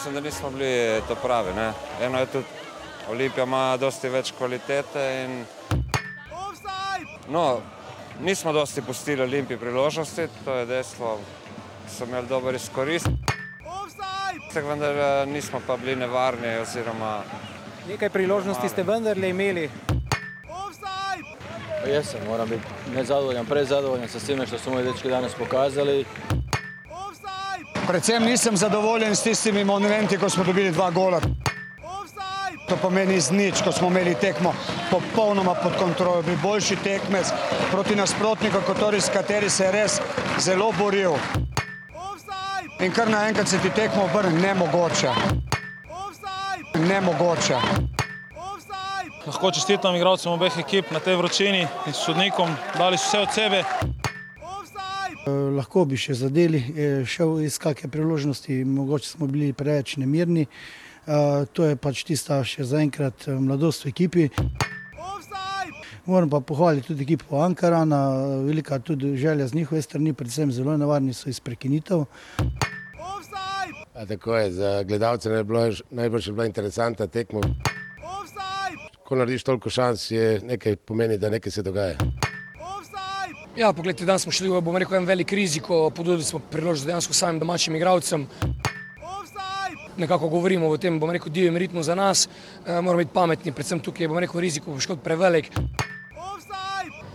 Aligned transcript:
Mislim, 0.00 0.14
da 0.14 0.20
nismo 0.20 0.50
bili 0.50 1.02
to 1.08 1.14
pravi. 1.14 1.52
Ne. 1.54 1.72
Eno 2.02 2.18
je 2.18 2.26
tudi, 2.26 2.44
Olimpija 3.10 3.44
ima 3.44 3.76
dosti 3.76 4.08
več 4.08 4.32
kvalitete 4.32 5.02
in 5.24 5.44
no, 7.28 7.60
nismo 8.20 8.52
dosti 8.52 8.82
pustili 8.82 9.22
Olimpiji 9.22 9.58
priložnosti, 9.58 10.26
to 10.44 10.54
je 10.54 10.66
dejstvo, 10.66 11.18
so 11.98 12.08
imeli 12.08 12.26
dober 12.26 12.54
izkorist. 12.54 13.06
Vendar 14.54 14.96
eh, 14.96 15.26
nismo 15.26 15.60
pa 15.66 15.76
bili 15.76 15.96
nevarni 15.96 16.56
oziroma 16.62 17.20
Nekaj 17.88 18.10
priložnosti 18.10 18.68
ste 18.68 18.82
vendarle 18.82 19.28
imeli. 19.28 19.70
Jaz 21.92 22.08
sem, 22.08 22.20
moram 22.28 22.48
biti 22.48 22.96
nezadovoljen, 22.96 23.46
prezadovoljen 23.46 24.08
s 24.08 24.26
tem, 24.26 24.46
što 24.46 24.58
so 24.58 24.70
moji 24.70 24.84
dečki 24.84 25.08
danes 25.08 25.34
pokazali. 25.34 26.04
Predvsem 27.90 28.22
nisem 28.24 28.56
zadovoljen 28.56 29.16
s 29.16 29.22
tistimi 29.22 29.64
monumenti, 29.64 30.18
ko 30.18 30.28
smo 30.30 30.44
dobili 30.44 30.70
dva 30.70 30.90
gola. 30.90 31.20
To 32.68 32.76
pomeni 32.76 33.20
z 33.20 33.30
nič, 33.30 33.62
ko 33.66 33.72
smo 33.72 33.88
imeli 33.88 34.14
tekmo 34.14 34.52
popolnoma 34.90 35.54
pod 35.54 35.74
kontrolo, 35.78 36.22
bil 36.22 36.36
boljši 36.42 36.76
tekmec 36.84 37.32
proti 37.70 37.96
nasprotniku, 37.96 38.58
s 39.00 39.10
kateri 39.10 39.50
se 39.50 39.64
je 39.64 39.72
res 39.72 40.00
zelo 40.38 40.72
boril. 40.78 41.18
In 42.80 42.92
kar 42.92 43.10
naenkrat 43.10 43.48
se 43.48 43.58
ti 43.58 43.70
tekmo 43.70 44.04
obrne, 44.04 44.38
nemogoče. 44.38 45.10
Nemogoče. 46.74 47.58
Lahko 49.26 49.50
čestitam 49.50 49.96
igralcem 49.96 50.32
obeh 50.32 50.58
ekip 50.58 50.90
na 50.90 51.00
tej 51.00 51.16
vročini 51.16 51.66
in 51.86 51.92
sodnikom, 51.92 52.54
dali 52.78 52.98
so 52.98 53.04
vse 53.08 53.18
od 53.18 53.34
sebe. 53.34 53.64
Lahko 55.26 55.84
bi 55.84 55.98
še 56.00 56.14
zadeli, 56.14 56.58
eh, 56.76 57.04
šel 57.04 57.40
iz 57.44 57.58
kakšne 57.58 57.90
priložnosti, 57.90 58.64
mogoče 58.64 59.08
smo 59.08 59.26
bili 59.26 59.52
preveč 59.52 59.96
nemirni. 59.96 60.46
Eh, 61.06 61.46
To 61.52 61.64
je 61.64 61.76
pač 61.76 62.04
tista 62.04 62.44
še 62.44 62.64
zaenkrat 62.64 63.28
eh, 63.28 63.36
mladost 63.36 63.84
v 63.84 63.88
ekipi. 63.88 64.28
Moram 66.06 66.30
pa 66.30 66.40
pohvaliti 66.40 66.86
tudi 66.86 67.04
ekipo 67.04 67.36
Ankarana, 67.36 67.98
velika 68.46 68.78
tudi 68.78 69.16
želja 69.16 69.46
z 69.46 69.54
njihove 69.54 69.82
strani, 69.82 70.12
predvsem 70.12 70.52
zelo 70.52 70.76
nevarni 70.76 71.12
so 71.14 71.28
iz 71.28 71.40
prekinitev. 71.40 72.06
A 73.94 74.06
tako 74.06 74.36
je, 74.36 74.52
za 74.52 74.82
gledalce 74.82 75.28
je 75.30 75.44
bilo 75.44 75.68
najbolj 75.90 76.22
je 76.26 76.32
bila 76.32 76.46
interesantna 76.46 77.06
tekma. 77.06 77.40
Ko 79.04 79.16
narediš 79.16 79.44
toliko 79.44 79.70
šans, 79.70 80.10
je 80.10 80.40
nekaj 80.40 80.76
pomeni, 80.76 81.18
da 81.18 81.30
nekaj 81.30 81.52
se 81.52 81.62
dogaja. 81.62 82.19
Ja, 83.56 83.72
pogledajte, 83.72 84.06
danes 84.06 84.22
smo 84.22 84.32
šli 84.32 84.48
v 84.48 84.60
bom 84.62 84.76
rekel, 84.78 84.96
en 84.96 85.06
velik 85.06 85.32
rizik, 85.32 85.66
ponudili 85.66 86.24
smo 86.24 86.38
priložnost 86.38 86.86
dejansko 86.86 87.14
samim 87.14 87.40
domačim 87.40 87.74
igralcem. 87.76 88.26
Nekako 89.96 90.28
govorimo 90.28 90.68
o 90.68 90.78
tem, 90.78 91.00
bom 91.00 91.10
rekel, 91.10 91.32
divjem 91.32 91.56
ritmu 91.56 91.82
za 91.82 91.94
nas, 91.94 92.28
e, 92.28 92.80
moramo 92.80 93.02
biti 93.02 93.10
pametni, 93.14 93.52
predvsem 93.52 93.80
tukaj 93.80 94.04
je, 94.04 94.08
bom 94.08 94.18
rekel, 94.18 94.40
rizik 94.40 94.64
poškodb 94.64 95.02
prevelik. 95.02 95.50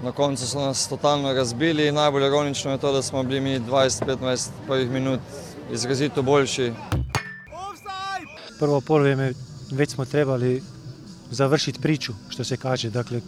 Na 0.04 0.12
koncu 0.12 0.48
so 0.48 0.60
nas 0.60 0.88
totalno 0.90 1.34
razbili. 1.34 1.92
Najbolj 1.92 2.28
ironično 2.28 2.72
je 2.72 2.78
to, 2.78 2.92
da 2.92 3.02
smo 3.02 3.24
bili 3.24 3.42
mi 3.42 3.60
20-25 3.60 4.50
prvih 4.68 4.90
minut 4.90 5.20
izrazito 5.72 6.22
boljši. 6.22 6.74
Prvo 8.60 8.82
polvrijeme 8.82 9.34
već 9.72 9.90
smo 9.90 10.06
trebali 10.06 10.64
završiti 11.32 11.82
priču, 11.82 12.14
što 12.30 12.44
se 12.44 12.58
kaže. 12.58 12.90
Dakle, 12.90 13.22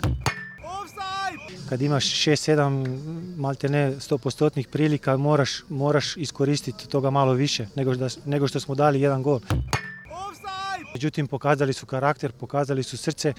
kad 1.69 1.81
imaš 1.81 2.05
6-7 2.05 3.37
malte 3.37 3.69
ne 3.69 3.91
100% 3.91 4.67
prilika, 4.67 5.17
moraš, 5.17 5.63
moraš 5.69 6.17
iskoristiti 6.17 6.87
toga 6.87 7.09
malo 7.09 7.33
više 7.33 7.67
nego, 7.75 7.95
da, 7.95 8.07
nego 8.25 8.47
što 8.47 8.59
smo 8.59 8.75
dali 8.75 9.01
jedan 9.01 9.23
gol. 9.23 9.39
Međutim, 10.93 11.27
pokazali 11.27 11.73
su 11.73 11.85
karakter, 11.85 12.31
pokazali 12.31 12.83
su 12.83 12.97
srce. 12.97 13.33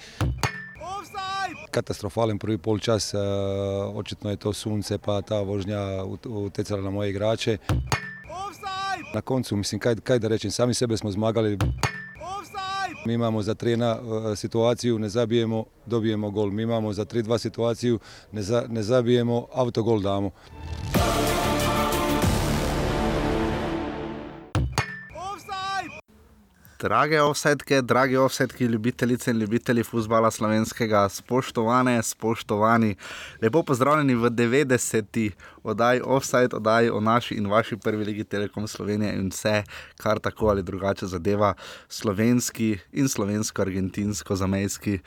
Katastrofalen 1.71 2.39
prvi 2.39 2.57
polčas, 2.57 3.13
uh, 3.13 3.19
očitno 3.95 4.29
je 4.29 4.37
to 4.37 4.53
sunce 4.53 4.97
pa 4.97 5.21
ta 5.21 5.39
vožnja 5.39 5.79
utjecala 6.25 6.81
na 6.81 6.89
moje 6.89 7.09
igrače. 7.09 7.57
Na 9.13 9.21
koncu, 9.21 9.55
mislim, 9.55 9.79
kaj, 9.79 9.95
kaj 9.95 10.19
da 10.19 10.27
rečem, 10.27 10.51
sami 10.51 10.73
sebe 10.73 10.97
smo 10.97 11.11
zmagali. 11.11 11.57
Mi 13.05 13.13
imamo 13.13 13.41
za 13.41 13.55
3-1 13.55 14.31
e, 14.31 14.35
situaciju, 14.35 14.99
ne 14.99 15.09
zabijemo, 15.09 15.65
dobijemo 15.85 16.31
gol. 16.31 16.51
Mi 16.51 16.63
imamo 16.63 16.93
za 16.93 17.05
3-2 17.05 17.37
situaciju, 17.37 17.99
ne, 18.31 18.41
za, 18.41 18.65
ne 18.69 18.83
zabijemo, 18.83 19.47
autogol 19.53 20.01
damo. 20.01 20.31
Drage 26.79 27.21
offsetke, 27.21 27.81
dragi 27.81 28.15
offsetki, 28.17 28.65
ljubitelice 28.65 29.31
in 29.31 29.37
ljubitelji 29.37 29.83
futbola 29.83 30.31
slovenskega, 30.31 31.09
spoštovane, 31.09 32.03
spoštovani, 32.03 32.95
lepo 33.41 33.63
pozdravljeni 33.63 34.15
v 34.15 34.29
90. 34.29 35.31
oddaji 35.63 36.01
Offside, 36.05 36.55
oddaji 36.55 36.89
o 36.89 36.99
naši 36.99 37.35
in 37.35 37.47
vaši 37.47 37.77
prvi 37.77 38.05
legi 38.05 38.23
Telekom 38.23 38.67
Slovenije 38.67 39.13
in 39.13 39.27
vse, 39.29 39.63
kar 39.97 40.19
tako 40.19 40.47
ali 40.47 40.63
drugače 40.63 41.05
zadeva 41.05 41.53
slovenski 41.89 42.77
in 42.91 43.09
slovensko-argentinsko-zamejski 43.09 44.99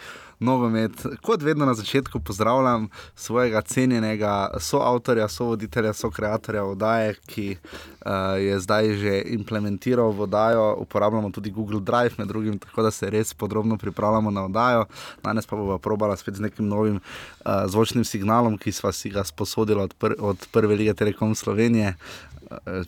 nogomet. 0.43 1.07
Kot 1.23 1.43
vedno 1.43 1.67
na 1.67 1.75
začetku 1.75 2.21
pozdravljam 2.21 2.89
svojega 3.15 3.63
cenjenega 3.63 4.51
soavtorja, 4.61 5.29
sovoditelja, 5.29 5.93
sokreatorja 5.93 6.65
oddaje, 6.65 7.15
ki 7.27 7.57
uh, 7.57 8.13
je 8.39 8.59
zdaj 8.61 8.95
že 8.97 9.23
implementiral 9.27 10.11
v 10.11 10.27
oddajo, 10.27 10.75
uporabljamo 10.85 11.31
tudi 11.31 11.51
Google 11.51 11.81
Drive, 11.81 12.19
med 12.19 12.29
drugim, 12.29 12.59
tako 12.59 12.83
da 12.83 12.91
se 12.91 13.11
res 13.11 13.35
podrobno 13.35 13.77
pripravljamo 13.79 14.31
na 14.31 14.45
oddajo. 14.45 14.85
Danes 15.23 15.47
pa 15.47 15.57
bomo 15.57 15.79
probala 15.79 16.17
spet 16.17 16.35
z 16.35 16.41
nekim 16.41 16.69
novim 16.69 16.99
uh, 16.99 17.65
zvočnim 17.67 18.05
signalom, 18.05 18.59
ki 18.59 18.73
sva 18.73 18.93
si 18.93 19.11
ga 19.11 19.25
sposodila 19.25 19.85
od, 19.85 19.95
pr 19.95 20.15
od 20.19 20.49
prve 20.53 20.77
lige 20.77 20.95
Telekom 20.95 21.35
Slovenije. 21.35 21.95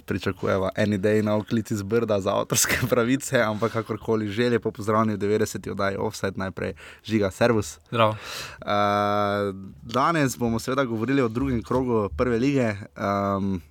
Pričakujemo 0.07 0.71
en 0.77 1.01
dej 1.01 1.23
na 1.23 1.37
oklici 1.37 1.77
z 1.77 1.83
Brda 1.83 2.21
za 2.21 2.37
avtorske 2.37 2.77
pravice, 2.93 3.41
ampak 3.43 3.73
kakorkoli 3.73 4.29
že 4.29 4.51
lepo 4.51 4.71
pozdravljeni 4.71 5.17
v 5.17 5.21
90. 5.21 5.71
oddaji 5.71 5.97
Offset, 5.97 6.37
najprej 6.37 6.75
žiga 7.05 7.31
Servus. 7.31 7.79
Zdravo. 7.89 8.17
Uh, 8.61 9.55
danes 9.83 10.39
bomo 10.39 10.59
seveda 10.59 10.85
govorili 10.85 11.23
o 11.23 11.29
drugem 11.29 11.63
krogu 11.63 12.09
prve 12.17 12.39
lige. 12.39 12.77
Um, 12.97 13.63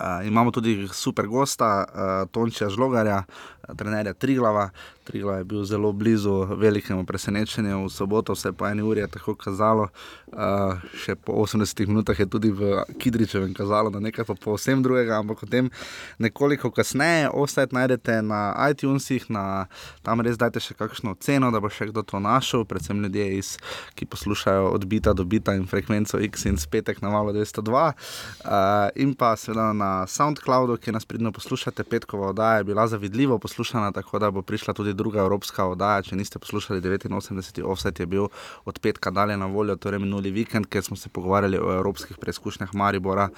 Uh, 0.00 0.26
imamo 0.26 0.50
tudi 0.50 0.88
super 0.92 1.26
gosta, 1.26 1.84
uh, 1.88 2.28
Tončija 2.30 2.68
Žlogarja, 2.68 3.16
uh, 3.16 3.55
trenerja 3.74 4.14
Triglava. 4.14 4.70
Triglav 5.06 5.38
je 5.38 5.44
bil 5.44 5.64
zelo 5.64 5.92
blizu 5.92 6.32
velikemu 6.58 7.06
presenečenju 7.06 7.84
v 7.84 7.90
soboto, 7.90 8.34
vse 8.34 8.52
po 8.52 8.66
eni 8.66 8.82
uri 8.82 9.00
je 9.00 9.08
tako 9.08 9.36
kazalo, 9.38 9.88
uh, 10.34 10.82
še 10.98 11.14
po 11.14 11.32
80 11.32 11.86
minutah 11.86 12.18
je 12.18 12.26
tudi 12.26 12.50
v 12.50 12.82
Kidričevem 12.98 13.54
kazalo, 13.54 13.90
da 13.90 14.02
nekaj 14.02 14.26
pa 14.26 14.34
povsem 14.34 14.82
drugega, 14.82 15.20
ampak 15.22 15.42
o 15.42 15.46
tem 15.46 15.70
nekoliko 16.18 16.72
kasneje. 16.74 17.30
Ostajte 17.30 17.76
najdete 17.78 18.18
na 18.26 18.50
iTunesih, 18.70 19.28
na, 19.30 19.66
tam 20.02 20.24
res 20.26 20.38
dajte 20.38 20.60
še 20.60 20.74
kakšno 20.74 21.14
ceno, 21.22 21.52
da 21.54 21.62
bo 21.62 21.70
še 21.70 21.86
kdo 21.92 22.02
to 22.02 22.18
našel, 22.18 22.66
predvsem 22.66 22.98
ljudje, 23.06 23.28
iz, 23.38 23.52
ki 23.94 24.10
poslušajo 24.10 24.74
odbita 24.74 25.14
do 25.14 25.22
bita 25.22 25.54
in 25.54 25.70
frekvenco 25.70 26.18
X 26.18 26.48
in 26.50 26.58
spetek 26.58 26.98
na 27.04 27.14
malo 27.14 27.30
202. 27.30 27.70
Uh, 27.70 28.90
in 28.98 29.14
pa 29.14 29.36
seveda 29.38 29.70
na 29.70 29.92
SoundCloudu, 30.10 30.80
ki 30.82 30.90
nas 30.98 31.06
pridno 31.06 31.30
poslušate, 31.30 31.86
petkova 31.86 32.34
oddaja 32.34 32.58
je 32.58 32.68
bila 32.74 32.90
zavidljivo 32.90 33.38
poslušana, 33.56 33.92
tako 33.92 34.18
da 34.18 34.30
bo 34.30 34.42
prišla 34.42 34.74
tudi 34.74 34.92
druga 34.92 35.20
evropska 35.20 35.64
oddaja. 35.64 36.02
Če 36.02 36.16
niste 36.16 36.38
poslušali 36.38 36.80
89. 36.80 37.62
offset, 37.64 38.00
je 38.00 38.06
bil 38.06 38.28
od 38.64 38.78
petka 38.78 39.10
dalje 39.10 39.36
na 39.36 39.46
voljo, 39.46 39.76
torej 39.76 39.98
minuli 39.98 40.30
vikend, 40.30 40.66
ker 40.66 40.82
smo 40.84 40.96
se 40.96 41.08
pogovarjali 41.08 41.58
o 41.58 41.72
evropskih 41.72 42.18
preizkušnjah 42.20 42.74
Maribora, 42.74 43.28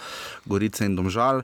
Gorice 0.44 0.86
in 0.86 0.96
Domžal. 0.96 1.42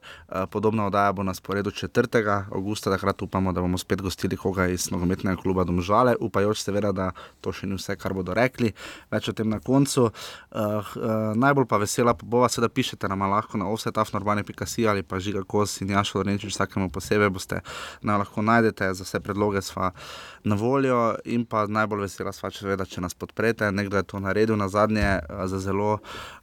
Podobna 0.51 0.87
oddaja 0.87 1.13
bo 1.13 1.23
na 1.23 1.35
sporedu 1.35 1.71
4. 1.71 2.51
augusta, 2.51 2.91
takrat 2.91 3.23
upamo, 3.23 3.53
da 3.53 3.61
bomo 3.61 3.79
spet 3.79 4.03
gostili 4.03 4.37
koga 4.37 4.67
iz 4.67 4.91
nogometnega 4.91 5.37
kluba 5.43 5.65
Domžale, 5.65 6.17
upajoč 6.21 6.65
seveda, 6.65 6.93
da 6.93 7.13
to 7.41 7.53
še 7.53 7.71
ni 7.71 7.79
vse, 7.79 7.95
kar 7.97 8.15
bodo 8.15 8.35
rekli. 8.35 8.73
Več 9.11 9.29
o 9.31 9.33
tem 9.33 9.49
na 9.49 9.61
koncu. 9.63 10.11
Uh, 10.11 10.83
uh, 10.83 11.31
najbolj 11.39 11.69
pa 11.71 11.79
vesela 11.79 12.17
bova, 12.23 12.51
da 12.59 12.69
pišete 12.69 13.09
nam 13.09 13.23
lahko 13.31 13.59
na 13.59 13.71
offsetafnorbane.si 13.71 14.89
ali 14.89 15.03
pa 15.03 15.19
žiga 15.23 15.45
kos 15.47 15.81
in 15.81 15.95
jašo, 15.95 16.23
reči 16.27 16.51
vsakemu 16.51 16.91
posebej, 16.91 17.31
boste 17.31 17.63
nam 18.03 18.19
lahko 18.19 18.43
najdete 18.65 18.95
za 18.95 19.05
vse 19.05 19.21
predloge 19.21 19.63
sva 19.63 19.91
na 20.45 20.55
voljo 20.57 21.15
in 21.25 21.45
pa 21.45 21.67
najbolj 21.67 22.01
vesela 22.01 22.33
sva, 22.33 22.51
če, 22.51 22.77
če 22.89 23.01
nas 23.01 23.15
podprete. 23.15 23.71
Nekdo 23.73 23.97
je 23.97 24.03
to 24.03 24.21
naredil 24.21 24.57
na 24.57 24.69
zadnje 24.69 25.21
za 25.45 25.59
zelo 25.59 25.99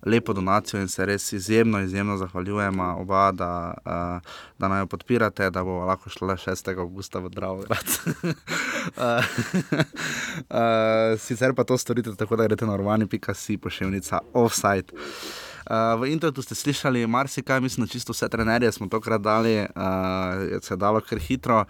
lepo 0.05 0.33
donacijo 0.33 0.81
in 0.81 0.87
se 0.87 1.05
res 1.05 1.33
izjemno, 1.33 1.81
izjemno 1.81 2.17
zahvaljujemo 2.17 2.95
oba, 3.01 3.31
da, 3.31 4.21
da 4.57 4.67
naj 4.67 4.79
jo 4.79 4.87
podpirate, 4.87 5.49
da 5.49 5.63
bo 5.63 5.85
lahko 5.85 6.09
šlo 6.09 6.27
6. 6.37 6.77
augusta 6.79 7.19
v 7.19 7.29
Dravograd. 7.29 7.85
sicer 11.25 11.53
pa 11.53 11.63
to 11.63 11.77
storite 11.77 12.15
tako, 12.15 12.35
da 12.35 12.47
greste 12.47 12.65
na 12.65 12.73
urbani.si 12.73 13.57
pošiljnica 13.57 14.19
offside. 14.33 14.93
Uh, 15.71 15.95
v 16.03 16.11
internetu 16.11 16.43
ste 16.43 16.51
slišali 16.51 17.07
marsikaj, 17.07 17.61
mislim, 17.63 17.85
da 17.87 17.91
čisto 17.91 18.11
vse 18.11 18.27
trenerje 18.29 18.71
smo 18.71 18.87
tokrat 18.91 19.21
dali, 19.21 19.55
uh, 19.63 20.59
se 20.61 20.73
je 20.73 20.77
dalo 20.77 20.99
kar 20.99 21.19
hitro. 21.19 21.63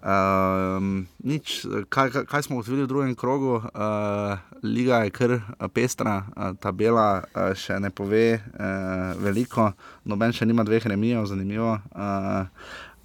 Uh, 0.00 0.80
nič, 1.20 1.66
kaj, 1.88 2.24
kaj 2.24 2.42
smo 2.42 2.58
odvili 2.64 2.82
v 2.82 2.88
drugem 2.88 3.14
krogu, 3.14 3.60
uh, 3.60 4.40
liga 4.62 5.04
je 5.04 5.10
kar 5.10 5.36
pestra, 5.74 6.24
uh, 6.32 6.56
tabela 6.56 7.24
uh, 7.28 7.52
še 7.52 7.76
ne 7.76 7.92
pove 7.92 8.40
uh, 8.40 9.20
veliko, 9.20 9.74
noben 10.08 10.32
še 10.32 10.48
nima 10.48 10.64
dveh 10.64 10.88
remijev, 10.88 11.28
zanimivo. 11.28 11.76
Uh, 11.92 12.48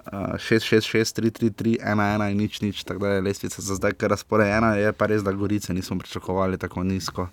6, 0.08 0.64
6, 0.64 0.88
6, 0.88 1.20
3, 1.20 1.36
3, 1.36 1.52
3, 1.52 1.72
1, 1.84 2.00
1 2.00 2.32
in 2.32 2.38
nič, 2.40 2.62
nič, 2.64 2.88
tako 2.88 3.04
da 3.04 3.18
je 3.18 3.28
lestvica 3.28 3.60
za 3.60 3.76
zdaj 3.76 4.00
kar 4.00 4.16
razporejena. 4.16 4.78
Je 4.80 4.96
pa 4.96 5.12
res, 5.12 5.20
da 5.20 5.36
Gorice 5.36 5.76
nismo 5.76 6.00
pričakovali 6.00 6.56
tako 6.56 6.88
nizko 6.88 7.28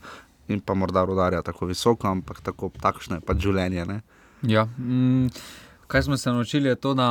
in 0.49 0.61
pa 0.61 0.75
morda 0.75 1.05
rodarja 1.05 1.43
tako 1.43 1.67
visoko, 1.67 2.09
ampak 2.09 2.41
tako, 2.45 2.71
takšno 2.81 3.21
je 3.21 3.27
pač 3.27 3.45
življenje. 3.45 3.87
Ne? 3.89 4.01
Ja. 4.43 4.69
Mm. 4.79 5.29
Kaj 5.87 6.03
smo 6.03 6.17
se 6.17 6.31
naučili, 6.31 6.69
je 6.69 6.75
to, 6.75 6.95
da 6.95 7.07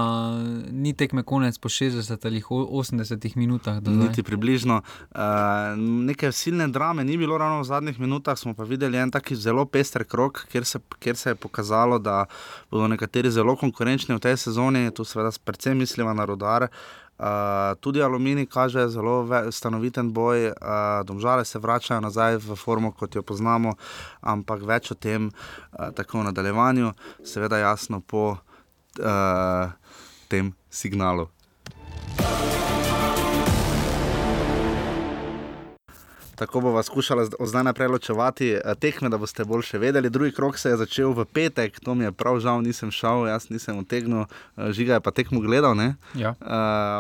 ni 0.72 0.94
tekme 0.98 1.24
konec 1.24 1.58
po 1.58 1.70
60 1.70 2.26
ali 2.26 2.42
80 2.42 3.38
minutah. 3.38 3.78
Niti 3.86 4.24
približno. 4.24 4.82
Uh, 5.12 5.20
neke 5.78 6.32
silne 6.32 6.68
drame 6.68 7.04
ni 7.04 7.18
bilo 7.18 7.38
ravno 7.38 7.62
v 7.62 7.68
zadnjih 7.70 8.00
minutah, 8.00 8.38
smo 8.38 8.54
pa 8.54 8.64
videli 8.64 8.98
en 8.98 9.12
taki 9.12 9.36
zelo 9.36 9.66
pester 9.66 10.04
krok, 10.04 10.46
kjer 10.52 10.66
se, 10.66 10.80
kjer 11.00 11.16
se 11.16 11.30
je 11.30 11.36
pokazalo, 11.36 12.00
da 12.00 12.26
bodo 12.72 12.88
nekateri 12.88 13.32
zelo 13.32 13.56
konkurenčni 13.56 14.16
v 14.16 14.20
tej 14.20 14.38
sezoni, 14.38 14.92
tu 14.92 15.06
seveda 15.06 15.32
predvsem 15.46 15.78
mislimo 15.78 16.14
na 16.14 16.26
rodare. 16.26 16.66
Uh, 16.66 17.03
tudi 17.80 18.02
Alumini 18.02 18.46
kaže 18.46 18.88
zelo 18.88 19.28
stanoviten 19.52 20.14
boj, 20.14 20.48
uh, 20.48 20.56
domžale 21.06 21.46
se 21.46 21.60
vračajo 21.60 22.02
nazaj 22.02 22.38
v 22.38 22.56
formo, 22.56 22.92
kot 22.92 23.16
jo 23.16 23.24
poznamo, 23.24 23.76
ampak 24.22 24.64
več 24.68 24.92
o 24.92 24.96
tem, 24.96 25.30
uh, 25.30 25.92
tako 25.96 26.20
v 26.20 26.30
nadaljevanju, 26.32 26.94
seveda 27.24 27.58
jasno 27.58 28.02
po 28.02 28.26
uh, 28.36 29.72
tem 30.28 30.54
signalu. 30.70 31.30
Tako 36.44 36.62
bomo 36.62 36.84
skušali 36.84 37.30
zdaj 37.40 37.64
naprej 37.64 37.88
ločevati 37.88 38.50
eh, 38.52 38.76
tekme, 38.80 39.10
da 39.10 39.18
boste 39.18 39.46
bolj 39.48 39.62
še 39.64 39.80
vedeli. 39.80 40.10
Drugi 40.12 40.34
krok 40.36 40.58
se 40.60 40.74
je 40.74 40.78
začel 40.78 41.14
v 41.16 41.24
petek, 41.26 41.80
to 41.80 41.96
mi 41.96 42.04
je 42.04 42.12
prav 42.12 42.42
žal, 42.44 42.60
nisem 42.62 42.92
šel, 42.92 43.30
jaz 43.32 43.48
nisem 43.48 43.80
utegnil, 43.80 44.26
eh, 44.28 44.74
žiga 44.76 44.98
je 45.00 45.04
pa 45.06 45.14
tekmo 45.16 45.40
gledal. 45.40 45.72
Ja. 46.20 46.36
Uh, 46.42 46.50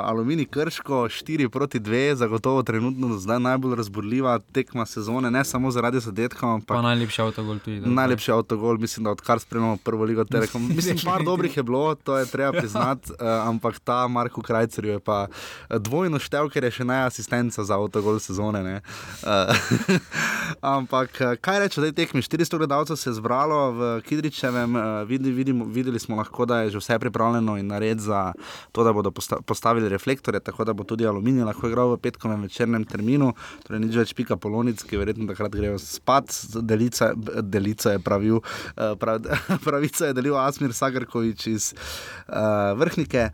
Alumini 0.07 0.45
Krško 0.45 1.09
4 1.11 1.49
proti 1.49 1.79
2, 1.79 2.15
zagotovo 2.15 2.63
trenutno 2.63 3.17
zdaj 3.19 3.39
najbolj 3.39 3.75
razburljiva 3.75 4.39
tekma 4.55 4.85
sezone, 4.85 5.31
ne 5.31 5.43
samo 5.43 5.71
zaradi 5.71 5.99
zadetkov. 5.99 6.61
Pa 6.67 6.79
najlepši 6.81 7.21
avtogol 7.21 7.59
tudi. 7.59 7.83
Najlepši 7.83 8.31
avtogol, 8.31 8.79
mislim, 8.79 9.03
da 9.03 9.11
odkar 9.11 9.43
spremljamo 9.43 9.77
prvo 9.83 10.07
ligo 10.07 10.23
Telekom. 10.23 10.71
Mislim, 10.77 10.97
par 11.03 11.23
dobrih 11.23 11.57
je 11.57 11.63
bilo, 11.63 11.95
to 11.95 12.17
je 12.17 12.31
treba 12.31 12.51
priznati, 12.51 13.11
uh, 13.11 13.17
ampak 13.49 13.79
ta 13.83 14.07
Marko 14.07 14.41
Krajcer 14.41 14.85
je 14.85 14.99
pa 14.99 15.27
dvojno 15.69 16.19
štev, 16.19 16.47
ker 16.49 16.63
je 16.63 16.71
še 16.79 16.87
najasistenca 16.87 17.63
za 17.63 17.75
avtogol 17.75 18.23
sezone. 18.23 18.63
Uh, 18.63 18.93
Uh, 19.23 19.32
ampak 20.75 21.21
eh, 21.21 21.35
kaj 21.41 21.59
reče, 21.59 21.81
da 21.81 21.87
je 21.87 21.95
tekmi? 21.97 22.21
400 22.21 22.57
gledalcev 22.57 22.95
se 22.95 23.09
je 23.09 23.13
zbralo 23.13 23.71
v 23.71 24.01
Kidričevem, 24.01 24.75
uh, 24.75 24.83
vidi, 25.07 25.31
vidimo, 25.31 25.65
videli 25.65 25.99
smo 25.99 26.15
lahko, 26.15 26.45
da 26.45 26.61
je 26.61 26.69
že 26.69 26.77
vse 26.77 26.99
pripravljeno 26.99 27.57
in 27.57 27.67
nared 27.67 27.99
za 27.99 28.33
to, 28.71 28.83
da 28.83 28.93
bodo 28.93 29.11
posta 29.11 29.41
postavili 29.45 29.89
reflektorje, 29.89 30.39
tako 30.39 30.63
da 30.63 30.73
bo 30.73 30.83
tudi 30.83 31.07
aluminij 31.07 31.43
lahko 31.43 31.67
igral 31.67 31.93
v 31.93 31.97
petkovem 31.97 32.41
večernem 32.41 32.85
terminu. 32.85 33.33
Torej, 33.67 33.79
nič 33.79 33.95
več 33.95 34.13
pika 34.13 34.37
polonic, 34.37 34.83
ki 34.83 34.97
verjetno 34.97 35.27
takrat 35.27 35.55
grejo 35.55 35.79
spat, 35.79 36.31
delica, 36.61 37.13
delica 37.41 37.97
je 37.97 37.99
pravil, 37.99 38.39
uh, 38.39 38.95
prav, 38.99 39.21
pravica 39.65 40.11
je 40.11 40.13
delil 40.13 40.37
Asmir 40.39 40.73
Sagrkovič 40.73 41.47
iz 41.47 41.73
uh, 41.73 42.73
vrhnike 42.79 43.29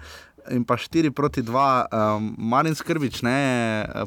in 0.50 0.64
pa 0.66 0.78
4 0.78 1.12
proti 1.12 1.42
2, 1.42 1.86
um, 1.92 2.36
Marin 2.38 2.76
Skrbič, 2.76 3.22
ne, 3.22 3.38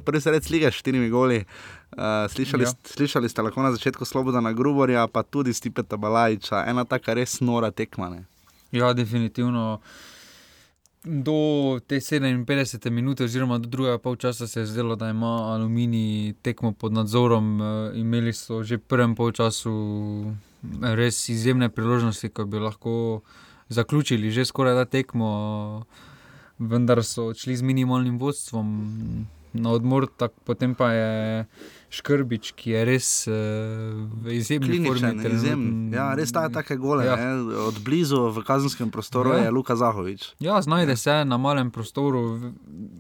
prvi 0.05 0.21
sred 0.21 0.51
lige 0.51 0.71
s 0.71 0.83
4 0.83 1.11
goli. 1.11 1.45
Uh, 1.93 2.31
slišali, 2.33 2.65
ja. 2.65 2.73
slišali 2.85 3.29
ste 3.29 3.43
lahko 3.43 3.63
na 3.63 3.73
začetku 3.73 4.05
Sloboda 4.05 4.41
na 4.41 4.53
Gruborja, 4.53 5.07
pa 5.13 5.23
tudi 5.23 5.53
Stipeta 5.53 5.97
Balajča, 5.97 6.65
ena 6.65 6.85
taka 6.85 7.15
res 7.15 7.41
nora 7.41 7.71
tekma. 7.71 8.25
Ja, 8.73 8.93
definitivno. 8.97 9.81
Do 11.05 11.81
te 11.87 11.99
57 12.01 12.91
minut, 12.91 13.21
oziroma 13.21 13.59
do 13.59 13.69
drugega 13.69 13.99
polčasa, 13.99 14.47
se 14.47 14.61
je 14.61 14.67
zdelo, 14.67 14.97
da 14.97 15.11
ima 15.11 15.53
Alumini 15.53 16.35
tekmo 16.43 16.73
pod 16.73 16.93
nadzorom. 16.93 17.61
Uh, 17.61 17.67
imeli 17.99 18.33
so 18.33 18.63
že 18.63 18.81
v 18.81 18.87
prvem 18.89 19.15
polčasu 19.15 19.73
res 20.81 21.29
izjemne 21.29 21.69
priložnosti, 21.69 22.29
ko 22.33 22.47
bi 22.47 22.63
lahko 22.63 23.21
zaključili 23.69 24.31
že 24.31 24.45
skoraj 24.49 24.75
ta 24.81 24.85
tekmo. 24.89 25.29
Uh, 25.85 26.12
vendar 26.69 27.03
so 27.05 27.31
odšli 27.33 27.57
z 27.57 27.63
minimalnim 27.67 28.19
vodstvom 28.19 28.69
na 29.53 29.71
odmor, 29.71 30.09
tak, 30.17 30.33
potem 30.49 30.73
pa 30.75 30.93
je 30.93 31.11
Škrbič, 31.93 32.55
ki 32.57 32.73
je 32.73 32.85
res 32.89 33.09
uh, 33.29 34.33
izjemni 34.33 34.81
formi. 34.81 35.13
Izjem. 35.29 35.65
Ja, 35.93 36.09
res 36.17 36.33
ta 36.33 36.47
je 36.47 36.55
tako 36.57 36.79
gole. 36.81 37.05
Ja. 37.05 37.19
Od 37.69 37.83
blizu 37.85 38.31
v 38.33 38.45
kazenskem 38.49 38.89
prostoru 38.89 39.37
ja. 39.37 39.45
je 39.45 39.53
Luka 39.53 39.77
Zahovič. 39.77 40.33
Ja, 40.41 40.57
znajde 40.65 40.97
se 40.97 41.21
na 41.29 41.37
malem 41.37 41.71
prostoru, 41.71 42.41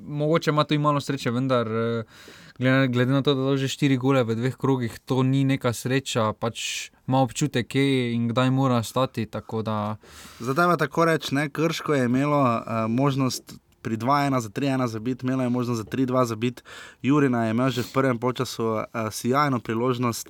mogoče 0.04 0.52
ima 0.52 0.68
tudi 0.68 0.78
malo 0.78 1.00
sreče, 1.00 1.32
vendar. 1.32 1.72
Uh, 1.72 2.28
glede, 2.58 3.12
na 3.12 3.22
to, 3.22 3.34
da 3.34 3.56
že 3.56 3.68
štiri 3.68 3.96
gole 3.96 4.22
v 4.24 4.36
dveh 4.36 4.56
krogih, 4.56 4.98
to 5.08 5.22
ni 5.22 5.44
neka 5.44 5.72
sreča, 5.72 6.32
pač 6.36 6.92
ima 7.12 7.20
občutek, 7.20 7.66
kje 7.68 8.14
in 8.14 8.28
kdaj 8.28 8.50
mora 8.50 8.82
stati. 8.82 9.28
Da... 9.64 9.96
Zdaj 10.40 10.66
pa 10.66 10.76
tako 10.76 11.04
reč, 11.04 11.30
ne, 11.30 11.48
Krško 11.48 11.94
je 11.94 12.04
imelo 12.04 12.40
uh, 12.40 12.88
možnost. 12.88 13.52
Pri 13.82 13.96
2-1 13.96 14.38
za 14.38 14.48
3-1 14.48 14.86
za 14.86 15.00
bit, 15.00 15.22
imela 15.22 15.42
je 15.42 15.48
možnost 15.48 15.78
za 15.78 15.84
3-2 15.84 16.24
za 16.24 16.36
bit, 16.36 16.62
Jurina 17.02 17.44
je 17.44 17.50
imel 17.50 17.70
že 17.70 17.82
v 17.82 17.92
prvem 17.92 18.18
času 18.34 18.64
uh, 18.64 18.84
eh, 18.94 19.10
sjajno 19.10 19.58
priložnost, 19.58 20.28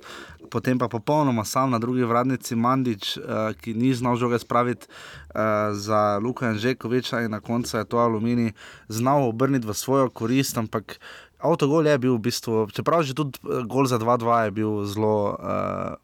potem 0.49 0.79
pa 0.79 0.87
popolnoma 0.87 1.45
sam 1.45 1.69
na 1.69 1.79
drugi 1.79 2.03
vradnici 2.03 2.55
Mandič, 2.55 3.17
uh, 3.17 3.53
ki 3.61 3.73
ni 3.73 3.93
znal 3.93 4.15
žoge 4.15 4.39
spraviti 4.39 4.87
uh, 4.89 5.37
za 5.77 6.17
Luka 6.17 6.49
Anžekoviča 6.49 7.21
in 7.21 7.31
na 7.31 7.39
koncu 7.39 7.77
je 7.77 7.85
to 7.85 7.97
aluminij 7.97 8.51
znal 8.89 9.29
obrniti 9.29 9.67
v 9.67 9.73
svojo 9.73 10.09
korist, 10.09 10.57
ampak 10.57 10.97
Avtogol 11.43 11.87
je 11.87 11.97
bil 11.99 12.15
v 12.15 12.23
bistvu, 12.23 12.71
čeprav 12.71 13.03
že 13.03 13.11
tudi 13.11 13.35
eh, 13.43 13.67
gol 13.67 13.83
za 13.83 13.99
2-2 13.99 14.47
je 14.47 14.51
bil 14.55 14.71
zelo, 14.87 15.35
uh, 15.35 15.99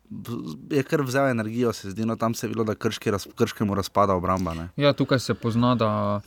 je 0.68 0.84
kar 0.84 1.02
vzel 1.08 1.32
energijo, 1.32 1.72
se 1.74 1.96
zdi, 1.96 2.04
no 2.04 2.20
tam 2.20 2.36
se 2.36 2.48
je 2.48 2.52
bilo, 2.52 2.68
da 2.68 2.76
krški 2.76 3.12
raz, 3.12 3.28
krškemu 3.36 3.76
razpada 3.76 4.20
obramba. 4.20 4.54
Ne? 4.54 4.66
Ja, 4.76 4.92
tukaj 4.94 5.20
se 5.24 5.34
pozna, 5.34 5.76
da 5.80 6.20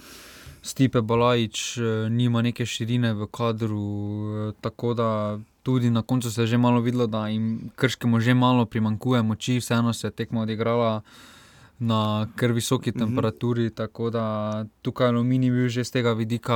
Stipe 0.63 1.03
Balajič 1.03 1.79
eh, 1.79 2.09
nima 2.09 2.43
neke 2.43 2.65
širine 2.67 3.13
v 3.13 3.29
kadru, 3.29 4.55
tako 4.65 4.95
da 4.95 5.39
tudi 5.63 5.91
na 5.91 6.03
koncu 6.03 6.31
se 6.31 6.43
je 6.43 6.55
že 6.55 6.59
malo 6.59 6.81
videlo, 6.81 7.07
da 7.07 7.29
jim 7.29 7.71
krškemu 7.77 8.21
že 8.21 8.35
malo 8.35 8.65
primankuje 8.65 9.23
moči, 9.23 9.61
vseeno 9.61 9.93
se 9.93 10.07
je 10.07 10.11
tekmo 10.11 10.41
odigrala 10.41 11.03
na 11.79 12.29
kar 12.37 12.53
visoki 12.53 12.91
mhm. 12.91 12.99
temperaturi. 12.99 13.63
Mm 13.63 13.69
-hmm. 13.69 13.75
Tako 13.75 14.11
da 14.11 14.65
tukaj 14.83 15.09
aluminij 15.09 15.51
bil 15.51 15.69
že 15.69 15.85
z 15.85 15.91
tega 15.91 16.13
vidika 16.13 16.55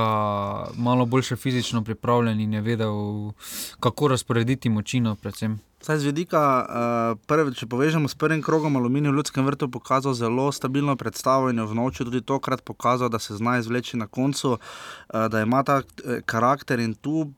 malo 0.75 1.05
bolj 1.05 1.21
fizično 1.21 1.83
pripravljen 1.83 2.39
in 2.39 2.53
je 2.53 2.61
vedel, 2.61 3.31
kako 3.79 4.07
razporediti 4.07 4.69
močino. 4.69 5.15
Predvsem. 5.15 5.59
Saj 5.81 5.97
z 5.97 6.03
vidika, 6.09 6.41
uh, 6.65 7.19
prvi, 7.29 7.53
če 7.53 7.67
povežemo 7.69 8.09
s 8.09 8.15
prvim 8.15 8.41
krogom, 8.41 8.75
aluminij 8.75 9.11
v 9.11 9.15
Ljudskem 9.15 9.45
vrtu 9.45 9.69
pokazal 9.69 10.13
zelo 10.13 10.51
stabilno 10.51 10.95
predstavo 10.95 11.49
in 11.49 11.57
je 11.61 11.65
v 11.69 11.75
noči 11.77 12.03
tudi 12.03 12.21
tokrat 12.21 12.63
pokazal, 12.65 13.09
da 13.09 13.19
se 13.19 13.37
zna 13.37 13.59
izvleči 13.61 13.97
na 13.97 14.07
koncu, 14.07 14.57
uh, 14.57 15.27
da 15.29 15.41
ima 15.41 15.63
ta 15.63 15.77
uh, 15.77 16.17
karakter 16.25 16.79
in 16.79 16.95
tu 16.95 17.29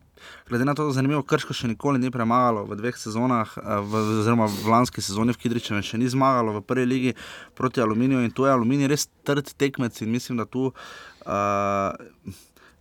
Glede 0.50 0.66
na 0.66 0.74
to, 0.74 0.84
da 0.84 0.90
je 0.90 1.00
zanimivo, 1.00 1.24
Krško 1.24 1.54
še 1.54 1.70
nikoli 1.72 2.00
ni 2.00 2.12
premagalo 2.12 2.66
v 2.70 2.78
dveh 2.80 2.98
sezonah, 2.98 3.54
eh, 3.58 3.80
v, 3.82 4.04
oziroma 4.20 4.50
v 4.50 4.74
lanski 4.74 5.02
sezoni 5.02 5.36
v 5.36 5.42
Kidričevu, 5.44 5.82
še 5.86 6.02
ni 6.02 6.10
zmagalo 6.10 6.58
v 6.60 6.66
prvi 6.66 6.86
ligi 6.86 7.16
proti 7.56 7.82
Aluminiju 7.82 8.24
in 8.26 8.32
tu 8.32 8.46
je 8.46 8.54
Aluminij 8.54 8.90
res 8.92 9.08
trd 9.24 9.54
tekmec 9.58 10.02
in 10.02 10.12
mislim, 10.12 10.38
da 10.38 10.46
tu 10.46 10.72
uh, 10.72 12.36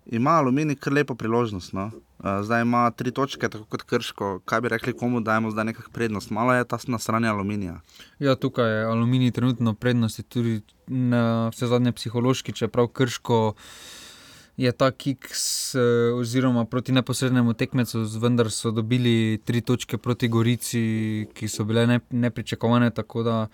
ima 0.07 0.39
Aluminij 0.41 0.79
kar 0.81 0.93
lepo 0.93 1.15
priložnost. 1.15 1.73
No? 1.73 1.91
Uh, 2.19 2.41
zdaj 2.43 2.63
ima 2.63 2.91
tri 2.91 3.13
točke, 3.13 3.49
tako 3.49 3.65
kot 3.65 3.83
Krško. 3.83 4.41
Kaj 4.45 4.61
bi 4.61 4.73
rekli, 4.73 4.97
komu 4.97 5.21
dajemo 5.21 5.51
zdaj 5.51 5.71
nekakšno 5.71 5.93
prednost? 5.93 6.31
Malo 6.31 6.55
je 6.55 6.65
ta 6.65 6.79
na 6.87 6.99
strani 6.99 7.29
aluminija. 7.29 7.81
Ja, 8.19 8.35
tukaj 8.35 8.71
je 8.71 8.85
aluminij 8.85 9.31
trenutno 9.31 9.75
prednost, 9.75 10.25
tudi 10.29 10.61
na 10.87 11.49
vse 11.53 11.67
zadnje 11.67 11.93
psihološki, 11.93 12.53
čeprav 12.53 12.89
Krško 12.89 13.55
je 14.59 14.73
ta 14.73 14.91
kiks, 14.91 15.75
eh, 15.75 16.13
oziroma 16.13 16.65
proti 16.65 16.93
neposrednemu 16.93 17.55
tekmecu, 17.55 18.03
vendar 18.19 18.51
so 18.51 18.71
dobili 18.71 19.39
tri 19.45 19.61
točke 19.61 19.99
proti 19.99 20.29
Gorici, 20.29 21.27
ki 21.35 21.49
so 21.49 21.65
bile 21.65 21.87
ne, 21.87 22.01
nepričakovane. 22.11 22.91
Tako 22.91 23.23
da 23.23 23.47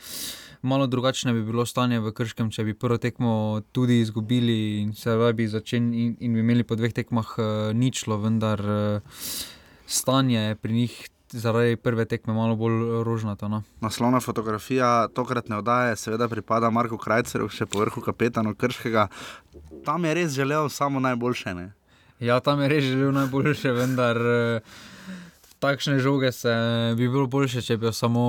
malo 0.63 0.87
drugačne 0.87 1.33
bi 1.33 1.43
bilo 1.45 1.67
stanje 1.67 2.01
v 2.01 2.13
Krškem, 2.13 2.51
če 2.51 2.65
bi 2.65 2.75
prvo 2.75 2.97
tekmo 2.99 3.61
tudi 3.73 4.01
izgubili 4.01 4.81
in 4.81 4.95
se 4.95 5.13
bi 5.35 5.49
začeli 5.49 6.05
in, 6.05 6.17
in 6.21 6.35
bi 6.35 6.41
imeli 6.41 6.65
po 6.65 6.75
dveh 6.75 6.93
tekmah 6.93 7.35
uh, 7.37 7.45
ničlo, 7.77 8.17
vendar 8.17 8.61
uh, 8.61 9.21
stanje 9.87 10.41
je 10.41 10.55
pri 10.55 10.73
njih 10.73 11.09
zaradi 11.35 11.77
prve 11.77 12.05
tekme 12.05 12.35
malo 12.35 12.57
bolj 12.57 13.03
rožnato. 13.05 13.49
No. 13.49 13.63
Naslovna 13.81 14.21
fotografija 14.21 15.09
tokratne 15.15 15.57
oddaje 15.57 15.97
seveda 15.97 16.29
pripada 16.29 16.71
Marku 16.71 16.99
Krajceru, 16.99 17.49
še 17.49 17.67
po 17.67 17.83
vrhu 17.83 18.03
kapetana 18.03 18.55
Krškega. 18.55 19.09
Tam 19.85 20.05
je 20.05 20.15
res 20.15 20.33
želel 20.33 20.69
samo 20.69 21.01
najboljše. 21.01 21.55
Ne? 21.55 21.73
Ja, 22.21 22.41
tam 22.41 22.63
je 22.63 22.69
res 22.71 22.85
želel 22.85 23.13
najboljše, 23.13 23.73
vendar 23.75 24.17
eh, 24.17 24.61
takšne 25.59 25.99
žoge 25.99 26.33
se 26.33 26.55
bi 26.97 27.09
bilo 27.09 27.27
boljše, 27.27 27.63
če 27.63 27.77
bi 27.77 27.91
jo 27.91 27.93
samo 27.93 28.25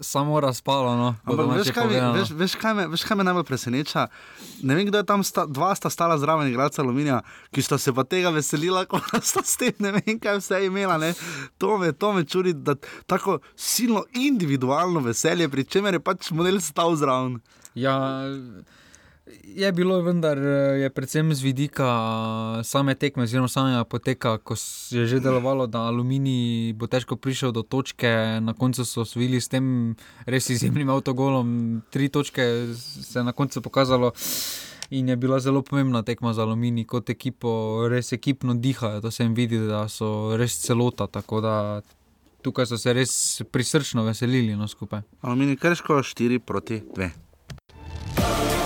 samo 0.00 0.40
razpalo. 0.40 0.96
No, 0.96 1.14
veš, 1.54 1.70
kaj 1.74 1.88
mi, 1.88 1.98
veš, 2.18 2.30
veš, 2.30 2.54
kaj 2.60 2.74
me, 2.74 2.86
veš, 2.92 3.04
kaj 3.04 3.16
me 3.16 3.26
najbolj 3.26 3.44
preseneča? 3.44 4.06
Ne 4.62 4.74
vem, 4.74 4.86
kdo 4.86 5.02
je 5.02 5.06
tam, 5.06 5.24
sta, 5.24 5.46
dva 5.46 5.74
sta 5.74 5.90
stala 5.90 6.18
zraven, 6.18 6.48
igralca 6.48 6.82
aluminija, 6.82 7.20
ki 7.54 7.62
sta 7.62 7.78
se 7.78 7.92
pa 7.94 8.04
tega 8.04 8.32
veselila, 8.34 8.84
ko 8.90 9.00
sta 9.22 9.44
s 9.44 9.58
tem 9.60 9.74
ne 9.84 9.92
vem, 9.98 10.18
kaj 10.22 10.40
vse 10.40 10.64
imela. 10.66 10.98
To 11.58 11.78
me, 11.78 11.92
to 11.92 12.12
me 12.12 12.24
čudi, 12.24 12.52
da 12.52 12.74
tako 13.06 13.38
silno 13.56 14.04
individualno 14.14 15.00
veselje, 15.04 15.48
pri 15.48 15.64
čemer 15.64 15.98
je 15.98 16.04
pač 16.04 16.30
model 16.30 16.60
stal 16.64 16.96
zraven. 16.96 17.40
Ja, 17.78 17.98
Je 19.42 19.72
bilo, 19.72 20.00
vendar 20.02 20.38
eh, 20.38 20.80
je 20.80 20.90
predvsem 20.90 21.34
z 21.34 21.42
vidika 21.42 21.88
eh, 21.88 22.64
same 22.64 22.94
tekme, 22.94 23.22
oziroma 23.22 23.48
samega 23.48 23.84
poteka, 23.84 24.38
ko 24.38 24.54
je 24.90 25.06
že 25.06 25.20
delovalo, 25.20 25.66
da 25.66 25.88
Aluminij 25.88 26.72
bo 26.72 26.86
težko 26.86 27.16
prišel 27.16 27.52
do 27.52 27.62
točke, 27.62 28.40
na 28.40 28.54
koncu 28.54 28.84
so 28.84 29.02
osvojili 29.02 29.40
s 29.40 29.48
tem 29.48 29.96
res 30.26 30.50
izjemnim 30.50 30.88
avtogolom. 30.90 31.82
Tri 31.90 32.08
točke 32.08 32.74
se 32.76 33.18
je 33.18 33.24
na 33.24 33.32
koncu 33.32 33.62
pokazalo 33.62 34.12
in 34.90 35.08
je 35.08 35.16
bila 35.16 35.40
zelo 35.40 35.62
pomembna 35.62 36.02
tekma 36.02 36.32
za 36.32 36.42
Aluminij 36.42 36.86
kot 36.86 37.10
ekipo, 37.10 37.84
res 37.90 38.12
ekipno 38.12 38.54
dihajo, 38.54 39.00
to 39.00 39.10
se 39.10 39.24
jim 39.24 39.34
vidi, 39.34 39.58
da 39.58 39.88
so 39.88 40.36
res 40.36 40.56
celota. 40.60 41.06
Tako 41.06 41.40
da 41.40 41.54
tukaj 42.42 42.66
so 42.66 42.78
se 42.78 42.92
res 42.92 43.42
prisrčno 43.52 44.04
veselili 44.04 44.56
no, 44.56 44.68
skupaj. 44.68 45.02
Aluminij 45.20 45.56
krško 45.56 46.00
4 46.00 46.38
proti 46.38 46.82
2. 46.96 48.57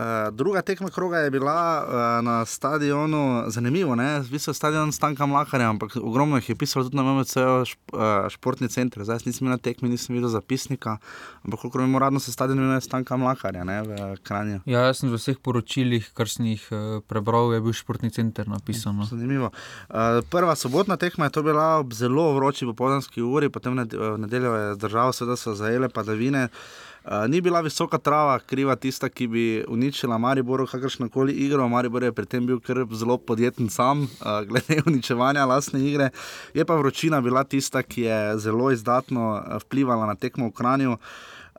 Uh, 0.00 0.34
druga 0.34 0.62
tekma 0.62 0.90
kroga 0.90 1.18
je 1.18 1.30
bila 1.30 1.84
uh, 1.84 2.24
na 2.24 2.44
stadionu, 2.44 3.44
zanimivo, 3.46 3.94
ne, 3.94 4.20
visel 4.20 4.54
stadion 4.54 4.92
Stanka 4.92 5.26
Mlakarja, 5.26 5.68
ampak 5.70 5.96
ogromno 5.96 6.36
jih 6.36 6.48
je 6.48 6.54
pisalo 6.56 6.84
tudi 6.84 6.96
na 6.96 7.02
MMC, 7.02 7.34
šp, 7.64 7.92
uh, 7.92 8.28
športni 8.28 8.68
center. 8.68 9.04
Zdaj 9.04 9.26
nisem 9.26 9.48
na 9.48 9.58
tekmi, 9.58 9.88
nisem 9.88 10.14
videl 10.16 10.30
zapisnika, 10.32 10.96
ampak 11.44 11.60
koliko 11.60 11.78
mi 11.86 11.96
uradno 11.96 12.20
se 12.20 12.32
stadion 12.32 12.58
imenuje 12.58 12.80
Stanka 12.80 13.16
Mlakarja, 13.16 13.64
ne, 13.64 13.82
v 13.82 14.16
Kranju. 14.22 14.60
Ja, 14.64 14.86
jaz 14.88 15.02
sem 15.02 15.12
v 15.12 15.20
vseh 15.20 15.36
poročilih, 15.42 16.08
kar 16.16 16.32
sem 16.32 16.48
jih 16.54 16.64
uh, 16.72 17.02
prebral, 17.04 17.52
je 17.52 17.60
bil 17.60 17.76
športni 17.76 18.10
center 18.10 18.48
napisano. 18.48 19.04
Zanimivo. 19.04 19.52
Uh, 19.90 20.22
prva 20.30 20.56
sobotna 20.56 20.96
tekma 20.96 21.28
je 21.28 21.36
to 21.36 21.42
bila 21.42 21.74
ob 21.82 21.92
zelo 21.92 22.30
vroči 22.38 22.64
popoldanski 22.72 23.20
uri, 23.20 23.52
potem 23.52 23.76
v 23.76 24.16
nedeljo 24.18 24.54
je 24.54 24.76
država 24.80 25.12
seveda 25.12 25.36
so 25.36 25.54
zajele 25.54 25.92
padavine. 25.92 26.48
Uh, 26.48 26.89
ni 27.28 27.40
bila 27.40 27.60
visoka 27.60 27.98
trava, 27.98 28.38
kriva 28.38 28.76
tista, 28.76 29.08
ki 29.08 29.26
bi 29.26 29.44
uničila 29.68 30.18
Maribor, 30.18 30.66
kakršno 30.70 31.08
koli 31.08 31.32
igro. 31.32 31.68
Maribor 31.68 32.02
je 32.02 32.12
pri 32.12 32.26
tem 32.26 32.46
bil 32.46 32.60
zelo 32.92 33.18
podjeten 33.18 33.68
sam, 33.68 34.02
uh, 34.02 34.42
glede 34.46 34.82
uničevanja 34.90 35.46
lastne 35.46 35.80
igre. 35.80 36.10
Je 36.54 36.64
pa 36.64 36.74
vročina 36.74 37.20
bila 37.20 37.44
tista, 37.44 37.82
ki 37.82 38.02
je 38.02 38.38
zelo 38.38 38.70
izdatno 38.70 39.42
vplivala 39.64 40.06
na 40.06 40.14
tekmo 40.14 40.48
v 40.48 40.52
Kranju. 40.52 40.92
Uh, 40.92 40.98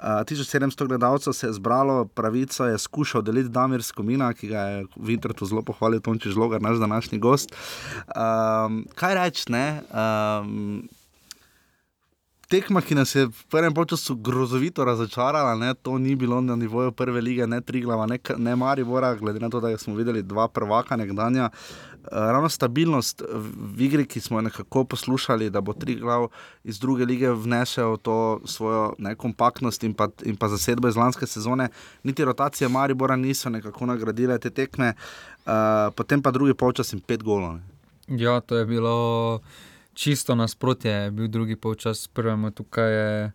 1700 0.02 0.88
gledalcev 0.88 1.34
se 1.34 1.48
je 1.48 1.54
zbralo, 1.54 2.06
pravico 2.06 2.66
je 2.66 2.78
skušal 2.78 3.22
deliti 3.22 3.50
Damir 3.50 3.84
Skomina, 3.84 4.34
ki 4.34 4.48
ga 4.48 4.60
je 4.60 4.86
v 4.96 5.14
internetu 5.14 5.46
zelo 5.46 5.62
pohvalil, 5.62 6.02
Tonči 6.02 6.30
Žlogar, 6.30 6.62
naš 6.62 6.78
današnji 6.78 7.20
gost. 7.20 7.54
Um, 8.08 8.86
kaj 8.96 9.16
reči, 9.16 9.52
ne? 9.52 9.82
Um, 9.94 10.90
tekma, 12.52 12.82
ki 12.84 12.96
nas 12.96 13.14
je 13.16 13.28
v 13.28 13.44
prvem 13.50 13.74
času 13.88 14.16
grozovito 14.20 14.84
razočarala, 14.86 15.56
ne, 15.56 15.74
to 15.74 15.98
ni 15.98 16.16
bilo 16.16 16.42
na 16.42 16.56
nivoju 16.56 16.92
prve 16.92 17.22
lige, 17.22 17.48
ne 17.48 17.62
Triglava, 17.62 18.06
ne, 18.06 18.20
ne 18.38 18.56
Maribora, 18.56 19.16
glede 19.16 19.40
na 19.40 19.50
to, 19.50 19.60
da 19.60 19.78
smo 19.78 19.96
videli 19.96 20.24
dva 20.24 20.48
prvaka 20.48 20.96
nekdanja. 20.96 21.50
Uh, 21.52 22.08
ravno 22.12 22.50
stabilnost 22.50 23.22
v 23.76 23.82
igri, 23.86 24.06
ki 24.06 24.20
smo 24.20 24.38
jo 24.38 24.42
nekako 24.42 24.84
poslušali, 24.84 25.50
da 25.50 25.62
bo 25.62 25.74
Triglav 25.74 26.28
iz 26.64 26.80
druge 26.80 27.06
lige 27.06 27.32
vnesel 27.32 27.98
to 27.98 28.42
svojo 28.46 28.94
ne, 28.98 29.16
kompaktnost 29.16 29.84
in 29.84 29.96
in 30.26 30.36
pa 30.36 30.48
zasedbo 30.50 30.88
iz 30.88 30.98
lanske 30.98 31.28
sezone, 31.28 31.70
niti 32.04 32.26
rotacije 32.26 32.70
Maribora 32.70 33.16
niso 33.16 33.50
nekako 33.50 33.86
nagradile 33.86 34.40
te 34.40 34.50
tekme, 34.50 34.94
uh, 34.94 35.94
potem 35.96 36.22
pa 36.22 36.32
drugi 36.32 36.54
polčas 36.54 36.94
in 36.94 37.00
pet 37.00 37.24
golov. 37.24 37.60
Ja, 38.08 38.40
to 38.42 38.58
je 38.58 38.66
bilo 38.66 39.40
čisto 40.02 40.36
nasprotje, 40.36 40.92
je 40.92 41.12
bil 41.12 41.28
drugi 41.28 41.56
polčas 41.56 42.08
prvemu. 42.08 42.52
Tukaj 42.52 42.92
je 42.94 43.32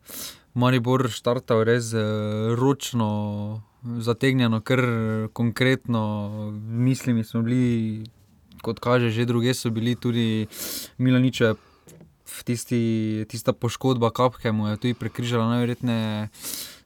Maribor 0.54 1.06
štartal 1.10 1.62
res 1.68 1.92
eh, 1.94 2.02
ročno, 2.58 3.62
zategnjeno, 3.82 4.60
kar 4.60 4.82
konkretno. 5.32 6.02
Mislim, 6.66 7.22
smo 7.24 7.42
bili, 7.46 8.04
kot 8.62 8.82
kaže, 8.82 9.10
že 9.14 9.28
druge 9.30 9.54
so 9.54 9.70
bili 9.70 9.94
tudi 9.94 10.46
Milaniče. 10.98 11.54
Tisti, 12.44 13.24
tista 13.30 13.52
poškodba 13.54 14.10
kapke 14.10 14.50
mu 14.52 14.66
je 14.68 14.76
tudi 14.76 14.94
prekrižala 14.94 15.46
najverjetneje 15.48 16.28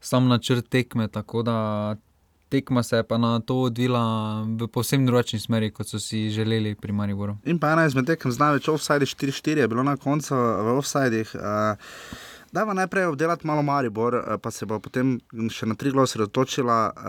sam 0.00 0.28
načrt 0.28 0.68
tekme, 0.68 1.08
tako 1.08 1.42
da 1.42 1.96
tekma 2.50 2.82
se 2.82 2.96
je 2.96 3.06
pa 3.06 3.18
na 3.18 3.38
to 3.40 3.60
odvila 3.68 4.02
v 4.42 4.68
povsem 4.68 5.06
drugačni 5.06 5.38
smeri, 5.40 5.70
kot 5.70 5.88
so 5.88 6.00
si 6.02 6.28
želeli 6.30 6.74
pri 6.74 6.92
Mariboru. 6.92 7.36
In 7.44 7.58
pa 7.62 7.72
ena 7.72 7.86
izmed 7.86 8.10
tekem 8.10 8.32
z 8.32 8.42
največ 8.42 8.68
offside, 8.68 9.06
4-4 9.06 9.64
je 9.64 9.68
bilo 9.68 9.86
na 9.86 9.96
koncu 9.96 10.34
v 10.34 10.76
offsideh. 10.78 11.34
Uh, 11.34 12.20
Dajmo 12.52 12.74
najprej 12.74 13.04
obdelati 13.06 13.46
malo 13.46 13.62
Maribor, 13.62 14.38
pa 14.42 14.50
se 14.50 14.66
bo 14.66 14.80
potem 14.82 15.20
še 15.54 15.68
na 15.70 15.76
tri 15.78 15.92
glose 15.94 16.18
osredotočila. 16.18 16.78
Uh, 16.90 17.04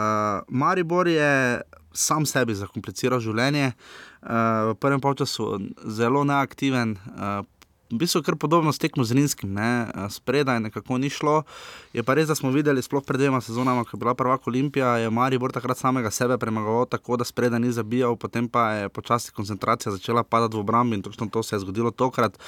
Maribor 0.53 1.10
je 1.10 1.62
sam 1.93 2.27
sebi 2.29 2.53
zakompliciral 2.55 3.19
življenje, 3.19 3.71
uh, 3.74 4.71
v 4.71 4.75
prvem 4.77 5.01
času 5.01 5.48
zelo 5.89 6.21
neaktiven, 6.24 6.93
uh, 6.93 7.41
v 7.91 8.00
bistvu 8.00 8.21
kar 8.24 8.36
podobno 8.39 8.71
s 8.71 8.79
tekmo 8.79 9.03
z 9.03 9.12
Rinskim, 9.19 9.53
ne? 9.53 9.88
spredaj 10.10 10.60
nekako 10.60 10.98
ni 10.98 11.10
šlo. 11.12 11.43
Je 11.93 12.03
pa 12.03 12.15
res, 12.15 12.29
da 12.29 12.36
smo 12.36 12.51
videli, 12.51 12.81
sploh 12.81 13.03
pred 13.03 13.19
dvema 13.19 13.41
sezonama, 13.43 13.83
ko 13.83 13.98
je 13.98 14.00
bila 14.00 14.15
prva 14.15 14.38
Olimpija, 14.48 14.95
je 15.03 15.10
Maribor 15.12 15.51
takrat 15.51 15.77
samega 15.77 16.12
sebe 16.12 16.38
premagoval 16.39 16.88
tako, 16.88 17.17
da 17.19 17.27
spredaj 17.27 17.60
ni 17.60 17.71
zabijal, 17.71 18.15
potem 18.15 18.48
pa 18.48 18.71
je 18.71 18.89
počasi 18.89 19.31
koncentracija 19.36 19.91
začela 19.91 20.24
padati 20.24 20.55
v 20.55 20.63
obrambi 20.63 20.95
in 20.95 21.03
točno 21.03 21.27
to 21.27 21.43
se 21.43 21.55
je 21.55 21.60
zgodilo 21.60 21.91
tokrat. 21.91 22.39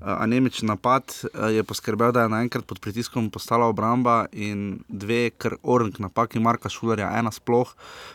Anemični 0.00 0.68
napad 0.68 1.16
je 1.50 1.64
poskrbel, 1.64 2.12
da 2.12 2.22
je 2.22 2.28
naenkrat 2.28 2.66
pod 2.66 2.80
pritiskom 2.80 3.30
postala 3.30 3.66
obramba 3.66 4.26
in 4.32 4.80
dve, 4.88 5.30
ker 5.30 5.56
orang 5.62 5.96
napaki 5.98 6.40
Marka 6.40 6.68
Šulerja, 6.68 7.08
ena 7.18 7.32
sploh, 7.32 7.72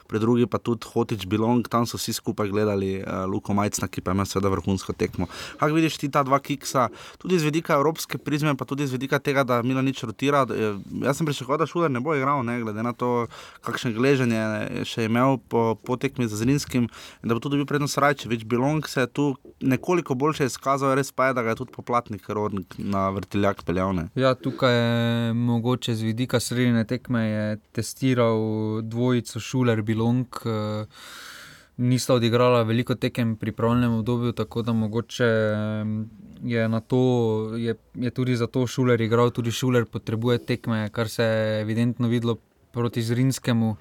pri 0.07 0.19
drugi 0.19 0.45
pa 0.45 0.61
tudi 0.61 0.85
Hotič 0.93 1.25
Bilong, 1.25 1.65
tam 1.69 1.85
so 1.89 1.97
vsi 1.97 2.13
skupaj 2.13 2.49
gledali 2.49 3.01
Luko 3.27 3.53
Majcna, 3.53 3.87
ki 3.87 4.01
pa 4.01 4.13
ima 4.13 4.25
seveda 4.25 4.53
vrhunsko 4.53 4.93
tekmo. 4.93 5.27
Kaj 5.59 5.73
vidiš 5.73 5.97
ti 5.97 6.11
ta 6.13 6.23
dva 6.23 6.39
kiksa? 6.39 6.74
Ajaxa, 6.75 6.89
tudi 7.17 7.39
z 7.39 7.43
vidika 7.43 7.73
evropske 7.73 8.17
prizme, 8.17 8.55
pa 8.55 8.65
tudi 8.65 8.87
z 8.87 8.91
vidika 8.91 9.19
tega, 9.19 9.43
da 9.43 9.61
Mila 9.63 9.81
nič 9.81 10.03
rotira. 10.03 10.45
Jaz 11.03 11.17
sem 11.17 11.25
pričakoval, 11.25 11.59
da 11.59 11.67
Šuler 11.67 11.91
ne 11.91 11.99
bo 11.99 12.15
igral, 12.15 12.43
ne 12.43 12.59
glede 12.61 12.83
na 12.83 12.93
to, 12.93 13.27
kakšne 13.65 13.93
gleženje 13.95 14.35
je 14.35 14.85
še 14.85 15.07
imel 15.09 15.37
po, 15.49 15.75
po 15.75 15.97
tekmi 15.97 16.27
z 16.27 16.41
Zrinskim, 16.41 16.89
da 17.23 17.35
bo 17.35 17.43
tudi 17.43 17.59
bil 17.59 17.67
prednost 17.69 17.97
Rajče. 17.97 18.29
Več 18.29 18.45
Bilong 18.45 18.87
se 18.87 19.05
je 19.05 19.07
tu 19.07 19.27
nekoliko 19.61 20.15
boljše 20.15 20.49
izkazal, 20.51 20.95
res 20.95 21.11
pa 21.11 21.29
je, 21.29 21.37
da 21.37 21.45
ga 21.45 21.55
je 21.55 21.61
tudi 21.63 21.75
poplatnik 21.75 22.27
rodnik 22.29 22.75
na 22.77 23.09
vrtiljak 23.15 23.63
peljavne. 23.65 24.09
Ja, 24.15 24.35
tukaj 24.35 24.75
je 24.75 25.33
mogoče 25.33 25.95
z 25.95 26.11
vidika 26.11 26.39
sredine 26.39 26.85
tekme 26.87 27.57
testiral 27.75 28.81
dvojico 28.83 29.39
Šuler 29.39 29.81
Bilong. 29.85 30.27
Uh, 30.43 31.33
nista 31.77 32.13
odigrala 32.13 32.63
veliko 32.63 32.95
tekem 32.95 33.35
pri 33.35 33.51
pravnem 33.51 33.93
obdobju, 33.99 34.31
tako 34.31 34.61
da 34.61 34.73
mogoče 34.73 35.27
je 36.43 36.69
to, 36.87 37.01
je, 37.57 37.75
je 37.93 38.11
tudi 38.11 38.35
zato 38.35 38.67
šuler 38.67 39.01
igral, 39.01 39.31
tudi 39.31 39.51
šuler 39.51 39.85
potrebuje 39.85 40.37
tekme, 40.37 40.89
kar 40.89 41.09
se 41.09 41.23
je 41.23 41.61
evidentno 41.61 42.07
videlo 42.07 42.37
proti 42.71 43.01
Zrinskemu, 43.01 43.75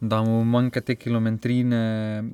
da 0.00 0.22
mu 0.22 0.44
manjka 0.44 0.80
te 0.80 0.94
kilometrine. 0.94 2.24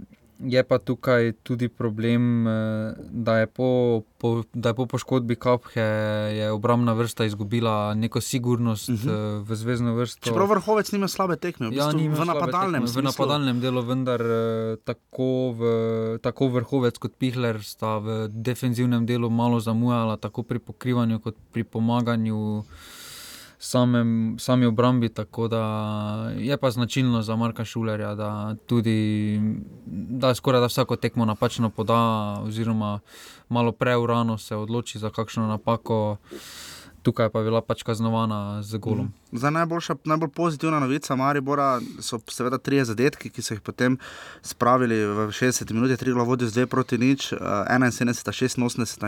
Je 0.45 0.63
pa 0.63 0.79
tukaj 0.79 1.33
tudi 1.43 1.69
problem, 1.69 2.47
eh, 2.47 2.95
da 3.11 3.39
je 3.39 3.47
po, 3.47 4.03
po, 4.19 4.43
da 4.53 4.69
je 4.69 4.75
po 4.75 4.87
poškodbi 4.87 5.37
Kaphe 5.37 5.87
obrambna 6.53 6.93
vrsta 6.93 7.25
izgubila 7.25 7.95
neko 7.95 8.21
sigurnost 8.21 8.89
uh 8.89 8.95
mhm. 8.95 9.09
eh, 9.09 9.13
-huh. 9.13 9.45
v 9.49 9.55
zvezdno 9.57 9.95
vrsto. 9.95 10.29
Čeprav 10.29 10.49
vrhovec 10.49 10.93
nima 10.93 11.09
slabe 11.09 11.37
tekme, 11.37 11.69
v, 11.69 11.75
ja, 11.75 11.89
v 11.89 12.25
napadalnem 12.25 12.87
tekme, 12.87 13.01
v 13.01 13.05
napadalnem 13.05 13.61
delu, 13.61 13.83
vendar 13.83 14.21
eh, 14.21 14.77
tako, 14.85 15.55
v, 15.59 16.19
tako 16.23 16.49
vrhovec 16.49 16.99
kot 16.99 17.13
Pihler 17.19 17.63
sta 17.63 17.99
v 17.99 18.29
defenzivnem 18.29 19.07
delu 19.07 19.31
malo 19.31 19.61
zamujala, 19.61 20.17
tako 20.17 20.43
pri 20.43 20.59
pokrivanju 20.59 21.19
kot 21.21 21.37
pri 21.53 21.65
pomaganju 21.65 22.65
samem, 23.65 24.37
sami 24.39 24.67
obrambi. 24.67 25.09
Tako 25.09 25.49
da 25.49 25.65
je 26.39 26.57
pa 26.57 26.71
značilno 26.71 27.23
za 27.23 27.37
Marka 27.37 27.65
Šulerja, 27.65 28.15
da 28.15 28.55
tudi 28.67 29.41
da 29.87 30.35
skoraj 30.35 30.61
da 30.61 30.67
vsako 30.67 30.97
tekmo 30.97 31.25
napačno 31.25 31.71
poda, 31.71 32.01
oziroma 32.43 33.01
malo 33.49 33.73
preurano 33.73 34.39
se 34.39 34.57
odloči 34.57 34.99
za 34.99 35.11
kakšno 35.11 35.47
napako. 35.47 36.17
Tukaj 37.05 37.29
pa 37.29 37.39
je 37.39 37.45
bila 37.45 37.61
pač 37.61 37.83
kaznovana 37.83 38.63
z 38.63 38.79
golom. 38.81 39.07
Mm. 39.07 39.39
Za 39.39 39.51
najboljša, 39.51 39.95
najbolj 40.05 40.29
pozitivna 40.29 40.79
novica 40.81 41.17
Maribora 41.17 41.81
so 42.01 42.17
seveda 42.33 42.59
tri 42.59 42.81
zadetki, 42.85 43.29
ki 43.29 43.43
so 43.43 43.53
jih 43.55 43.61
potem 43.61 43.99
spravili 44.43 45.03
v 45.05 45.27
60 45.29 45.73
minutah, 45.77 46.01
tri 46.01 46.15
glavodi 46.17 46.49
z 46.49 46.65
2 46.65 46.67
proti 46.67 46.99
nič, 46.99 47.35
71, 47.37 48.17
86 48.57 48.57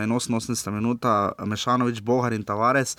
in 0.03 0.13
88 0.13 0.71
minuta, 0.71 1.31
Mešanovič, 1.41 2.01
Bohar 2.05 2.37
in 2.37 2.45
Tavares. 2.45 2.97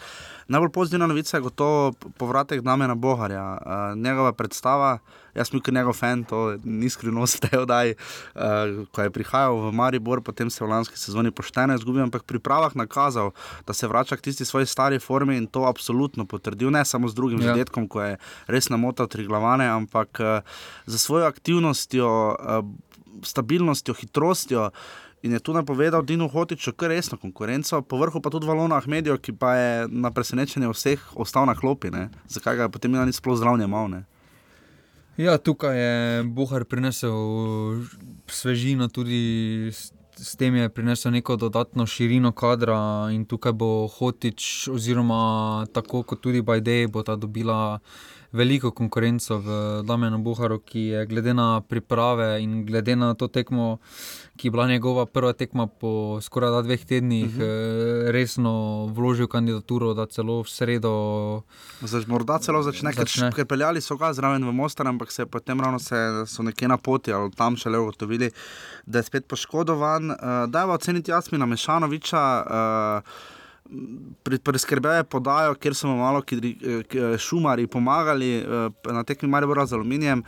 Najbolj 0.48 0.70
pozitivna 0.72 1.06
novica 1.06 1.36
je 1.36 1.40
gotovo 1.40 1.92
povratek 2.16 2.60
Damena 2.60 2.94
Boharja, 2.94 3.58
uh, 3.66 3.98
njegova 3.98 4.32
predstava. 4.32 4.98
Jaz 5.34 5.50
sem 5.50 5.60
bil 5.60 5.74
njegov 5.74 5.92
fan, 5.92 6.24
to 6.24 6.56
ni 6.64 6.88
skrivnost, 6.90 7.40
te 7.40 7.58
oddaje. 7.64 7.94
Uh, 8.34 8.86
ko 8.92 9.02
je 9.02 9.10
prihajal 9.10 9.58
v 9.60 9.72
Maribor, 9.72 10.22
potem 10.24 10.50
se 10.50 10.64
je 10.64 10.66
v 10.66 10.70
lanski 10.70 10.96
sezoni 10.96 11.30
pošteno 11.30 11.74
izgubil, 11.74 12.02
ampak 12.02 12.24
pri 12.24 12.40
pravah 12.40 12.72
nakazal, 12.76 13.30
da 13.66 13.76
se 13.76 13.88
vrača 13.88 14.16
k 14.16 14.24
tisti 14.24 14.44
svoji 14.44 14.66
stari 14.66 14.98
formi 14.98 15.36
in 15.36 15.46
to 15.46 15.66
absolutno 15.68 16.24
potrdil, 16.24 16.70
ne 16.70 16.84
samo 16.84 17.08
z 17.08 17.14
drugim 17.14 17.42
ja. 17.42 17.52
zadetkom, 17.52 17.88
ko 17.88 18.02
je 18.02 18.16
res 18.46 18.70
namotal 18.72 19.06
tri 19.06 19.26
glavane, 19.28 19.68
ampak 19.68 20.20
uh, 20.20 20.40
za 20.86 20.98
svojo 20.98 21.28
aktivnostjo, 21.28 22.08
uh, 22.08 22.64
stabilnostjo, 23.22 23.94
hitrostjo. 23.94 24.70
In 25.22 25.32
je 25.32 25.40
tu 25.40 25.52
napovedal 25.52 26.04
Dino 26.06 26.28
Hotič, 26.28 26.68
kar 26.78 26.92
resno 26.94 27.18
konkurenco, 27.18 27.82
povrhu 27.82 28.20
pa 28.22 28.30
tudi 28.30 28.46
Valona 28.46 28.78
Ahmedijo, 28.78 29.16
ki 29.18 29.34
pa 29.34 29.54
je 29.54 29.88
na 29.90 30.12
presenečenje 30.14 30.70
vseh 30.70 31.02
ostal 31.18 31.46
na 31.46 31.56
klopi, 31.58 31.90
ne? 31.90 32.08
zakaj 32.30 32.56
ga 32.56 32.68
je 32.68 32.74
potem 32.76 32.94
imel 32.94 33.10
sploh 33.12 33.36
zdravljenje 33.36 33.66
malo. 33.66 34.02
Ja, 35.18 35.34
tukaj 35.38 35.74
je 35.74 36.22
Bohar 36.22 36.62
prinesel 36.64 37.82
svežino, 38.30 38.86
tudi 38.86 39.72
s, 39.74 39.90
s 40.14 40.36
tem 40.38 40.54
je 40.54 40.68
prinesel 40.70 41.10
neko 41.10 41.34
dodatno 41.36 41.86
širino 41.86 42.30
kadra 42.30 43.10
in 43.10 43.24
tukaj 43.26 43.52
bo 43.52 43.88
Hotič, 43.90 44.68
oziroma 44.70 45.66
tako 45.74 46.04
kot 46.06 46.22
tudi 46.22 46.42
Bajdej, 46.42 46.86
bo 46.86 47.02
ta 47.02 47.18
dobila 47.18 47.80
veliko 48.32 48.70
konkurenco 48.70 49.38
v 49.38 49.48
Damenu 49.82 50.18
Boharu, 50.18 50.58
ki 50.60 50.80
je 50.80 51.06
glede 51.06 51.34
na 51.34 51.60
priprave 51.60 52.42
in 52.42 52.64
glede 52.66 52.96
na 52.96 53.14
to 53.14 53.28
tekmo, 53.28 53.78
ki 54.36 54.46
je 54.46 54.50
bila 54.50 54.66
njegova 54.68 55.06
prva 55.06 55.32
tekma 55.32 55.66
po 55.66 56.20
skoraj 56.20 56.62
dveh 56.62 56.84
tednih, 56.84 57.24
uh 57.24 57.32
mhm. 57.32 57.42
-huh. 57.42 58.10
resno 58.10 58.86
vložil 58.86 59.26
kandidaturo, 59.26 59.94
da 59.94 60.06
celo 60.06 60.42
v 60.42 60.48
sredo. 60.48 61.42
Zač, 61.80 62.06
morda 62.06 62.38
celo 62.38 62.62
začne, 62.62 62.92
začne. 62.92 63.32
ker 63.32 63.46
peljali 63.46 63.80
so 63.80 63.96
ga 63.96 64.12
zraven 64.12 64.44
v 64.44 64.52
Mostar, 64.52 64.86
ampak 64.86 65.12
se 65.12 65.26
potem 65.26 65.60
ravno 65.60 65.78
se, 65.78 65.96
so 66.26 66.42
nekje 66.42 66.68
na 66.68 66.76
poti 66.76 67.12
ali 67.12 67.30
tam 67.30 67.56
še 67.56 67.70
le 67.70 67.78
ugotovili, 67.78 68.30
da 68.86 68.98
je 68.98 69.02
spet 69.02 69.26
poškodovan. 69.26 70.10
Uh, 70.10 70.16
da 70.48 70.60
je 70.60 70.66
oceniti 70.66 71.10
Jasmina 71.10 71.46
Mešanoviča. 71.46 72.44
Uh, 72.46 73.37
Preskrbel 74.42 74.92
je 74.92 75.04
podajo, 75.04 75.54
kjer 75.54 75.74
so 75.74 75.88
mu 75.88 75.96
malo 76.00 76.22
šumari 77.18 77.66
pomagali 77.66 78.30
eh, 78.38 78.44
na 78.92 79.04
tekmi 79.04 79.28
Maribora 79.28 79.66
z 79.66 79.76
aluminijem. 79.76 80.22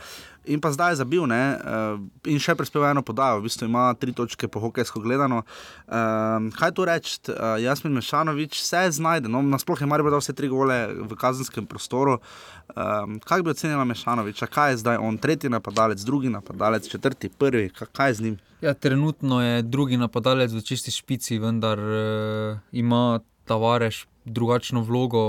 In 0.45 0.61
pa 0.61 0.71
zdaj 0.71 0.91
je 0.91 0.95
zabil, 0.95 1.25
ne? 1.29 1.53
Eh, 1.53 2.31
in 2.33 2.39
še 2.41 2.55
prispeval 2.57 2.95
eno 2.95 3.03
podajo, 3.05 3.39
v 3.39 3.45
bistvu 3.45 3.69
ima 3.69 3.91
tri 3.93 4.13
točke 4.13 4.49
po 4.49 4.61
hokejsko 4.63 5.01
gledano. 5.03 5.43
Um, 5.85 6.49
kaj 6.55 6.73
tu 6.73 6.85
reči, 6.87 7.19
uh, 7.29 7.61
Jasmin 7.61 7.93
Mešanovič, 7.93 8.57
vse 8.57 8.87
znajde, 8.97 9.29
no, 9.29 9.43
nasploh 9.45 9.77
je 9.77 9.85
Maribor 9.85 10.15
dal 10.15 10.23
vse 10.23 10.33
tri 10.33 10.49
gole 10.49 10.77
v 10.97 11.13
kazenskem 11.13 11.69
prostoru. 11.69 12.17
Um, 12.73 13.19
kaj 13.21 13.45
bi 13.45 13.53
ocenila 13.53 13.85
Mešanovič, 13.85 14.41
kaj 14.49 14.73
je 14.73 14.81
zdaj 14.81 14.97
on, 14.97 15.21
tretji 15.21 15.51
napadalec, 15.53 16.01
drugi 16.01 16.33
napadalec, 16.33 16.89
četrti, 16.89 17.29
prvi, 17.29 17.69
kaj 17.69 18.09
je 18.09 18.13
z 18.13 18.21
njim? 18.25 18.37
Ja, 18.65 18.73
trenutno 18.73 19.41
je 19.45 19.61
drugi 19.61 19.97
napadalec 20.01 20.53
v 20.57 20.65
čisti 20.65 20.89
špici, 20.89 21.37
vendar 21.37 21.77
uh, 21.77 22.57
ima 22.73 23.21
Tavares 23.45 24.05
drugačno 24.25 24.81
vlogo 24.81 25.21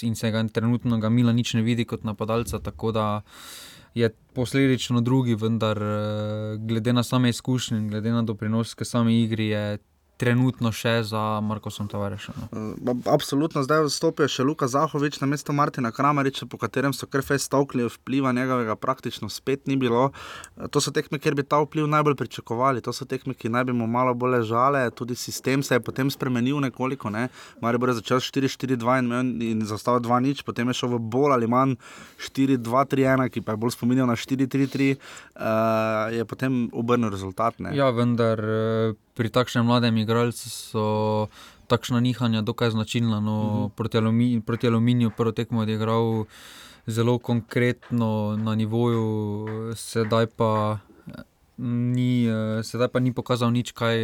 in 0.00 0.14
se 0.14 0.30
ga 0.30 0.44
trenutno 0.48 0.98
ga 0.98 1.08
Mila 1.08 1.32
nič 1.32 1.54
ne 1.54 1.62
vidi 1.62 1.84
kot 1.84 2.04
napadalca. 2.04 2.58
Tako 2.58 2.92
da 2.92 3.20
je 3.94 4.10
posledično 4.34 5.00
drugi, 5.00 5.34
vendar 5.34 5.78
eh, 5.82 6.56
glede 6.58 6.92
na 6.92 7.02
same 7.02 7.28
izkušnje, 7.28 7.88
glede 7.88 8.12
na 8.12 8.22
doprinos 8.22 8.74
k 8.74 8.84
sami 8.84 9.22
igri, 9.22 9.46
je 9.46 9.78
trenutno 10.20 10.68
še 10.74 11.00
za 11.08 11.40
Markosom 11.40 11.88
Tavarešem. 11.88 12.36
No. 12.36 12.74
Uh, 12.76 12.98
absolutno, 13.08 13.62
zdaj 13.64 13.86
vstopijo 13.88 14.28
še 14.28 14.44
Luka 14.44 14.68
Zahovič 14.68 15.16
na 15.22 15.28
mesto 15.30 15.54
Martina 15.56 15.92
Kramariča, 15.96 16.44
po 16.50 16.60
katerem 16.60 16.92
so 16.96 17.08
kar 17.08 17.24
fez 17.24 17.46
stavkli, 17.48 17.86
vpliva 17.88 18.32
njegovega 18.36 18.76
praktično 18.76 19.30
spet 19.32 19.64
ni 19.70 19.78
bilo. 19.80 20.10
Uh, 20.10 20.68
to 20.68 20.82
so 20.84 20.92
tekme, 20.92 21.18
kjer 21.22 21.38
bi 21.38 21.46
ta 21.46 21.62
vpliv 21.64 21.88
najbolj 21.88 22.18
pričakovali, 22.20 22.84
to 22.84 22.92
so 22.96 23.08
tekme, 23.08 23.32
ki 23.34 23.52
naj 23.52 23.70
bi 23.70 23.76
mu 23.76 23.88
malo 23.88 24.12
bolj 24.14 24.44
žale, 24.52 24.84
tudi 24.92 25.16
sistem 25.16 25.64
se 25.64 25.78
je 25.78 25.84
potem 25.84 26.12
spremenil 26.12 26.60
nekoliko. 26.60 27.08
Ne? 27.10 27.28
Mari 27.64 27.80
bo 27.80 27.88
začel 27.88 28.20
4-4-2 28.20 29.00
in, 29.00 29.32
in 29.40 29.66
zastavil 29.66 30.04
2-0, 30.04 30.44
potem 30.44 30.68
je 30.68 30.80
šel 30.82 30.96
v 30.98 31.02
bolj 31.16 31.38
ali 31.38 31.48
manj 31.48 31.78
4-2-3-1, 32.20 33.30
ki 33.32 33.44
pa 33.46 33.56
je 33.56 33.62
bolj 33.64 33.78
spominjal 33.78 34.10
na 34.10 34.20
4-3-3, 34.20 34.92
uh, 35.00 36.12
je 36.12 36.28
potem 36.28 36.66
obrnil 36.76 37.08
rezultat. 37.08 37.56
Ne? 37.56 37.72
Ja, 37.78 37.88
vendar. 37.94 38.44
Uh 38.44 39.09
pri 39.14 39.28
takšnem 39.28 39.66
mladem 39.66 39.96
igralcu 39.96 40.50
so 40.50 40.84
takšna 41.66 42.00
nihanja 42.00 42.42
dokaj 42.42 42.70
značilna. 42.70 43.20
No, 43.20 43.36
uh 43.40 43.46
mhm. 43.46 43.64
-huh. 43.64 43.70
proti, 43.76 43.98
alumini, 43.98 44.40
proti 44.40 44.66
aluminiju 44.66 45.10
prvo 45.16 45.32
tekmo 45.32 45.62
je 45.62 45.74
igral 45.74 46.24
zelo 46.86 47.18
konkretno 47.18 48.36
na 48.36 48.54
nivoju, 48.54 49.46
sedaj 49.76 50.26
pa 50.26 50.78
ni, 51.58 52.26
sedaj 52.62 52.88
pa 52.88 53.00
ni 53.00 53.12
pokazal 53.12 53.52
nič 53.52 53.72
kaj 53.72 53.96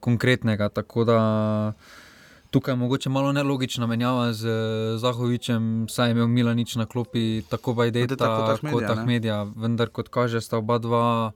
konkretnega. 0.00 0.68
Tako 0.68 1.04
da 1.04 1.18
tukaj 2.50 2.72
je 2.72 2.76
mogoče 2.76 3.10
malo 3.10 3.32
nelogična 3.32 3.86
menjava 3.86 4.32
z 4.32 4.48
Zahovičem, 4.98 5.86
saj 5.90 6.08
je 6.08 6.12
imel 6.12 6.26
Mila 6.26 6.54
nič 6.54 6.76
na 6.76 6.86
klopi, 6.86 7.42
tako 7.48 7.74
Bajdeta 7.74 8.56
kot 8.70 8.84
Ahmedija, 8.84 9.42
vendar 9.56 9.88
kot 9.90 10.08
kaže, 10.08 10.40
sta 10.40 10.58
oba 10.58 10.78
dva 10.78 11.32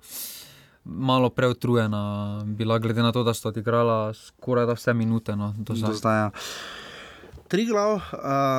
malo 0.88 1.30
preutrujena, 1.30 2.42
bila 2.44 2.78
glede 2.78 3.02
na 3.02 3.12
to, 3.12 3.24
da 3.24 3.34
sta 3.34 3.48
odigrala 3.48 4.14
skoraj 4.14 4.66
da 4.66 4.72
vse 4.72 4.94
minute. 4.94 5.36
No, 5.36 5.54
do 5.58 5.74
do 5.74 5.94
zdaj, 5.94 6.16
ja. 6.18 6.30
Tri 7.48 7.64
glav, 7.64 7.94
uh, 7.94 8.02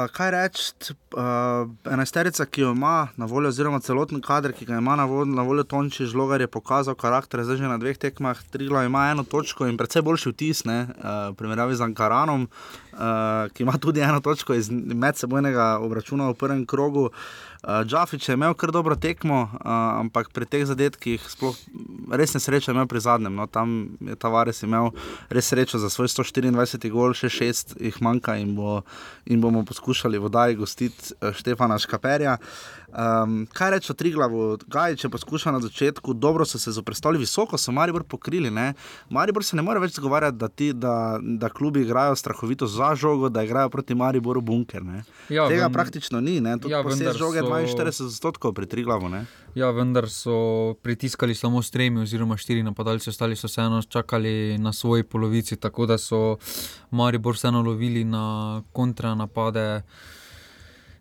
kaj 0.09 0.31
reči, 0.33 0.93
uh, 1.13 1.69
enajsterica, 1.93 2.45
ki 2.45 2.61
jo 2.61 2.71
ima 2.73 3.07
na 3.17 3.25
voljo, 3.29 3.51
oziroma 3.53 3.77
celoten 3.85 4.21
kader, 4.21 4.53
ki 4.57 4.65
ga 4.65 4.79
ima 4.81 4.95
na 4.97 5.05
voljo, 5.05 5.29
na 5.37 5.45
voljo 5.45 5.63
Tonči 5.63 6.07
Žlogar, 6.09 6.41
je 6.41 6.47
pokazal 6.47 6.95
karakter, 6.97 7.43
zdaj 7.45 7.61
že 7.61 7.69
na 7.69 7.77
dveh 7.77 7.97
tekmah. 8.01 8.41
Tri 8.49 8.65
glav 8.65 8.87
ima 8.89 9.11
eno 9.11 9.23
točko 9.23 9.67
in 9.69 9.77
predvsem 9.77 10.05
boljši 10.05 10.33
vtis, 10.33 10.63
ne, 10.65 10.79
uh, 10.89 11.35
primerjavi 11.37 11.77
z 11.77 11.85
Ankaranom, 11.85 12.47
uh, 12.93 13.45
ki 13.53 13.63
ima 13.63 13.77
tudi 13.77 14.01
eno 14.01 14.23
točko 14.25 14.57
iz 14.57 14.71
medsebojnega 14.73 15.77
obračuna 15.85 16.31
v 16.31 16.39
prvem 16.41 16.65
krogu. 16.65 17.11
Uh, 17.59 17.85
Džafič 17.85 18.29
je 18.29 18.33
imel 18.33 18.53
kar 18.53 18.71
dobro 18.71 18.95
tekmo, 18.95 19.41
uh, 19.41 19.59
ampak 19.99 20.29
pri 20.33 20.45
teh 20.45 20.65
zadetkih 20.65 21.21
sploh 21.27 21.57
res 22.11 22.33
ne 22.33 22.39
sreča 22.39 22.71
imel 22.71 22.87
pri 22.87 23.03
zadnjem. 23.03 23.35
No, 23.35 23.47
tam 23.51 23.99
je 23.99 24.15
Tavares 24.15 24.63
imel 24.63 24.93
res 25.29 25.51
srečo 25.51 25.77
za 25.77 25.89
svoj 25.91 26.07
124 26.07 26.89
gol, 26.89 27.13
še 27.13 27.29
šest 27.29 27.75
jih 27.75 27.99
manjka 28.01 28.37
in, 28.39 28.55
bo, 28.55 28.78
in 29.25 29.41
bomo 29.41 29.65
poskušali 29.65 30.19
v 30.19 30.29
Daji 30.29 30.55
gostiti 30.55 31.13
uh, 31.21 31.33
Štefana 31.33 31.79
Škaperja. 31.79 32.37
Um, 32.89 33.47
kaj 33.53 33.71
reče 33.71 33.91
o 33.93 33.95
Triglavu, 33.95 34.57
kaj 34.69 34.95
če 34.97 35.09
poskuša 35.13 35.51
na 35.53 35.59
začetku, 35.61 36.13
dobro 36.13 36.45
so 36.45 36.57
se 36.59 36.71
zoprstavili, 36.73 37.21
visoko 37.21 37.57
so 37.57 37.71
Maribor 37.71 38.03
pokrili. 38.03 38.49
Ne? 38.49 38.73
Maribor 39.09 39.45
se 39.45 39.55
ne 39.55 39.61
more 39.61 39.79
več 39.79 39.93
zagovarjati, 39.99 40.37
da, 40.37 40.47
ti, 40.47 40.71
da, 40.73 41.19
da 41.21 41.49
klubi 41.53 41.83
igrajo 41.85 42.15
strahovito 42.15 42.67
za 42.67 42.95
žogo, 42.95 43.29
da 43.29 43.43
igrajo 43.45 43.69
proti 43.69 43.95
Mariboru 43.95 44.41
bunker. 44.41 44.81
Ja, 45.29 45.47
Tega 45.47 45.67
ven... 45.67 45.73
praktično 45.73 46.21
ni, 46.21 46.39
ja, 46.41 46.83
posebej 46.83 47.13
žoge 47.13 47.45
so... 47.45 47.53
42 47.77 48.05
odstotkov 48.09 48.53
pri 48.57 48.65
Triglavu. 48.65 49.09
Ne? 49.09 49.25
Ja, 49.55 49.69
vendar 49.71 50.09
so 50.09 50.73
pritiskali 50.81 51.35
samo 51.35 51.61
s 51.61 51.71
tremi, 51.71 52.01
oziroma 52.01 52.37
štiri 52.37 52.63
napadalce, 52.63 53.09
ostali 53.13 53.35
so 53.35 53.47
vseeno 53.47 53.81
čakali 53.81 54.57
na 54.57 54.73
svoji 54.73 55.03
polovici, 55.03 55.55
tako 55.55 55.85
da 55.85 55.97
so 55.97 56.37
Maribor 56.91 57.37
vseeno 57.37 57.61
lovili 57.61 58.03
na 58.03 58.63
kontranapade. 58.73 59.83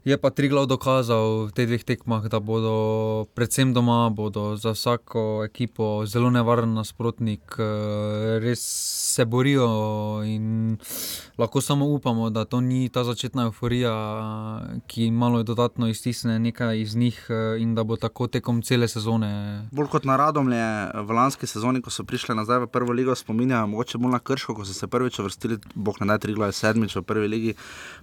Je 0.06 0.14
pa 0.16 0.30
Triglav 0.30 0.70
dokazal 0.70 1.50
v 1.50 1.52
teh 1.52 1.66
dveh 1.66 1.82
tekmah, 1.82 2.30
da 2.30 2.38
bodo 2.38 3.26
predvsem 3.34 3.74
doma, 3.74 4.06
bodo 4.14 4.54
za 4.54 4.70
vsako 4.70 5.42
ekipo 5.44 6.06
zelo 6.06 6.30
nevaren 6.30 6.70
nasprotnik, 6.74 7.42
eh, 7.58 8.38
res 8.38 8.62
se 9.18 9.24
borijo 9.24 9.66
in 10.24 10.76
lahko 11.38 11.60
samo 11.60 11.86
upamo, 11.86 12.30
da 12.30 12.44
to 12.44 12.60
ni 12.60 12.88
ta 12.88 13.02
začetna 13.04 13.42
euforija, 13.48 13.94
ki 14.86 15.10
malo 15.10 15.42
dodatno 15.42 15.88
iztisne 15.88 16.38
nekaj 16.38 16.80
iz 16.80 16.96
njih 16.96 17.26
eh, 17.28 17.62
in 17.62 17.74
da 17.74 17.84
bo 17.84 17.96
tako 17.96 18.26
tekom 18.26 18.62
cele 18.62 18.88
sezone. 18.88 19.30
Bolj 19.72 19.90
kot 19.90 20.06
na 20.06 20.16
Radomlje 20.16 20.62
v 20.94 21.18
lanski 21.18 21.50
sezoni, 21.50 21.82
ko 21.82 21.90
so 21.90 22.06
prišli 22.06 22.36
nazaj 22.38 22.62
v 22.66 22.70
prvo 22.70 22.94
ligo, 22.94 23.14
spominjajo 23.14 23.66
mogoče 23.66 23.98
bolj 23.98 24.14
na 24.14 24.22
Krško, 24.22 24.54
ko 24.54 24.64
so 24.64 24.74
se 24.74 24.86
prvič 24.86 25.18
vrstili, 25.18 25.58
bog 25.74 25.98
ne 26.00 26.12
da 26.12 26.18
Triglav 26.18 26.52
je 26.52 26.60
sedmič 26.60 26.96
v 26.96 27.02
prvi 27.02 27.28
ligi, 27.28 27.54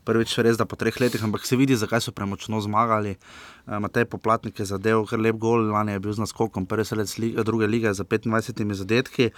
prvič 0.04 0.36
res 0.44 0.60
da 0.60 0.68
po 0.68 0.76
treh 0.76 1.00
letih, 1.00 1.24
ampak 1.24 1.48
se 1.48 1.56
vidi, 1.56 1.80
zakaj 1.80 2.04
so 2.04 2.12
premočno 2.12 2.60
zmagali. 2.62 3.16
Uh, 3.16 3.56
Matej 3.80 4.06
Poplatnik 4.06 4.60
je 4.60 4.66
zadev 4.66 5.08
kar 5.10 5.20
lep 5.20 5.40
gol, 5.42 5.72
lani 5.72 5.96
je 5.96 6.00
bil 6.00 6.14
z 6.14 6.22
naskokom, 6.22 6.68
prvi 6.70 6.86
selec 6.86 7.18
lige, 7.18 7.44
druge 7.44 7.68
lige 7.68 7.94
za 7.94 8.04
25 8.04 8.74
zadetki. 8.74 9.32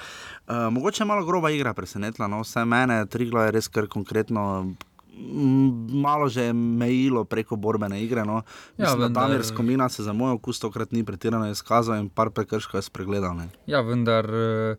Mogoče 0.47 1.03
je 1.03 1.07
malo 1.07 1.25
groba 1.25 1.49
igra 1.51 1.66
presenetila, 1.73 2.27
no 2.27 2.41
vse 2.41 2.65
mene, 2.65 3.05
Triglo 3.05 3.41
je 3.43 3.51
res 3.51 3.67
kar 3.67 3.87
konkretno. 3.87 4.73
Malo 5.17 6.29
že 6.29 6.43
je 6.43 6.53
mejilo 6.53 7.25
preko 7.25 7.55
borbene 7.55 8.03
igre. 8.03 8.25
No. 8.25 8.43
Ja, 8.77 8.85
Mislim, 8.85 8.99
da 8.99 9.05
vendar- 9.07 9.27
Damir 9.29 9.43
Skomina 9.45 9.89
se 9.89 10.03
za 10.03 10.13
moj 10.13 10.31
okus 10.31 10.59
tokrat 10.59 10.91
ni 10.91 11.03
pretirano 11.03 11.49
izkazal 11.49 11.97
in 11.97 12.09
par 12.09 12.29
prekrškov 12.29 12.77
je 12.77 12.81
spregledal. 12.81 13.33
Ne. 13.35 13.49
Ja, 13.65 13.81
vendar 13.81 14.25
eh, 14.25 14.75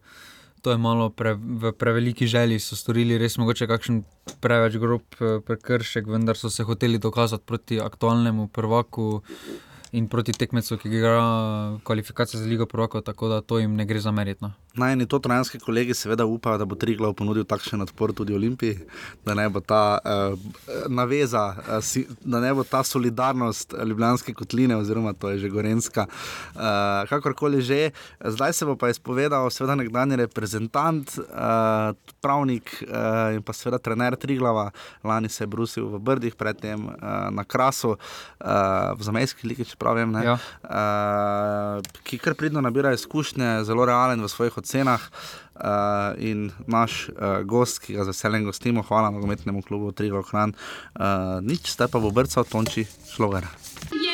to 0.63 0.71
je 0.71 0.79
malo 0.79 1.11
pre, 1.11 1.35
v 1.35 1.73
preveliki 1.73 2.27
želji. 2.27 2.59
So 2.61 2.77
storili 2.77 3.19
res 3.19 3.39
mogoče 3.39 3.67
kakšen 3.67 4.05
preveč 4.41 4.77
grob 4.79 5.03
eh, 5.21 5.41
prekršek, 5.41 6.07
vendar 6.07 6.37
so 6.37 6.51
se 6.51 6.63
hoteli 6.63 6.99
dokazati 6.99 7.43
proti 7.47 7.81
aktualnemu 7.81 8.47
prvaku 8.49 9.23
in 9.93 10.07
proti 10.09 10.33
tekmecu, 10.33 10.77
ki 10.77 10.89
igra 10.89 11.19
kvalifikacije 11.83 12.41
za 12.41 12.47
Ligo 12.47 12.67
prvakov, 12.67 13.03
tako 13.03 13.29
da 13.29 13.41
to 13.41 13.59
jim 13.59 13.75
ne 13.75 13.87
gre 13.87 14.01
zameriti. 14.01 14.45
No. 14.45 14.53
Najni 14.79 15.07
to 15.11 15.19
trojanski 15.19 15.59
kolegi 15.59 15.95
seveda 15.95 16.25
upajo, 16.25 16.59
da 16.59 16.65
bo 16.65 16.77
Triglav 16.79 17.15
ponudil 17.19 17.45
takšen 17.45 17.83
odpor 17.83 18.13
tudi 18.15 18.35
Olimpiji, 18.35 18.79
da 19.27 19.35
ne 19.35 19.49
bo 19.51 19.61
ta 19.61 19.99
uh, 19.99 20.39
naveza, 20.89 21.43
uh, 21.59 21.79
si, 21.85 22.05
da 22.23 22.41
ne 22.41 22.53
bo 22.55 22.63
ta 22.65 22.83
solidarnost 22.87 23.75
Ljubljanske 23.85 24.35
kotline, 24.35 24.77
oziroma 24.77 25.13
to 25.13 25.33
je 25.35 25.39
že 25.39 25.49
Gorenska, 25.51 26.07
uh, 26.07 27.09
kakorkoli 27.11 27.63
že. 27.63 27.91
Zdaj 28.25 28.53
se 28.53 28.67
bo 28.67 28.77
pa 28.77 28.89
izpovedal 28.89 29.51
seveda 29.51 29.75
nekdanji 29.75 30.17
reprezentant, 30.17 31.11
uh, 31.19 31.97
pravnik 32.23 32.71
uh, 32.87 33.35
in 33.35 33.43
pa 33.43 33.53
seveda 33.53 33.79
trener 33.83 34.17
Triglava, 34.17 34.71
lani 35.05 35.29
se 35.29 35.43
je 35.43 35.51
brusil 35.51 35.89
v 35.89 35.99
Brdih, 35.99 36.37
predtem 36.39 36.87
uh, 36.87 36.95
na 37.35 37.45
Krasu, 37.45 37.97
uh, 37.97 37.99
v 38.95 39.03
Zamejski 39.03 39.49
ligi, 39.49 39.65
če 39.65 39.77
pravim, 39.79 40.13
ne, 40.15 40.23
Ja. 40.29 40.39
uh, 40.69 41.83
ki 42.05 42.19
kar 42.23 42.35
pridno 42.39 42.61
nabira 42.61 42.93
izkušnje, 42.95 43.65
zelo 43.65 43.85
realen 43.85 44.23
v 44.23 44.29
svojih 44.29 44.55
ocenah. 44.55 44.68
Uh, 45.59 46.15
in 46.23 46.53
naš 46.71 47.09
uh, 47.09 47.43
gost, 47.43 47.81
ki 47.83 47.97
ga 47.97 48.05
z 48.07 48.13
veseljem 48.13 48.45
gostimo, 48.47 48.85
hvala 48.87 49.11
nogometnemu 49.11 49.63
klubu 49.67 49.91
Triglav 49.91 50.29
Hran, 50.31 50.53
uh, 50.55 51.43
nič, 51.43 51.75
ste 51.75 51.89
pa 51.91 51.99
v 51.99 52.13
brca 52.15 52.45
od 52.45 52.49
Tonči 52.53 52.87
Šlogar. 53.11 53.49
Jer 53.91 54.08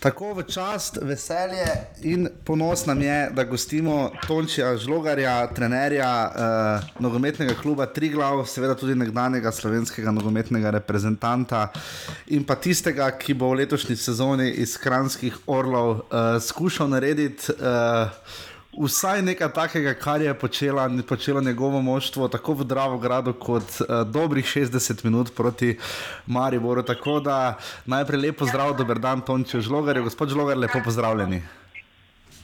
Tako 0.00 0.34
v 0.34 0.42
čast, 0.44 0.98
veselje 1.02 1.66
in 2.02 2.28
ponos 2.44 2.86
nam 2.86 3.00
je, 3.02 3.30
da 3.32 3.44
gostimo 3.44 4.10
Tončija 4.26 4.76
Žlogarja, 4.76 5.46
trenerja 5.54 6.10
uh, 6.28 7.00
nogometnega 7.00 7.54
kluba 7.62 7.86
Triglav, 7.86 8.44
seveda 8.46 8.74
tudi 8.76 8.94
nekdanjega 8.94 9.52
slovenskega 9.52 10.12
nogometnega 10.12 10.70
reprezentanta 10.70 11.68
in 12.26 12.44
pa 12.44 12.54
tistega, 12.60 13.08
ki 13.18 13.34
bo 13.34 13.50
v 13.54 13.62
letošnji 13.62 13.96
sezoni 13.96 14.50
iz 14.50 14.76
Kranskih 14.76 15.38
orlov 15.46 15.90
uh, 15.90 16.36
skušal 16.40 16.92
narediti. 16.92 17.56
Uh, 17.56 18.12
Vsaj 18.76 19.22
nekaj 19.22 19.48
takega, 19.56 19.94
kar 19.94 20.20
je 20.22 20.34
počela, 20.38 20.90
počelo 21.08 21.40
njegovo 21.40 21.80
moštvo, 21.80 22.28
tako 22.28 22.52
v 22.60 22.64
Dravogradu, 22.64 23.32
kot 23.32 23.80
uh, 23.80 24.02
dobrih 24.04 24.44
60 24.44 25.04
minut 25.04 25.34
proti 25.36 25.78
Mariboru. 26.26 26.82
Tako 26.82 27.20
da 27.20 27.58
najprej 27.86 28.20
lepo 28.20 28.46
zdrav, 28.46 28.76
dober 28.76 28.98
dan, 28.98 29.20
Tončijo 29.20 29.60
Žlogarju. 29.60 30.04
Gospod 30.04 30.28
Žlogar, 30.28 30.58
lepo 30.58 30.80
pozdravljeni. 30.84 31.42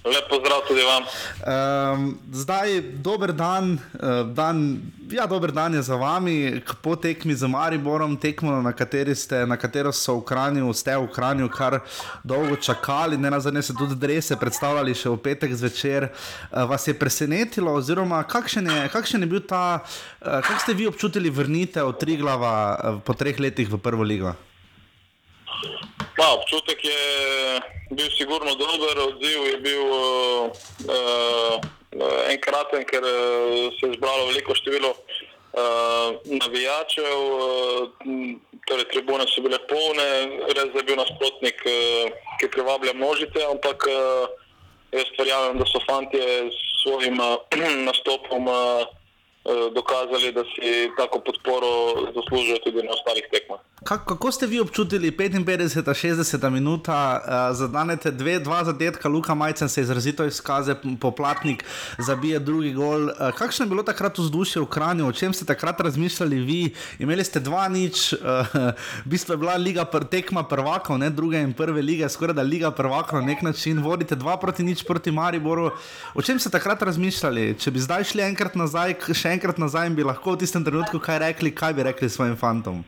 Lep 0.04 0.26
pozdrav 0.28 0.60
tudi 0.66 0.82
vam. 0.82 1.04
Um, 1.46 2.18
zdaj, 2.32 2.80
dober 3.02 3.32
dan, 3.32 3.78
uh, 4.02 4.34
dan, 4.34 4.82
ja, 5.10 5.26
dober 5.26 5.52
dan 5.52 5.74
je 5.74 5.82
za 5.82 5.96
vami, 5.96 6.60
po 6.82 6.96
tekmi 6.96 7.34
z 7.34 7.46
Mariborom, 7.46 8.16
tekmo, 8.16 8.62
na, 8.62 8.74
ste, 9.14 9.46
na 9.46 9.56
katero 9.56 9.92
so 9.92 10.18
v 10.18 10.24
Kranju, 10.26 10.72
ste 10.74 10.98
v 10.98 11.06
Kranju 11.06 11.48
kar 11.48 11.80
dolgo 12.24 12.56
čakali, 12.56 13.16
ne 13.16 13.30
nazadnje 13.30 13.62
ste 13.62 13.78
tudi 13.78 13.94
drese 13.94 14.36
predstavljali 14.36 14.94
še 14.94 15.08
v 15.08 15.22
petek 15.22 15.54
zvečer. 15.54 16.10
Uh, 16.50 16.66
vas 16.66 16.86
je 16.88 16.98
presenetilo, 16.98 17.70
oziroma 17.70 18.24
kakšen 18.26 18.66
je, 18.66 18.88
kakšen 18.90 19.22
je 19.22 19.30
bil 19.30 19.46
ta, 19.46 19.86
uh, 19.86 20.42
kako 20.42 20.58
ste 20.58 20.74
vi 20.74 20.90
občutili 20.90 21.30
vrnitev 21.30 21.94
Triglava 21.94 22.54
uh, 22.74 22.98
po 23.06 23.14
treh 23.14 23.38
letih 23.38 23.70
v 23.70 23.78
prvo 23.78 24.02
ligo? 24.02 24.34
Ma, 26.18 26.26
občutek 26.38 26.84
je 26.84 27.60
bil 27.90 28.10
sigurno 28.16 28.54
dober, 28.54 28.98
odziv 29.08 29.46
je 29.46 29.56
bil 29.64 29.84
uh, 29.84 30.50
uh, 30.88 31.56
enkraten, 32.28 32.84
ker 32.84 33.04
uh, 33.04 33.72
se 33.76 33.86
je 33.86 33.96
zbralo 33.96 34.26
veliko 34.26 34.54
število 34.54 34.90
uh, 34.92 36.20
navijačev, 36.24 37.18
uh, 37.18 37.88
torej 38.68 38.88
tribune 38.92 39.26
so 39.28 39.44
bile 39.44 39.58
polne, 39.68 40.08
res 40.56 40.70
je 40.76 40.84
bil 40.88 41.00
nasprotnik, 41.00 41.64
uh, 41.66 42.12
ki 42.40 42.52
privablja 42.54 42.94
množice, 42.96 43.44
ampak 43.50 43.88
uh, 43.88 44.28
jaz 44.92 45.12
verjamem, 45.18 45.60
da 45.60 45.68
so 45.68 45.80
fantje 45.88 46.24
s 46.52 46.82
svojim 46.82 47.20
uh, 47.20 47.36
nastopom 47.88 48.48
uh, 48.48 48.84
dokazali, 49.74 50.32
da 50.32 50.44
si 50.54 50.90
tako 50.96 51.18
podporo 51.20 51.70
zaslužijo 52.14 52.58
tudi 52.64 52.82
na 52.82 52.92
ostalih 52.94 53.26
tekmah. 53.32 53.60
Kako, 53.92 54.04
kako 54.04 54.32
ste 54.32 54.46
vi 54.46 54.60
občutili 54.60 55.10
55, 55.10 55.84
60 55.84 56.50
minuta, 56.50 57.20
uh, 57.20 57.56
zadanete 57.56 58.10
dve, 58.10 58.38
dva 58.38 58.64
zadetka, 58.64 59.08
Luka 59.08 59.34
Majcen 59.34 59.68
se 59.68 59.80
izrazito 59.80 60.24
izkaže, 60.24 60.74
poplatnik 61.00 61.64
zabije 61.98 62.38
drugi 62.38 62.72
gol. 62.72 63.04
Uh, 63.04 63.12
kakšno 63.36 63.64
je 63.64 63.68
bilo 63.68 63.82
takrat 63.82 64.18
vzdušje 64.18 64.62
v 64.62 64.66
Kranju, 64.66 65.08
o 65.08 65.12
čem 65.12 65.34
ste 65.34 65.44
takrat 65.44 65.80
razmišljali 65.80 66.36
vi? 66.40 66.74
Imeli 66.98 67.24
ste 67.24 67.40
dva 67.40 67.68
nič, 67.68 68.12
uh, 68.12 68.20
v 69.04 69.12
bistvu 69.12 69.34
je 69.34 69.42
bila 69.44 69.56
liga 69.60 69.84
pr 69.84 70.08
tekma 70.08 70.42
prvakov, 70.42 70.96
ne 70.98 71.10
druge 71.10 71.42
in 71.42 71.52
prve 71.52 71.82
lige, 71.82 72.08
skoraj 72.08 72.34
da 72.34 72.42
liga 72.42 72.70
prvakov 72.70 73.20
na 73.20 73.26
nek 73.26 73.42
način, 73.42 73.82
vodite 73.82 74.16
dva 74.16 74.38
proti 74.40 74.64
nič 74.64 74.86
proti 74.88 75.12
Mariboru. 75.12 75.68
O 76.14 76.22
čem 76.22 76.40
ste 76.40 76.48
takrat 76.48 76.82
razmišljali? 76.82 77.60
Če 77.60 77.70
bi 77.70 77.84
zdaj 77.84 78.08
šli 78.08 78.24
enkrat 78.24 78.56
nazaj, 78.56 78.96
še 79.12 79.36
enkrat 79.36 79.60
nazaj 79.60 79.92
in 79.92 80.00
bi 80.00 80.08
lahko 80.08 80.32
v 80.32 80.46
tistem 80.46 80.64
trenutku 80.64 80.96
kaj 80.96 81.20
rekli, 81.28 81.52
kaj 81.52 81.76
bi 81.76 81.88
rekli 81.92 82.08
svojim 82.08 82.40
fantom? 82.40 82.80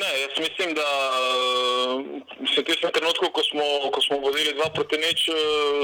Ne, 0.00 0.20
jaz 0.20 0.38
mislim, 0.38 0.74
da 0.74 0.82
eh, 0.82 2.46
se 2.54 2.60
v 2.60 2.64
tistem 2.64 2.90
trenutku, 2.92 3.30
ko 3.30 3.42
smo, 3.42 3.64
ko 3.94 4.00
smo 4.02 4.16
vodili 4.18 4.54
2 4.54 4.74
proti 4.74 4.96
nič, 4.98 5.28
eh, 5.28 5.34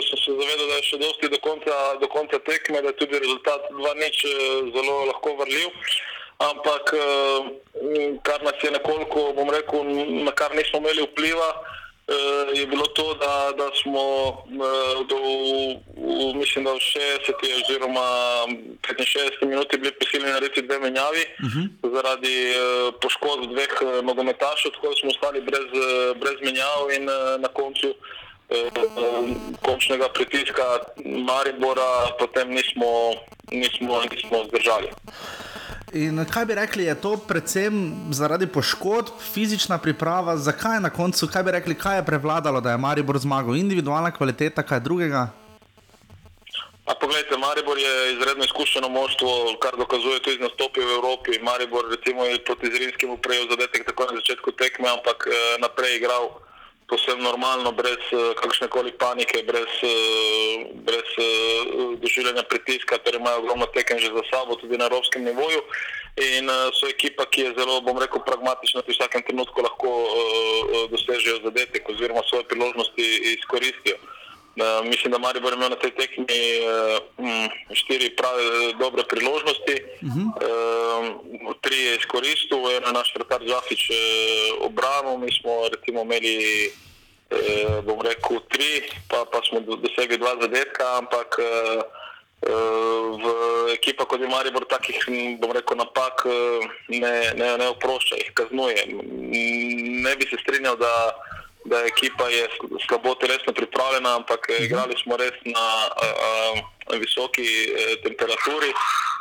sem 0.08 0.18
se 0.22 0.30
zavedal, 0.40 0.66
da 0.66 0.74
je 0.78 0.88
še 0.90 0.98
dosti 0.98 1.28
do 1.30 1.38
konca, 1.38 1.74
do 2.02 2.08
konca 2.08 2.38
tekme, 2.38 2.82
da 2.82 2.90
je 2.90 2.98
tudi 3.02 3.22
rezultat 3.22 3.70
2 3.70 3.94
nič 4.02 4.16
eh, 4.24 4.30
zelo 4.74 4.96
lahko 5.10 5.36
vrljiv. 5.38 5.70
Ampak 6.40 6.84
eh, 6.96 7.38
kar 8.26 8.42
nas 8.42 8.58
je 8.64 8.70
nekoliko, 8.70 9.30
bom 9.38 9.50
rekel, 9.50 9.84
na 10.26 10.32
kar 10.32 10.58
nismo 10.58 10.82
imeli 10.82 11.06
vpliva, 11.06 11.50
je 12.54 12.66
bilo 12.66 12.86
to, 12.86 13.14
da, 13.14 13.52
da 13.56 13.70
smo 13.82 14.00
eh, 14.46 15.04
do, 15.08 15.18
v, 15.96 16.34
mislim, 16.34 16.64
da 16.64 16.72
v 16.72 16.76
60 16.76 17.64
oziroma 17.64 18.06
65 18.82 19.46
minuti 19.46 19.78
bili 19.78 19.92
prisiljeni 19.92 20.32
narediti 20.32 20.62
dve 20.62 20.78
menjavi 20.78 21.24
zaradi 21.94 22.36
eh, 22.50 22.56
poškodb 23.02 23.50
dveh 23.52 23.72
eh, 23.82 24.02
nogometašev, 24.02 24.72
tako 24.72 24.88
da 24.88 24.94
smo 25.00 25.10
ostali 25.10 25.40
brez, 25.40 25.68
eh, 25.74 26.14
brez 26.20 26.36
menjav 26.42 26.90
in 26.96 27.08
eh, 27.08 27.38
na 27.38 27.48
koncu 27.48 27.88
eh, 27.88 28.56
eh, 28.56 29.34
končnega 29.62 30.08
pritiska 30.08 30.66
Maribora 31.04 32.10
potem 32.18 32.48
nismo, 32.50 32.90
nismo, 33.52 34.02
nismo 34.10 34.44
zdržali. 34.48 34.88
In 35.92 36.22
kaj 36.30 36.44
bi 36.46 36.54
rekli, 36.54 36.84
je 36.84 36.94
to 36.94 37.16
predvsem 37.16 37.74
zaradi 38.14 38.46
poškodb, 38.46 39.10
fizična 39.32 39.78
priprava, 39.78 40.36
zakaj 40.36 40.76
je 40.76 40.80
na 40.80 40.90
koncu, 40.90 41.26
kaj 41.26 41.42
bi 41.42 41.50
rekli, 41.50 41.74
kaj 41.74 41.98
je 41.98 42.04
prevladalo, 42.06 42.60
da 42.60 42.70
je 42.70 42.78
Maribor 42.78 43.18
zmagal, 43.18 43.56
individualna 43.56 44.12
kvaliteta, 44.14 44.62
kaj 44.62 44.80
drugega? 44.86 45.28
A 46.86 46.94
poglejte, 46.94 47.36
Maribor 47.36 47.78
je 47.78 48.12
izredno 48.12 48.44
izkušeno 48.44 48.88
moštvo, 48.88 49.56
kar 49.62 49.76
dokazuje 49.76 50.22
tudi 50.22 50.38
nastopi 50.38 50.80
v 50.80 50.94
Evropi. 50.94 51.38
Maribor 51.42 51.84
recimo 51.90 52.24
je 52.24 52.38
proti 52.44 52.70
Zrinskemu 52.70 53.16
prejel 53.16 53.50
zadetek 53.50 53.86
takoj 53.86 54.06
na 54.10 54.22
začetku 54.22 54.52
tekme, 54.52 54.88
ampak 54.88 55.26
eh, 55.26 55.58
naprej 55.58 55.96
igral 55.96 56.30
posebno 56.90 57.30
normalno, 57.30 57.72
brez 57.72 58.02
uh, 58.12 58.34
kakršne 58.40 58.68
koli 58.68 58.92
panike, 58.92 59.42
brez, 59.46 59.72
uh, 59.86 60.66
brez 60.86 61.10
uh, 61.16 61.94
doživljanja 62.02 62.42
pritiska, 62.50 62.98
ker 63.04 63.14
imajo 63.14 63.38
ogromno 63.42 63.66
tekem 63.74 63.98
že 63.98 64.12
za 64.12 64.24
sabo, 64.30 64.56
tudi 64.56 64.78
na 64.78 64.90
evropskem 64.90 65.24
nivoju. 65.24 65.62
In 66.20 66.50
so 66.74 66.88
ekipa, 66.90 67.24
ki 67.30 67.40
je 67.40 67.54
zelo, 67.56 67.80
bom 67.86 67.98
rekel, 67.98 68.20
pragmatična, 68.26 68.82
v 68.82 68.92
vsakem 68.92 69.22
trenutku 69.22 69.62
lahko 69.62 69.88
dosežejo 70.90 71.38
zadetek 71.46 71.86
oziroma 71.88 72.20
svoje 72.26 72.44
priložnosti 72.50 73.06
izkoristijo. 73.38 73.96
Uh, 74.60 74.86
mislim, 74.86 75.12
da 75.12 75.18
Maribor 75.18 75.52
ima 75.52 75.68
na 75.68 75.76
tej 75.76 75.90
tekmi 75.90 76.40
uh, 76.60 77.48
štiri 77.72 78.10
prave 78.16 78.72
dobre 78.78 79.02
priložnosti, 79.08 79.76
uh 80.02 80.08
-huh. 80.08 80.26
uh, 81.48 81.56
tri 81.60 81.78
je 81.78 81.96
izkoristil, 81.96 82.58
ena 82.58 82.86
je 82.86 82.92
naš 82.92 83.14
vrtar 83.14 83.40
Zafič 83.48 83.90
uh, 83.90 83.96
obranil, 84.68 85.18
mi 85.18 85.32
smo 85.32 85.68
recimo 85.72 86.02
imeli, 86.02 86.36
uh, 87.30 87.84
bom 87.84 88.00
rekel, 88.00 88.40
tri, 88.48 88.82
pa, 89.08 89.24
pa 89.32 89.40
smo 89.48 89.60
dosegli 89.60 90.18
dva 90.18 90.36
zadetka, 90.40 90.84
ampak 90.98 91.28
uh, 91.38 91.82
v 93.22 93.24
ekipa 93.72 94.04
kot 94.04 94.20
je 94.20 94.28
Maribor 94.28 94.64
takih, 94.68 94.98
bom 95.40 95.52
rekel, 95.52 95.76
napak 95.76 96.24
ne, 96.88 97.32
ne, 97.36 97.58
ne 97.58 97.68
oprošča, 97.68 98.16
jih 98.16 98.32
kaznuje. 98.34 98.76
Ne 100.04 100.16
bi 100.16 100.24
se 100.30 100.36
strinjal, 100.42 100.76
da, 100.76 100.92
da 101.64 101.78
je 101.78 101.86
ekipa 101.86 102.28
je 102.28 102.48
slabo 102.88 103.14
telesno 103.14 103.52
pripravljena, 103.52 104.16
ampak 104.16 104.46
igrali 104.60 104.94
smo 105.02 105.16
res 105.16 105.36
na 105.44 105.66
a, 106.04 106.06
a, 106.92 106.96
visoki 106.96 107.44
a, 107.44 108.02
temperaturi. 108.02 108.72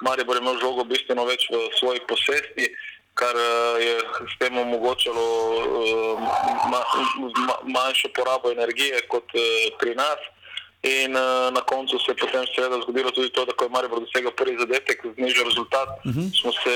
Maribor 0.01 0.35
je 0.35 0.41
imel 0.41 0.59
žogo 0.61 0.83
bistveno 0.83 1.25
več 1.25 1.49
v 1.51 1.67
svoji 1.79 1.99
posesti, 2.07 2.69
kar 3.13 3.35
je 3.83 3.99
s 4.31 4.37
tem 4.39 4.57
omogočalo 4.57 5.25
ma, 6.71 6.81
ma, 7.47 7.55
manjšo 7.63 8.13
porabo 8.15 8.51
energije 8.51 9.01
kot 9.11 9.27
pri 9.79 9.95
nas. 9.95 10.19
In 10.81 11.11
uh, 11.11 11.51
na 11.51 11.61
koncu 11.61 11.99
se 11.99 12.11
je 12.11 12.15
potem 12.15 12.45
seveda 12.55 12.79
zgodilo 12.81 13.11
tudi 13.11 13.29
to, 13.29 13.45
da 13.45 13.51
ko 13.51 13.65
je 13.65 13.69
Maribor 13.69 13.99
dosegel 13.99 14.31
prvi 14.31 14.55
zadetek, 14.59 15.03
znižal 15.17 15.45
rezultat, 15.45 15.89
uh 16.05 16.13
-huh. 16.15 16.27
smo 16.41 16.51
se 16.63 16.75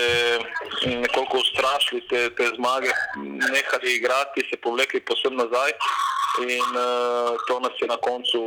nekoliko 1.06 1.38
ustrašili 1.38 2.02
te, 2.10 2.36
te 2.36 2.46
zmage, 2.56 2.92
nehali 3.54 3.96
igrati, 3.96 4.48
se 4.50 4.58
povlekli 4.58 5.00
posebno 5.00 5.44
nazaj 5.44 5.72
in 6.56 6.70
uh, 6.76 7.38
to 7.48 7.60
nas 7.60 7.76
je 7.82 7.88
na 7.88 7.98
koncu 7.98 8.40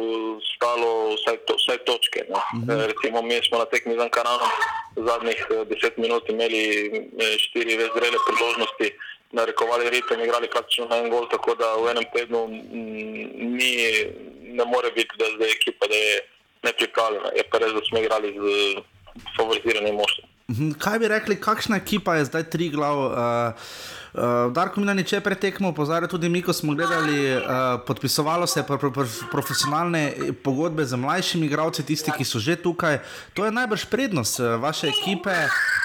stalo 0.55 1.15
vsaj, 1.15 1.37
to, 1.47 1.55
vsaj 1.57 1.79
točke. 1.89 2.21
Uh 2.29 2.37
-huh. 2.37 2.83
e, 2.83 2.87
recimo 2.87 3.23
mi 3.23 3.41
smo 3.49 3.59
na 3.59 3.65
tekmi 3.65 3.95
z 3.99 4.03
Ankaranom 4.03 4.51
zadnjih 4.97 5.41
deset 5.71 5.97
minut 5.97 6.29
imeli 6.29 6.63
štiri 7.45 7.77
res 7.77 7.91
zrele 7.97 8.19
priložnosti, 8.27 8.89
narekovali 9.33 9.91
ritem, 9.91 10.21
igrali 10.21 10.49
praktično 10.51 10.87
na 10.87 10.97
en 10.97 11.11
gol, 11.11 11.29
tako 11.31 11.55
da 11.55 11.75
v 11.75 11.91
enem 11.91 12.07
tednu 12.15 12.47
ni 13.59 13.73
ne 14.59 14.65
more 14.65 14.91
biti, 14.95 15.19
da 15.19 15.25
je 15.45 15.51
ekipa 15.51 15.87
da 15.87 15.95
je 15.95 16.21
nepripravljena. 16.63 17.35
Je 17.37 17.45
pa 17.51 17.59
res, 17.59 17.73
da 17.73 17.83
smo 17.89 17.99
igrali 17.99 18.33
z 18.37 18.47
favoriziranim 19.37 19.95
moštvom. 19.95 20.33
Kaj 20.79 20.99
bi 20.99 21.09
rekli, 21.09 21.41
kakšna 21.41 21.77
ekipa 21.77 22.17
je 22.17 22.25
zdaj 22.31 22.51
tri 22.51 22.69
glav? 22.71 22.99
Uh, 22.99 23.71
uh, 24.17 24.53
Darko 24.53 24.81
Milani, 24.81 25.05
če 25.07 25.21
pretekmo, 25.25 25.73
pozarja 25.77 26.09
tudi 26.11 26.29
mi, 26.33 26.41
ko 26.43 26.55
smo 26.57 26.75
gledali, 26.77 27.37
uh, 27.37 27.79
podpisovalo 27.87 28.47
se 28.47 28.61
je 28.61 28.67
pro, 28.67 28.79
pro, 28.81 28.91
pro, 28.91 29.07
profesionalne 29.33 30.33
pogodbe 30.45 30.85
z 30.85 30.99
mlajšimi 31.01 31.47
igralci, 31.47 31.85
tisti, 31.87 32.13
ki 32.13 32.25
so 32.25 32.41
že 32.43 32.57
tukaj. 32.61 33.01
To 33.37 33.45
je 33.45 33.53
najbrž 33.53 33.87
prednost 33.93 34.41
vaše 34.61 34.89
ekipe, 34.89 35.35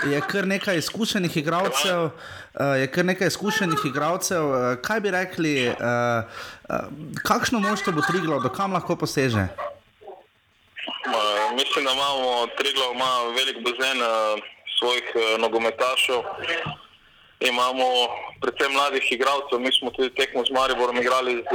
je 0.08 0.22
kar 0.28 0.48
nekaj 0.48 0.80
izkušenih 0.82 1.38
igralcev. 1.38 2.12
Uh, 2.52 2.76
je 2.80 2.88
kar 2.91 3.06
nekaj 3.06 3.28
izkušenih 3.32 3.86
igralcev. 3.91 4.48
Uh, 4.48 4.56
kaj 4.84 5.00
bi 5.04 5.12
rekli, 5.12 5.56
uh, 5.70 5.76
uh, 6.70 6.88
kakšno 7.24 7.60
moštvo 7.60 7.94
bo 8.00 8.02
Triglo, 8.08 8.39
do 8.39 8.50
kam 8.50 8.74
lahko 8.74 8.96
poseže? 8.96 9.48
Uh, 11.08 11.52
mislim, 11.56 11.86
da 11.86 11.91
imamo 11.91 12.48
Triglo, 12.58 12.91
ima 12.96 13.12
velik 13.36 13.60
bazen 13.65 14.00
uh, 14.02 14.39
svojih 14.80 15.06
uh, 15.15 15.41
nogometašov. 15.41 16.24
Imamo 17.41 17.86
predvsem 18.41 18.71
mladih 18.73 19.12
igralcev. 19.12 19.60
Mi 19.60 19.71
smo 19.73 19.91
tudi 19.91 20.10
tekmo 20.15 20.45
z 20.45 20.51
Mariborom 20.51 20.97
igrali 20.97 21.43
z 21.49 21.54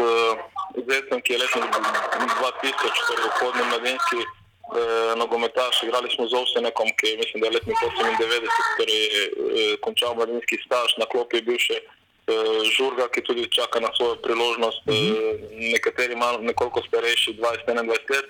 Zecem, 0.88 1.20
ki 1.24 1.32
je 1.32 1.38
letno 1.38 1.60
2000, 1.62 3.06
torej 3.08 3.28
vhodni 3.36 3.64
mladinski 3.70 4.20
eh, 4.22 5.12
nogometaš. 5.16 5.82
Igrali 5.82 6.08
smo 6.14 6.28
z 6.28 6.34
Ovsenekom, 6.34 6.88
ki 6.98 7.06
je 7.06 7.16
mislim, 7.16 7.40
da 7.40 7.46
je 7.46 7.52
letni 7.52 7.74
98, 7.74 8.48
torej 8.78 9.02
eh, 9.06 9.76
končal 9.80 10.14
mladinski 10.14 10.58
staž, 10.66 10.98
na 10.98 11.06
klopi 11.06 11.36
je 11.36 11.42
bil 11.42 11.58
še 11.58 11.78
eh, 11.78 12.34
Žurga, 12.74 13.06
ki 13.14 13.22
tudi 13.22 13.46
čaka 13.58 13.80
na 13.80 13.94
svojo 13.96 14.16
priložnost. 14.26 14.86
Mm 14.86 14.92
-hmm. 14.92 15.70
nekateri 15.72 16.16
malo 16.16 16.38
nekoliko 16.38 16.82
starejši, 16.88 17.38
20-21 17.66 17.88
let. 18.10 18.26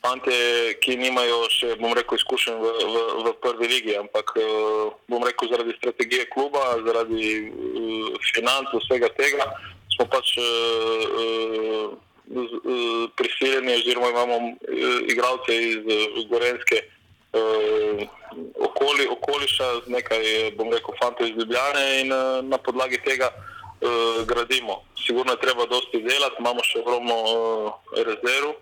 Fante, 0.00 0.32
ki 0.80 0.94
nimajo 0.96 1.42
še, 1.52 1.74
bom 1.76 1.92
rekel, 1.92 2.16
izkušenj 2.16 2.56
v, 2.56 2.68
v, 2.88 3.00
v 3.26 3.32
prvi 3.44 3.66
ligi, 3.68 3.92
ampak 4.00 4.32
bom 5.12 5.20
rekel, 5.26 5.50
zaradi 5.52 5.74
strategije 5.76 6.24
kluba, 6.32 6.62
zaradi 6.86 7.32
uh, 7.44 8.06
financ, 8.32 8.72
vsega 8.80 9.10
tega, 9.18 9.44
smo 9.92 10.06
pač 10.08 10.32
uh, 10.40 11.92
uh, 12.32 13.04
prisiljeni, 13.20 13.76
oziroma 13.82 14.08
imamo 14.14 14.38
uh, 14.40 14.56
igralce 15.12 15.58
iz 15.68 15.84
uh, 15.84 16.16
Gorenske 16.32 16.80
uh, 16.80 18.00
okoli, 18.70 19.04
okoliša, 19.18 19.68
z 19.84 19.96
nekaj, 19.98 20.24
bom 20.56 20.72
rekel, 20.72 20.96
fantov 21.02 21.28
iz 21.28 21.36
Ljubljane 21.36 21.84
in 22.00 22.16
uh, 22.16 22.40
na 22.48 22.56
podlagi 22.56 23.02
tega 23.04 23.28
uh, 23.36 24.24
gradimo. 24.24 24.80
Sigurno 24.96 25.36
je 25.36 25.44
treba 25.44 25.68
dosti 25.68 26.00
delati, 26.08 26.40
imamo 26.40 26.64
še 26.64 26.80
ogromno 26.80 27.20
uh, 27.20 27.94
rezerv 28.00 28.56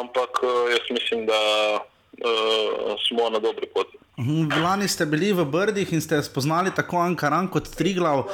ampak 0.00 0.40
jaz 0.70 0.84
mislim, 0.90 1.26
da 1.26 1.40
uh, 1.76 2.94
smo 3.08 3.30
na 3.30 3.38
dobri 3.38 3.66
poti. 3.74 3.96
Lani 4.64 4.88
ste 4.88 5.06
bili 5.06 5.32
v 5.32 5.44
Brdih 5.44 5.92
in 5.92 6.00
ste 6.00 6.22
spoznali 6.22 6.70
tako 6.74 6.96
Ankaran 6.96 7.48
kot 7.52 7.68
Triglav. 7.68 8.18
Uh, 8.18 8.28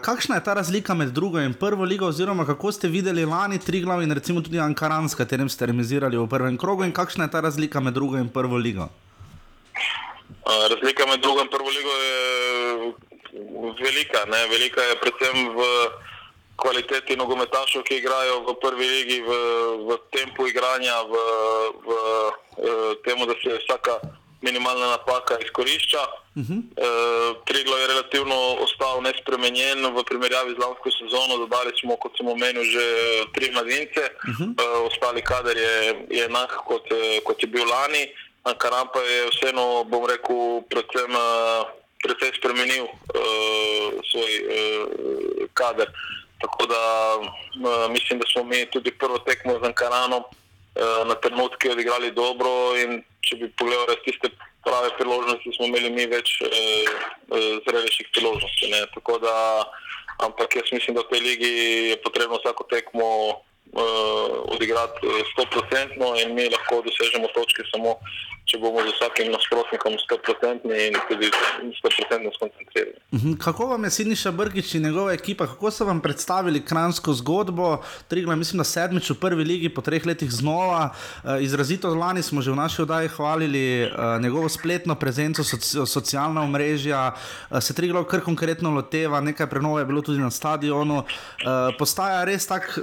kakšna 0.00 0.40
je 0.40 0.44
ta 0.44 0.54
razlika 0.54 0.94
med 0.94 1.12
drugo 1.12 1.40
in 1.40 1.54
prvo 1.54 1.84
ligo, 1.84 2.06
oziroma 2.06 2.46
kako 2.46 2.72
ste 2.72 2.88
videli 2.88 3.24
lani 3.24 3.58
Triglav 3.58 4.02
in 4.02 4.12
recimo 4.12 4.40
tudi 4.40 4.58
Ankaran, 4.58 5.08
s 5.08 5.14
katerim 5.14 5.48
ste 5.48 5.66
remisirali 5.66 6.16
v 6.16 6.28
prvem 6.28 6.56
krogu, 6.58 6.84
in 6.84 6.92
kakšna 6.92 7.28
je 7.28 7.30
ta 7.30 7.40
razlika 7.40 7.80
med 7.80 7.94
drugo 7.94 8.16
in 8.16 8.28
prvo 8.28 8.56
ligo? 8.56 8.88
Uh, 10.48 10.64
razlika 10.72 11.06
med 11.06 11.20
drugo 11.20 11.44
in 11.44 11.50
prvo 11.52 11.68
ligo 11.68 11.92
je 12.04 12.12
velika. 13.84 14.24
Ne? 14.32 14.40
Velika 14.48 14.80
je 14.80 14.96
predvsem 14.96 15.36
v 15.56 15.60
kvaliteti 16.56 17.16
nogometašov, 17.16 17.82
ki 17.82 17.96
igrajo 17.98 18.40
v 18.46 18.54
prvi 18.62 18.86
ligi, 18.86 19.18
v, 19.20 19.30
v 19.88 19.98
tempu 20.12 20.46
igranja, 20.46 21.02
v, 21.08 21.14
v, 21.86 21.90
v 22.58 22.66
tem, 23.04 23.18
da 23.26 23.34
se 23.42 23.58
vsaka 23.64 24.00
minimalna 24.42 24.86
napaka 24.86 25.38
izkorišča. 25.38 26.02
Uh 26.34 26.42
-huh. 26.42 26.60
e, 26.76 26.88
Triglo 27.44 27.76
je 27.78 27.86
relativno 27.86 28.36
ostal 28.66 29.02
nespremenjen 29.02 29.86
v 29.96 30.04
primerjavi 30.04 30.54
z 30.54 30.58
lansko 30.58 30.90
sezono. 30.90 31.38
Dodali 31.38 31.72
smo, 31.80 31.96
kot 31.96 32.16
sem 32.16 32.28
omenil, 32.28 32.64
že 32.64 32.84
tri 33.34 33.50
mladince, 33.50 34.02
uh 34.02 34.34
-huh. 34.38 34.48
e, 34.62 34.64
ostali 34.88 35.22
kader 35.22 35.56
je, 35.56 36.06
je 36.10 36.24
enak 36.24 36.50
kot, 36.66 36.84
kot 37.24 37.42
je 37.42 37.48
bil 37.48 37.64
lani. 37.64 38.04
Ankaran 38.42 38.88
pa 38.94 39.00
je 39.00 39.30
vseeno, 39.30 39.84
bom 39.84 40.06
rekel, 40.06 40.62
predvsem. 40.70 41.12
Predvsej 42.02 42.34
spremenil 42.34 42.82
uh, 42.82 44.02
svoj 44.10 44.32
uh, 44.42 45.46
kader. 45.54 45.86
Tako 46.42 46.66
da 46.66 46.82
mislim, 47.88 48.18
da 48.18 48.26
smo 48.32 48.44
mi 48.44 48.66
tudi 48.66 48.90
prvo 48.90 49.18
tekmo 49.18 49.52
z 49.62 49.66
Ankaranom 49.66 50.22
uh, 50.22 51.06
na 51.08 51.14
trenutke 51.14 51.70
odigrali 51.70 52.10
dobro 52.10 52.50
in 52.82 53.02
če 53.20 53.36
bi 53.36 53.52
pogledali 53.58 53.96
tiste 54.04 54.30
prave 54.64 54.90
priložnosti, 54.98 55.54
smo 55.56 55.66
imeli 55.66 55.90
mi 55.90 56.06
več 56.06 56.34
uh, 56.42 56.50
uh, 56.50 57.38
zrelejših 57.66 58.10
priložnosti. 58.14 58.70
Ne? 58.74 58.82
Tako 58.94 59.18
da, 59.22 59.34
ampak 60.26 60.56
jaz 60.56 60.72
mislim, 60.72 60.96
da 60.96 61.06
v 61.06 61.12
tej 61.14 61.22
ligi 61.28 61.54
je 61.92 62.02
potrebno 62.02 62.40
vsako 62.42 62.66
tekmo 62.70 63.08
uh, 63.28 64.34
odigrati 64.54 65.14
100% 65.38 66.12
in 66.24 66.34
mi 66.34 66.50
lahko 66.50 66.82
dosežemo 66.86 67.30
točke 67.34 67.66
samo 67.70 67.98
če 68.42 68.58
bomo 68.58 68.82
z 68.82 68.90
vsakim 68.96 69.30
nasprotnikom 69.32 69.94
100% 70.02 70.66
in 70.74 70.96
tudi 71.08 71.28
100% 71.30 72.32
skoncentrirani. 72.36 73.36
Kako 73.38 73.66
vam 73.70 73.84
je 73.84 73.90
Siniša 73.90 74.32
Brgič 74.34 74.74
in 74.74 74.82
njegova 74.82 75.12
ekipa, 75.12 75.46
kako 75.46 75.70
so 75.70 75.84
vam 75.86 76.00
predstavili 76.00 76.64
kransko 76.64 77.14
zgodbo? 77.14 77.82
Trigla, 78.08 78.36
mislim, 78.36 78.58
da 78.58 78.64
sedmič 78.64 79.10
v 79.10 79.16
prvi 79.20 79.44
ligi, 79.44 79.68
po 79.68 79.80
treh 79.80 80.06
letih 80.06 80.30
znova. 80.30 80.90
Izrazito 81.40 81.94
lani 81.94 82.22
smo 82.22 82.42
že 82.42 82.50
v 82.50 82.56
naši 82.56 82.82
oddaji 82.82 83.08
hvalili 83.14 83.90
njegovo 84.20 84.48
spletno 84.48 84.94
prezenco, 84.94 85.44
soci, 85.44 85.86
socialna 85.86 86.42
omrežja, 86.42 87.14
se 87.60 87.74
Trigla 87.74 88.04
kar 88.08 88.20
konkretno 88.20 88.70
loteva, 88.70 89.20
nekaj 89.20 89.46
prenove 89.46 89.80
je 89.82 89.86
bilo 89.86 90.02
tudi 90.02 90.18
na 90.18 90.30
stadionu. 90.30 91.04
Postaja 91.78 92.24
res 92.24 92.46
tak 92.46 92.78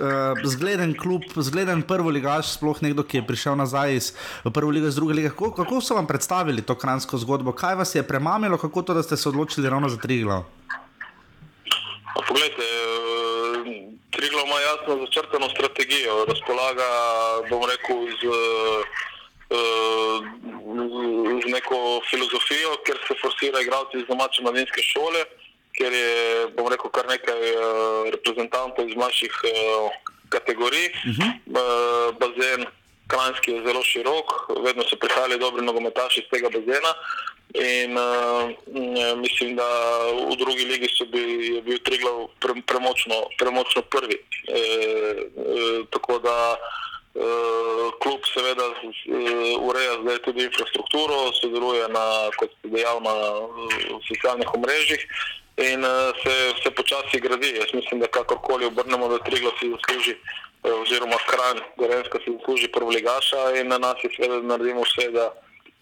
zgleden 0.45 0.95
klub, 0.97 1.27
zgleden 1.35 1.81
prvoligaš, 1.83 2.55
sploh 2.55 2.81
nekdo, 2.81 3.03
ki 3.03 3.17
je 3.21 3.27
prišel 3.27 3.59
nazaj 3.59 3.95
iz 3.95 4.11
prve 4.53 4.71
lige, 4.71 4.87
iz 4.87 4.95
druge 4.95 5.13
lige. 5.13 5.29
Kako 5.29 5.48
kako 5.51 5.81
so 5.81 5.95
vam 5.95 6.07
predstavili 6.07 6.61
to 6.61 6.75
kransko 6.75 7.17
zgodbo, 7.17 7.51
kaj 7.51 7.75
vas 7.75 7.95
je 7.95 8.03
premamilo, 8.07 8.57
kako 8.57 8.81
to, 8.81 8.93
da 8.93 9.03
ste 9.03 9.17
se 9.17 9.29
odločili 9.29 9.69
ravno 9.69 9.89
za 9.89 9.97
Triglav? 9.97 10.43
Poglejte, 12.27 12.65
Triglav 14.11 14.45
ima 14.45 14.59
jasno 14.59 15.05
začrtano 15.05 15.49
strategijo, 15.49 16.25
razpolaga, 16.25 16.89
bom 17.49 17.63
rekel, 17.69 17.97
z, 18.21 18.23
eh, 19.49 20.17
z 21.43 21.51
neko 21.51 22.01
filozofijo, 22.09 22.71
ker 22.85 22.97
se 23.07 23.13
forsira 23.21 23.61
igralci 23.61 23.97
iz 23.97 24.07
domače 24.07 24.41
mladinske 24.43 24.81
šole, 24.81 25.23
ker 25.77 25.93
je, 25.93 26.47
bom 26.57 26.67
rekel, 26.67 26.89
kar 26.91 27.05
nekaj 27.07 27.49
eh, 27.49 27.57
reprezentantov 28.11 28.89
iz 28.89 28.95
mlajših 28.95 29.33
eh, 29.43 29.53
kategorij. 30.29 30.89
Ba- 31.45 32.11
Bazen 32.19 32.65
Kranjski 33.09 33.51
je 33.51 33.63
zelo 33.65 33.81
širok, 33.83 34.27
vedno 34.65 34.83
so 34.85 34.95
prihajali 35.01 35.39
dobri 35.39 35.65
nogometaši 35.65 36.21
iz 36.21 36.29
tega 36.31 36.49
bazena. 36.53 36.93
In 37.53 37.97
uh, 37.97 39.17
mislim, 39.17 39.55
da 39.55 39.65
v 40.29 40.35
drugi 40.37 40.65
ligi 40.65 40.87
so 40.93 41.05
bi, 41.05 41.21
je 41.55 41.61
bil 41.61 41.79
Triglav 41.81 42.27
pre, 42.39 42.53
premočno, 42.65 43.15
premočno 43.39 43.81
prvi. 43.81 44.17
E, 44.47 44.53
e, 44.53 45.81
tako 45.89 46.19
da 46.19 46.35
e, 46.53 46.59
klub 48.03 48.21
seveda 48.33 48.67
e, 48.69 48.93
ureja 49.65 49.97
zdaj 50.01 50.21
tudi 50.27 50.43
infrastrukturo, 50.43 51.33
sodeluje 51.41 51.87
na, 51.89 52.05
kot 52.37 52.53
ste 52.59 52.69
dejal, 52.75 53.01
na 53.01 53.15
socialnih 54.07 54.53
omrežjih 54.53 55.01
in 55.57 55.85
e, 55.85 55.95
se, 56.21 56.35
se 56.63 56.71
počasi 56.71 57.19
gradi. 57.19 57.55
Jaz 57.57 57.73
mislim, 57.73 57.99
da 57.99 58.07
kakorkoli 58.07 58.65
obrnemo, 58.65 59.09
da 59.09 59.23
Triglav 59.25 59.57
si 59.59 59.73
zasluži 59.73 60.15
oziroma 60.63 61.17
Kranj, 61.27 61.59
Gorenska 61.77 62.17
si 62.23 62.31
zasluži 62.37 62.67
prvoligaša 62.67 63.59
in 63.61 63.67
na 63.67 63.77
nas 63.77 63.97
je 64.03 64.09
seveda 64.15 64.41
da 64.41 64.47
naredimo 64.47 64.81
vse, 64.81 65.11
da 65.11 65.33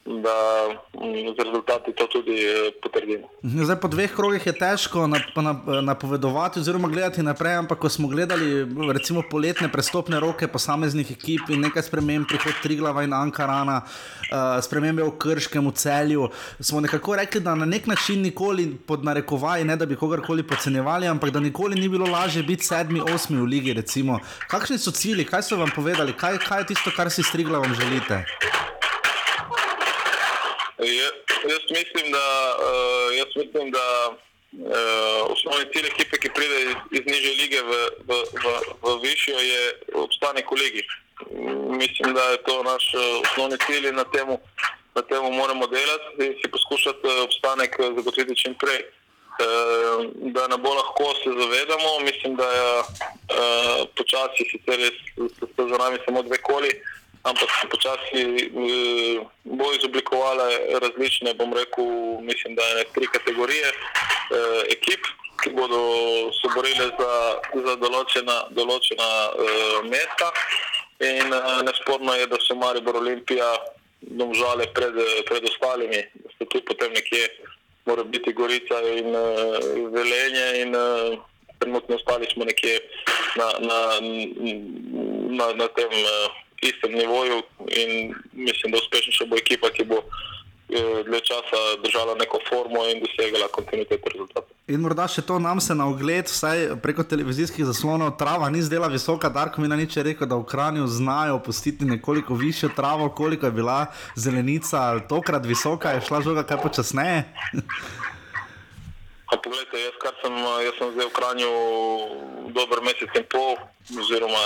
da 0.08 0.67
mm, 0.93 1.36
z 1.36 1.43
rezultati 1.43 1.93
to 1.93 2.08
tudi 2.08 2.32
eh, 2.32 2.72
potrdimo. 2.84 3.28
Zdaj, 3.43 3.80
po 3.80 3.88
dveh 3.88 4.12
krogih 4.15 4.46
je 4.46 4.54
težko 4.56 5.08
nap, 5.08 5.36
nap, 5.36 5.67
napovedovati 5.82 6.60
oziroma 6.60 6.88
gledati 6.88 7.24
naprej, 7.24 7.56
ampak 7.56 7.80
ko 7.80 7.89
smo 7.89 8.08
gledali 8.08 8.63
recimo 8.93 9.24
poletne 9.30 9.67
prestopne 9.72 10.20
roke 10.20 10.48
posameznih 10.48 11.12
ekip 11.12 11.52
in 11.52 11.62
nekaj 11.67 11.84
sprememb, 11.89 12.28
prihod 12.28 12.56
Triglava 12.63 13.04
in 13.04 13.13
Ankarana, 13.13 13.82
uh, 13.84 14.63
spremembe 14.63 15.04
v 15.04 15.12
Krškem, 15.20 15.67
v 15.67 15.74
celju, 15.76 16.30
smo 16.60 16.82
nekako 16.82 17.15
rekli, 17.20 17.41
da 17.43 17.56
na 17.56 17.65
nek 17.65 17.88
način 17.88 18.22
nikoli 18.22 18.70
pod 18.88 19.04
narekovaji, 19.04 19.65
ne 19.67 19.76
da 19.76 19.86
bi 19.86 19.96
kogarkoli 19.96 20.48
podcenjevali, 20.48 21.08
ampak 21.08 21.36
da 21.36 21.39
nikoli 21.39 21.76
ni 21.76 21.89
bilo 21.89 22.08
lažje 22.08 22.43
biti 22.43 22.65
sedmi, 22.65 23.02
osmi 23.13 23.41
v 23.41 23.43
ligi. 23.43 23.74
Recimo. 23.74 24.20
Kakšni 24.48 24.78
so 24.78 24.91
cilji, 24.91 25.26
kaj 25.28 25.43
so 25.43 25.60
vam 25.60 25.72
povedali, 25.76 26.15
kaj, 26.15 26.39
kaj 26.48 26.63
je 26.63 26.67
tisto, 26.72 26.96
kar 26.96 27.12
si 27.12 27.24
s 27.24 27.32
Triglavom 27.32 27.76
želite? 27.76 28.24
Jaz 30.80 31.63
mislim, 31.72 32.12
da, 32.12 32.26
uh, 32.60 33.18
jaz 33.18 33.28
mislim, 33.36 33.72
da 33.72 33.86
uh, 34.10 35.32
osnovni 35.32 35.66
cilj 35.74 35.88
ekipe, 35.88 36.18
ki 36.18 36.30
pride 36.30 36.62
iz, 36.62 36.70
iz 36.92 37.04
nižje 37.06 37.32
lige 37.42 37.62
v, 37.62 37.72
v, 38.08 38.12
v, 38.44 38.46
v 38.84 39.02
višjo, 39.02 39.40
je 39.40 39.62
obstanek 39.94 40.52
v 40.52 40.56
ligi. 40.56 40.84
Mislim, 41.78 42.13
da 42.13 42.24
je 42.24 42.44
to 42.44 42.63
naš 42.63 42.94
uh, 42.94 43.02
osnovni 43.24 43.58
cilj 43.66 43.88
in 43.88 43.96
na 43.96 44.04
temu, 44.04 44.40
na 44.96 45.02
temu 45.02 45.32
moramo 45.32 45.68
delati 45.68 46.26
in 46.26 46.36
si 46.42 46.52
poskušati 46.52 47.08
obstanek 47.24 47.76
zagotoviti 47.96 48.36
čim 48.44 48.54
prej. 48.56 48.82
Da 50.34 50.48
ne 50.48 50.58
bo 50.58 50.74
lahko 50.74 51.13
se 51.24 51.30
zavedamo, 51.30 52.00
mislim, 52.02 52.36
da 52.36 52.48
je 52.52 52.80
uh, 52.80 52.86
počasi, 53.98 54.44
sicer 54.52 54.80
je 54.80 54.88
s- 54.88 55.32
s- 55.38 55.70
za 55.70 55.78
nami 55.78 55.98
samo 56.06 56.24
dve 56.24 56.38
koli, 56.38 56.72
ampak 57.30 57.50
se 57.62 57.68
počasi 57.68 58.24
uh, 58.48 59.28
bo 59.44 59.72
izoblikovale 59.74 60.80
različne, 60.84 61.34
bom 61.34 61.54
rekel, 61.54 61.88
mislim, 62.22 62.56
da 62.56 62.63
je 62.63 62.86
tri 62.96 63.08
kategorije 63.13 63.68
uh, 63.70 64.62
ekip, 64.76 65.04
ki 65.44 65.50
bodo 65.50 65.82
se 66.34 66.50
borile 66.56 66.88
za, 67.00 67.13
za 67.66 67.76
določena, 67.84 68.38
določena 68.58 69.10
uh, 69.30 69.86
mesta. 69.92 70.32
In 71.04 71.34
uh, 71.34 71.62
nesporno 71.68 72.16
je, 72.18 72.26
da 72.32 72.40
so 72.42 72.58
Maribor 72.58 72.98
Olimpija 72.98 73.52
domžale 74.02 74.66
pred, 74.74 74.98
pred 75.30 75.46
ostalimi, 75.52 76.02
da 76.24 76.34
so 76.38 76.50
tu 76.50 76.63
potem 76.66 76.94
nekje, 76.96 77.28
mora 77.86 78.04
biti 78.04 78.34
Gorica 78.34 78.82
in 78.98 79.13
uh, 79.13 79.60
Velenje 79.94 80.48
in 80.63 80.76
uh, 80.76 81.20
trenutno 81.60 81.96
ostali 81.96 82.28
smo 82.34 82.46
nekje 82.46 82.80
na, 83.38 83.48
na, 83.60 83.80
na, 85.38 85.46
na 85.54 85.68
tem 85.78 85.94
uh, 86.02 86.47
istem 86.62 86.91
nivoju 86.91 87.43
in 87.67 88.15
mislim, 88.34 88.72
da 88.72 88.78
uspešnejša 88.78 89.26
bo 89.26 89.36
ekipa, 89.38 89.70
ki 89.70 89.84
bo 89.84 89.98
eh, 89.98 91.04
dlje 91.06 91.22
časa 91.30 91.60
držala 91.84 92.15
neko 92.15 92.39
formo 92.50 92.86
in 92.89 93.02
dosegala 93.04 93.48
kontinuiteto 93.48 94.10
rezultatov. 94.10 94.54
In 94.67 94.82
morda 94.82 95.08
še 95.08 95.22
to 95.22 95.39
nam 95.39 95.62
se 95.63 95.76
na 95.76 95.88
ogled, 95.88 96.28
vsaj 96.28 96.80
preko 96.84 97.06
televizijskih 97.08 97.65
zaslonov, 97.65 98.17
trava 98.20 98.50
ni 98.50 98.62
zdela 98.62 98.89
visoka. 98.91 99.30
Darko 99.30 99.62
mi 99.62 99.70
na 99.72 99.78
nič 99.80 99.96
rekel, 99.96 100.28
da 100.28 100.36
v 100.36 100.48
Kranju 100.50 100.88
znajo 100.88 101.38
opustiti 101.39 101.86
nekoliko 101.86 102.36
višjo 102.36 102.74
travo, 102.76 103.10
koliko 103.10 103.46
je 103.48 103.52
bila 103.52 103.86
zelenica, 104.15 105.00
tokrat 105.10 105.46
visoka, 105.46 105.96
je 105.96 106.04
šla 106.10 106.22
žoga 106.22 106.43
kaj 106.43 106.62
počasneje. 106.65 107.24
Poglejte, 109.28 109.76
jaz, 109.76 109.96
kar 110.04 110.13
sem, 110.24 110.36
eh, 110.36 110.60
jaz 110.67 110.76
sem 110.80 110.91
zdaj 110.96 111.08
v 111.08 111.15
Kranju 111.15 111.52
dober 112.56 112.80
mesec 112.84 113.12
in 113.15 113.26
pol, 113.32 113.56
oziroma 113.91 114.43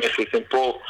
mesec 0.00 0.32
in 0.32 0.44
pol. 0.50 0.80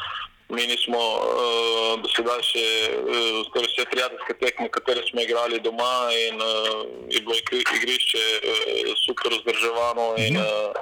Mi 0.49 0.67
nismo 0.67 0.97
uh, 0.97 2.01
do 2.01 2.09
sedaj 2.13 2.41
še 2.45 2.65
uh, 3.01 3.39
skoraj 3.47 3.65
vse 3.71 3.85
prijateljske 3.89 4.33
tekme, 4.43 4.67
katere 4.69 5.01
smo 5.07 5.23
igrali 5.23 5.57
doma 5.59 5.95
in 6.13 6.37
uh, 6.37 6.83
je 7.09 7.21
bilo 7.25 7.33
igri- 7.39 7.65
igrišče 7.79 8.25
uh, 8.35 8.91
super 9.01 9.33
vzdrževano 9.39 10.05
in 10.21 10.37
uh, 10.37 10.77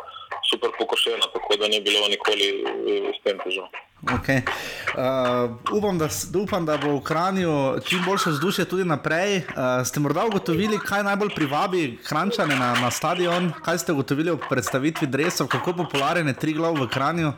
super 0.50 0.74
pokošeno, 0.80 1.30
tako 1.34 1.56
da 1.62 1.68
ni 1.72 1.80
bilo 1.80 2.04
nikoli 2.12 2.50
uh, 2.60 3.08
s 3.16 3.24
tem 3.24 3.40
težav. 3.46 3.72
Okay. 4.04 4.44
Uh, 4.44 5.56
upam, 5.78 5.96
da, 5.98 6.10
upam, 6.44 6.66
da 6.66 6.76
bo 6.78 6.98
v 6.98 7.04
Kranju 7.08 7.80
čim 7.88 8.04
boljše 8.04 8.30
vzdušje 8.36 8.66
tudi 8.66 8.84
naprej. 8.84 9.38
Uh, 9.38 9.80
ste 9.88 10.04
morda 10.04 10.26
ugotovili, 10.28 10.80
kaj 10.80 11.08
najbolj 11.08 11.32
privabi 11.36 11.86
Krančane 12.04 12.60
na, 12.60 12.74
na 12.84 12.92
stadion? 12.92 13.54
Kaj 13.64 13.80
ste 13.80 13.96
ugotovili 13.96 14.36
ob 14.36 14.44
predstavitvi 14.50 15.08
dresov, 15.08 15.48
kako 15.48 15.74
popularen 15.86 16.28
je 16.28 16.36
Triglav 16.36 16.76
v 16.84 16.92
Kranju? 16.92 17.32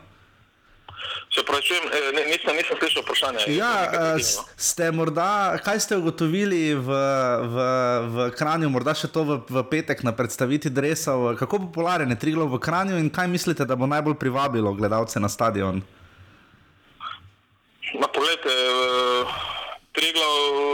Se 1.35 1.43
pravi, 1.43 1.63
čujem, 1.63 1.83
eh, 1.85 2.11
ne- 2.13 2.25
nisem, 2.25 2.55
nisem 2.55 2.77
slišal 2.79 3.01
vprašanja. 3.01 3.39
Ja, 3.49 3.71
prekinjeno. 3.83 4.19
s- 4.21 4.39
ste 4.57 4.87
morda, 4.89 5.27
kaj 5.59 5.79
ste 5.81 5.97
ugotovili 5.97 6.73
v, 6.73 6.87
v, 7.45 7.55
v 8.07 8.31
Kranju, 8.31 8.69
morda 8.69 8.93
še 8.93 9.07
to 9.09 9.21
v, 9.21 9.43
v 9.45 9.63
petek 9.65 9.99
na 10.01 10.11
predstavitvi 10.11 10.69
dresov, 10.69 11.35
kako 11.35 11.59
popularen 11.61 12.07
je 12.07 12.17
Triglav 12.17 12.47
v 12.47 12.57
Kranju 12.57 12.95
in 12.95 13.09
kaj 13.09 13.27
mislite, 13.27 13.61
da 13.61 13.75
bo 13.75 13.83
najbolj 13.85 14.15
privabilo 14.15 14.71
gledalce 14.71 15.19
na 15.19 15.27
stadion? 15.27 15.83
Ma 17.93 18.07
poglejte, 18.07 18.47
eh, 18.47 19.23
Triglav 19.91 20.31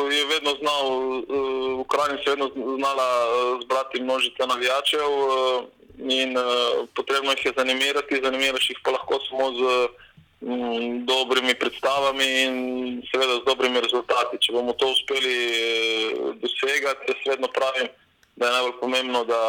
je 0.10 0.24
vedno 0.28 0.52
znal, 0.56 0.86
v 1.76 1.86
Kranju 1.86 2.18
se 2.18 2.26
je 2.26 2.32
vedno 2.32 2.48
znala 2.78 3.08
zbrati 3.60 3.98
množica 4.00 4.46
navijačev 4.46 5.10
in 6.00 6.34
potrebno 6.92 7.32
jih 7.32 7.46
je 7.46 7.54
zanimirati, 7.56 8.18
zanimiraš 8.20 8.70
jih 8.70 8.80
pa 8.80 8.92
lahko 8.92 9.18
samo 9.24 9.50
z 9.52 9.62
dobrimi 11.06 11.54
predstavami 11.56 12.42
in 12.42 12.56
seveda 13.12 13.36
z 13.42 13.46
dobrimi 13.46 13.82
rezultati. 13.82 14.42
Če 14.42 14.54
bomo 14.54 14.74
to 14.74 14.90
uspeli 14.90 15.38
eh, 15.38 16.34
dosegati, 16.42 17.14
jaz 17.14 17.22
vedno 17.26 17.48
pravim, 17.48 17.88
da 18.36 18.48
je 18.48 18.54
najbolj 18.54 18.78
pomembno, 18.80 19.24
da, 19.26 19.44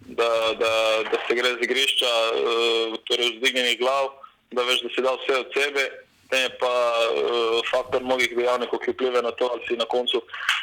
da, 0.00 0.30
da, 0.62 0.72
da 1.10 1.18
se 1.26 1.34
gre 1.34 1.56
z 1.58 1.64
igrišča, 1.66 2.06
eh, 2.06 2.98
torej 3.10 3.34
vzdignjenih 3.36 3.78
glav, 3.78 4.14
da 4.54 4.62
veš, 4.62 4.86
da 4.86 4.88
si 4.94 5.02
dal 5.02 5.18
vse 5.24 5.40
od 5.42 5.50
sebe, 5.54 5.90
ne 6.30 6.38
je 6.38 6.48
pa 6.60 6.68
uh, 6.68 7.60
faktor 7.70 8.04
mnogih 8.04 8.36
dejavnikov, 8.36 8.80
ki 8.84 8.92
vplivajo 8.92 9.22
na 9.22 9.32
to, 9.32 9.48
ali 9.48 9.64
si 9.68 9.76
na 9.76 9.84
koncu 9.88 10.20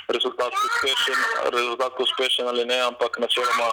rezultat 0.07 0.53
uspešen, 0.53 1.19
rezultat 1.49 1.93
uspešen 1.99 2.47
ali 2.47 2.65
ne, 2.65 2.79
ampak 2.85 3.17
načeloma, 3.19 3.69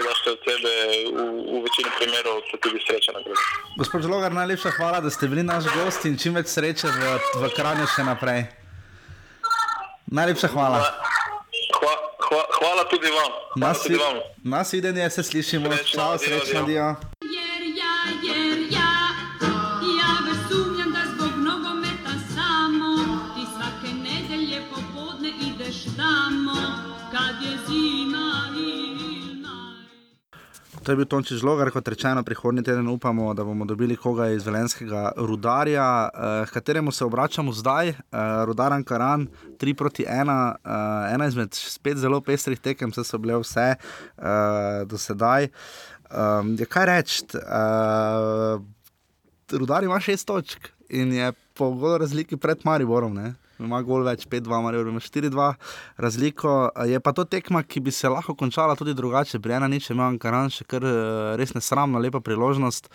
če 0.00 0.06
daš 0.06 0.20
vse 0.20 0.30
od 0.30 0.40
sebe, 0.40 0.70
v, 1.12 1.24
v 1.50 1.62
večini 1.64 1.90
primerov 1.98 2.40
se 2.50 2.56
tudi 2.58 2.80
sreča 2.80 3.12
nagradi. 3.12 3.44
Gospod 3.76 4.02
Žlogar, 4.02 4.32
najlepša 4.32 4.70
hvala, 4.70 5.00
da 5.00 5.10
ste 5.10 5.28
bili 5.28 5.42
naš 5.42 5.68
gost 5.74 6.04
in 6.04 6.16
čim 6.16 6.34
več 6.34 6.48
sreče 6.48 6.88
v, 6.88 7.10
v 7.36 7.50
Kranju 7.52 7.84
še 7.86 8.06
naprej. 8.06 8.46
Najlepša 10.10 10.48
hvala. 10.48 10.80
Hva, 11.76 11.92
hva, 12.22 12.42
hvala 12.56 12.84
tudi 12.88 13.10
vam. 13.10 13.30
Hvala 13.50 13.68
Nas, 13.68 13.82
tudi 13.82 13.98
vam. 13.98 14.16
nas 14.44 14.72
videnje 14.72 15.10
se 15.10 15.22
slišimo. 15.22 15.68
Srečno, 15.68 15.92
Čau, 15.92 16.18
srečno, 16.18 16.62
adijo. 16.62 16.88
dio. 16.88 17.49
To 30.80 30.92
je 30.92 30.96
bil 30.96 31.04
Tonči 31.04 31.36
Žlogar, 31.36 31.68
kot 31.70 31.88
rečeno, 31.88 32.22
prihodnji 32.24 32.62
teden 32.64 32.88
upamo, 32.88 33.34
da 33.34 33.44
bomo 33.44 33.64
dobili 33.68 33.96
koga 33.96 34.30
iz 34.32 34.46
Velenskega 34.46 35.12
rudarja, 35.16 36.08
eh, 36.08 36.46
kateremu 36.52 36.92
se 36.92 37.04
obračamo 37.04 37.52
zdaj. 37.52 37.88
Eh, 37.88 37.94
Rudar 38.46 38.72
Ankaran, 38.72 39.26
3 39.58 39.74
proti 39.74 40.04
1, 40.08 40.56
eh, 40.64 41.14
ena 41.14 41.26
izmed 41.26 41.54
spet 41.54 41.98
zelo 41.98 42.20
pestrih 42.20 42.60
tekem, 42.60 42.90
vse 42.90 43.04
so 43.04 43.18
bile 43.18 43.36
vse 43.38 43.74
eh, 43.76 44.84
do 44.86 44.98
sedaj. 44.98 45.48
Um, 46.10 46.56
ja, 46.58 46.66
kaj 46.66 46.86
reči? 46.86 47.22
Uh, 47.38 48.58
Rudar 49.52 49.84
ima 49.84 50.00
šest 50.00 50.26
točk 50.26 50.72
in 50.88 51.12
je 51.12 51.32
po 51.54 51.70
golu 51.70 51.98
razliki 51.98 52.36
pred 52.36 52.64
Mariborom. 52.64 53.14
Ne? 53.14 53.34
Ima 53.60 53.82
gol 53.86 54.04
več, 54.06 54.26
5-2, 54.30 54.60
Maribor 54.64 54.90
ima 54.92 55.02
4-2 55.04 55.48
razliko. 56.00 56.54
Je 56.88 57.00
pa 57.00 57.12
to 57.16 57.24
tekma, 57.24 57.62
ki 57.62 57.82
bi 57.84 57.94
se 57.94 58.08
lahko 58.08 58.34
končala 58.34 58.76
tudi 58.78 58.94
drugače. 58.96 59.40
Pri 59.40 59.58
ena 59.58 59.68
nič 59.68 59.90
ima 59.92 60.08
Ankaran 60.10 60.52
še 60.52 60.66
kar 60.68 60.86
eh, 60.86 61.36
res 61.40 61.54
nesramno, 61.56 62.00
lepa 62.00 62.22
priložnost. 62.24 62.90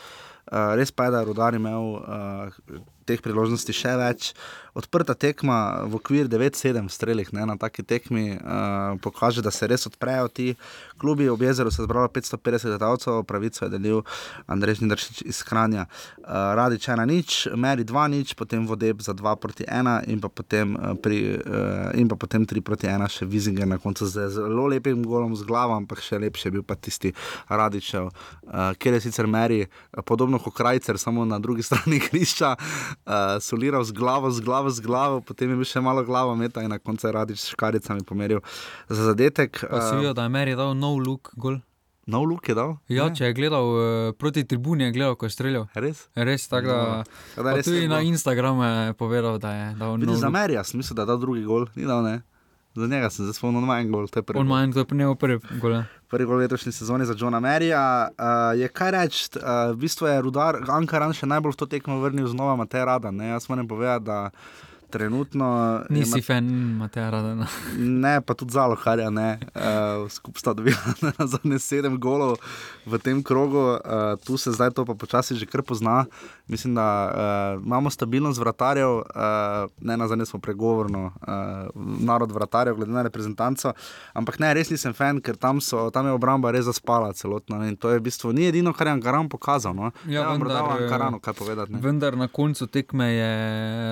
Uh, 0.45 0.76
res 0.78 0.91
pa 0.93 1.07
je, 1.07 1.11
da 1.16 1.24
je 1.24 1.26
Rudar 1.26 1.55
imel 1.57 1.95
uh, 1.97 2.82
teh 3.06 3.22
priložnosti 3.22 3.74
še 3.74 3.95
več. 4.01 4.34
Odprta 4.76 5.14
tekma 5.16 5.88
v 5.88 5.95
okviru 5.95 6.28
9-7 6.28 6.89
strelih 6.91 7.30
ne, 7.32 7.45
na 7.47 7.56
taki 7.56 7.80
tekmi 7.80 8.36
uh, 8.36 8.99
pokaže, 8.99 9.39
da 9.39 9.47
se 9.47 9.70
res 9.72 9.88
odprejo 9.88 10.28
ti 10.28 10.47
klubi. 10.99 11.30
Ob 11.32 11.39
jezeru 11.41 11.72
se 11.72 11.80
je 11.80 11.88
zbralo 11.88 12.10
550 12.12 12.76
gledalcev, 12.76 13.22
pravico 13.24 13.64
je 13.64 13.72
delil 13.72 14.01
Andrej 14.51 14.82
Žnidršič 14.82 15.22
iz 15.32 15.39
Kranja. 15.47 15.86
Uh, 16.20 16.51
Radi 16.60 16.82
če 16.84 16.91
ena 16.91 17.06
nič, 17.08 17.45
Meri 17.56 17.88
2 17.88 18.03
nič, 18.12 18.34
potem 18.36 18.68
Vodeb 18.68 18.99
za 18.99 19.16
2 19.16 19.36
proti 19.39 19.64
1 19.64 20.12
in 20.12 20.20
pa 20.20 20.28
potem, 20.28 20.76
uh, 20.76 20.91
pri, 20.99 21.39
uh, 21.39 21.95
in 21.95 22.12
pa 22.12 22.20
potem 22.20 22.43
3 22.43 22.60
proti 22.60 22.91
1 22.91 23.08
še 23.08 23.30
Vizinger 23.32 23.72
na 23.72 23.80
koncu 23.80 24.03
z 24.12 24.28
zelo 24.36 24.68
lepim 24.68 25.08
golom 25.08 25.39
z 25.39 25.47
glavo, 25.47 25.78
ampak 25.80 26.03
še 26.03 26.20
lepši 26.20 26.49
je 26.49 26.56
bil 26.58 26.68
pa 26.68 26.76
tisti 26.76 27.14
Radičev, 27.47 28.12
uh, 28.12 28.76
kjer 28.76 28.99
je 28.99 29.06
sicer 29.08 29.32
Meri 29.32 29.64
podobno 30.03 30.36
kot 30.43 30.60
Krajcer, 30.60 30.99
samo 30.99 31.24
na 31.24 31.39
drugi 31.39 31.64
strani 31.70 32.03
križa, 32.03 32.58
uh, 33.04 33.14
soliral 33.41 33.84
z 33.84 33.91
glavo, 33.91 34.32
z 34.32 34.39
glavo, 34.39 34.70
z 34.70 34.80
glavo, 34.80 35.22
potem 35.22 35.50
je 35.50 35.56
bil 35.56 35.66
še 35.66 35.82
malo 35.82 36.04
glavo 36.04 36.34
meta 36.34 36.62
in 36.62 36.70
na 36.70 36.80
koncu 36.80 37.08
je 37.08 37.12
Radič 37.12 37.39
s 37.39 37.50
škaricami 37.50 38.02
pomeril 38.02 38.39
za 38.88 39.04
zadetek. 39.06 39.58
Si 39.58 39.66
Uh, 39.66 40.00
videl, 40.00 40.14
da 40.14 40.24
je 40.24 40.30
Meri 40.30 40.56
dal 40.56 40.74
nov 40.74 41.00
luk 41.00 41.32
gol. 41.36 41.60
nov 42.06 42.24
luk 42.24 42.46
je 42.46 42.54
dal? 42.54 42.78
Ja, 42.88 43.10
Ne? 43.10 43.16
če 43.16 43.26
je 43.26 43.34
gledal 43.34 43.66
uh, 43.66 43.82
proti 44.14 44.43
tribuni, 44.43 44.84
je 44.84 44.91
gledal, 44.91 45.16
ko 45.16 45.26
je 45.26 45.32
streljal. 45.32 45.66
Res? 45.74 46.06
Res, 46.14 46.46
tako 46.46 46.68
da. 46.68 46.78
No. 46.78 47.43
Da 47.43 47.54
res 47.54 47.66
tudi 47.66 47.88
na. 47.88 48.02
Instagramu 48.02 48.62
je 48.62 48.93
povedal, 48.93 49.39
da 49.39 49.52
je 49.52 49.66
dal 49.76 49.96
Vidi 49.96 50.06
nov 50.06 50.16
za 50.16 50.28
luk. 50.28 50.34
Meri, 50.34 50.54
jaz 50.54 50.74
mislim, 50.74 50.93
da 50.93 51.02
je 51.02 51.08
dal 51.08 51.18
drugi 51.18 51.43
gol, 51.43 51.66
ni 51.74 51.84
dal 51.84 52.04
ne. 52.04 52.22
Za 52.76 52.88
njega 52.88 53.10
sem 53.10 53.26
zdaj 53.26 53.38
spomnil 53.38 53.64
na 53.64 53.80
en 53.80 53.92
gol, 53.92 54.08
to 54.08 54.20
je 54.20 54.24
prvi. 54.24 54.40
On 54.40 54.48
gol. 54.48 54.56
ima 54.56 54.64
en, 54.64 54.74
to 54.74 54.80
je 54.80 54.86
pri 54.86 54.98
njemu 54.98 55.16
prvi 55.16 55.40
gol. 55.62 55.72
ja. 55.72 55.86
prvi 56.12 56.26
gol 56.26 56.38
letošnje 56.38 56.72
sezone 56.72 57.06
za 57.06 57.16
Johna 57.18 57.40
Merija. 57.40 58.10
Uh, 58.12 58.60
je 58.60 58.68
kaj 58.68 58.92
reči, 58.92 59.30
uh, 59.36 59.72
v 59.72 59.78
bistvu 59.80 60.08
je 60.08 60.22
Rudar, 60.22 60.60
Ankaran 60.68 61.14
še 61.16 61.26
najbolj 61.26 61.56
v 61.56 61.62
to 61.64 61.66
tekmo 61.72 62.00
vrnil 62.04 62.28
znova 62.28 62.56
Matej 62.60 62.86
Radan. 62.86 63.16
Ne? 63.16 63.32
Jaz 63.32 63.48
moram 63.50 63.68
povedati, 63.68 64.06
da 64.06 64.30
trenutno. 64.96 65.84
Nisi 65.91 66.20
Ma- 66.20 66.24
fan 66.24 66.46
Mateja 66.80 67.10
Radana. 67.12 67.48
Ne, 68.06 68.22
pa 68.22 68.34
tudi 68.34 68.56
zaloharja, 68.56 69.10
ne. 69.12 69.39
Uh, 69.52 70.08
skupaj 70.08 70.39
sta 70.39 70.54
dobila 70.56 70.80
na 71.20 71.28
zadnje 71.28 71.60
sedem 71.60 72.00
golov 72.00 72.38
v 72.88 73.00
tem 73.04 73.20
krogu, 73.20 73.76
uh, 73.76 74.16
tu 74.24 74.38
se 74.39 74.54
zdaj 74.56 74.72
to 74.72 74.86
pa 74.88 74.96
počasi 74.96 75.36
že 75.36 75.43
kar 75.46 75.64
pozna. 75.68 76.06
Mislim, 76.48 76.76
da 76.78 76.88
uh, 76.88 77.66
imamo 77.66 77.89
stabilnost 77.89 78.39
vratarjev, 78.39 79.02
uh, 79.02 79.04
ne 79.82 79.98
na 79.98 80.08
zadnje 80.08 80.26
smo 80.26 80.39
pregovorno, 80.39 81.12
uh, 81.28 81.68
narod 82.00 82.32
vratarjev, 82.32 82.76
glede 82.76 82.91
na 82.91 83.02
reprezentanco. 83.02 83.74
Ampak 84.14 84.39
ne, 84.39 84.54
res 84.54 84.70
nisem 84.70 84.93
fan, 84.93 85.20
ker 85.20 85.36
tam, 85.36 85.60
so, 85.62 85.89
tam 85.89 86.06
je 86.08 86.14
obramba 86.16 86.52
res 86.54 86.66
zaspala 86.70 87.12
celotno. 87.14 87.58
ne, 87.60 87.74
In 87.74 87.76
to 87.76 87.89
je 87.89 88.00
v 88.00 88.06
bistvu 88.06 88.32
ni 88.32 88.48
edino, 88.48 88.74
kar 88.74 88.88
je 88.88 88.93
Ankaran 88.93 89.28
pokazal. 89.30 89.74
No. 89.74 89.89
Ja, 90.08 90.30
o 90.30 90.38
vendar, 90.38 90.64
Ankaranu 90.78 91.20
kaj 91.20 91.34
povedati. 91.34 91.74
Ne? 91.74 91.82
Vendar 91.82 92.14
na 92.18 92.28
koncu 92.28 92.68
tekme 92.70 93.10
je 93.10 93.32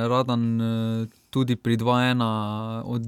Radan 0.07 0.43
eh, 0.61 0.92
tudi 1.29 1.55
pri 1.55 1.77
2-1 1.77 2.21
od 2.85 3.01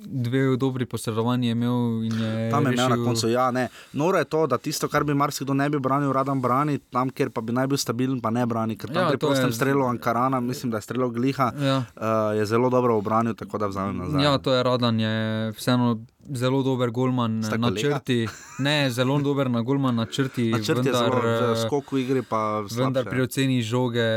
dve 0.00 0.56
dobri 0.56 0.86
posredovanji 0.86 1.50
imel 1.50 1.72
in 2.02 2.14
je. 2.14 2.50
Tam 2.50 2.62
je 2.62 2.72
imel 2.72 2.76
na 2.80 2.88
rešil- 2.88 3.04
koncu, 3.04 3.28
ja, 3.28 3.50
ne. 3.50 3.68
Noro 3.92 4.16
je 4.16 4.24
to, 4.26 4.46
da 4.46 4.58
tisto, 4.58 4.88
kar 4.88 5.04
bi 5.04 5.14
marsikdo 5.14 5.54
ne 5.54 5.68
bi 5.68 5.78
branil, 5.78 6.08
radan 6.10 6.40
brani, 6.40 6.78
tam, 6.80 7.10
kjer 7.10 7.30
pa 7.30 7.40
bi 7.40 7.52
naj 7.52 7.66
bil 7.66 7.76
stabilen, 7.78 8.20
pa 8.20 8.30
ne 8.30 8.46
brani. 8.46 8.74
Ker 8.74 8.88
tam 8.88 9.02
Ja, 9.02 9.08
pri 9.08 9.18
prostem 9.18 9.46
je- 9.46 9.52
strelu 9.54 9.84
Ankarana, 9.84 10.40
mislim, 10.40 10.70
da 10.70 10.76
je 10.76 10.82
strelil 10.82 11.10
Gliha, 11.10 11.52
Ja. 11.60 11.76
uh, 11.78 12.02
je 12.32 12.46
zelo 12.46 12.70
dobro 12.70 12.96
obranil, 12.96 13.34
tako 13.34 13.58
da 13.58 13.66
vzamem 13.66 13.96
nazaj. 13.98 14.22
Ja, 14.22 14.38
to 14.38 14.50
je 14.50 14.62
Radan, 14.62 14.96
je 14.98 15.14
vseeno 15.52 15.98
zelo 16.32 16.62
dober 16.62 16.90
golman 16.90 17.42
Sta 17.42 17.56
na 17.56 17.68
kolega? 17.68 17.98
črti. 17.98 18.28
Ne, 18.58 18.90
zelo 18.90 19.18
dober 19.20 19.50
na 19.50 19.62
golman 19.62 19.94
na 19.94 20.06
črti. 20.06 20.50
Na 20.50 20.58
črti 20.58 20.90
vendar, 20.90 20.94
zelo, 20.94 21.82
v 21.82 21.96
eh, 21.96 22.00
igre 22.00 22.22
pa 22.22 22.60
Vendar 22.60 23.04
slabše. 23.04 23.10
pri 23.10 23.20
oceni 23.22 23.62
žoge 23.62 24.08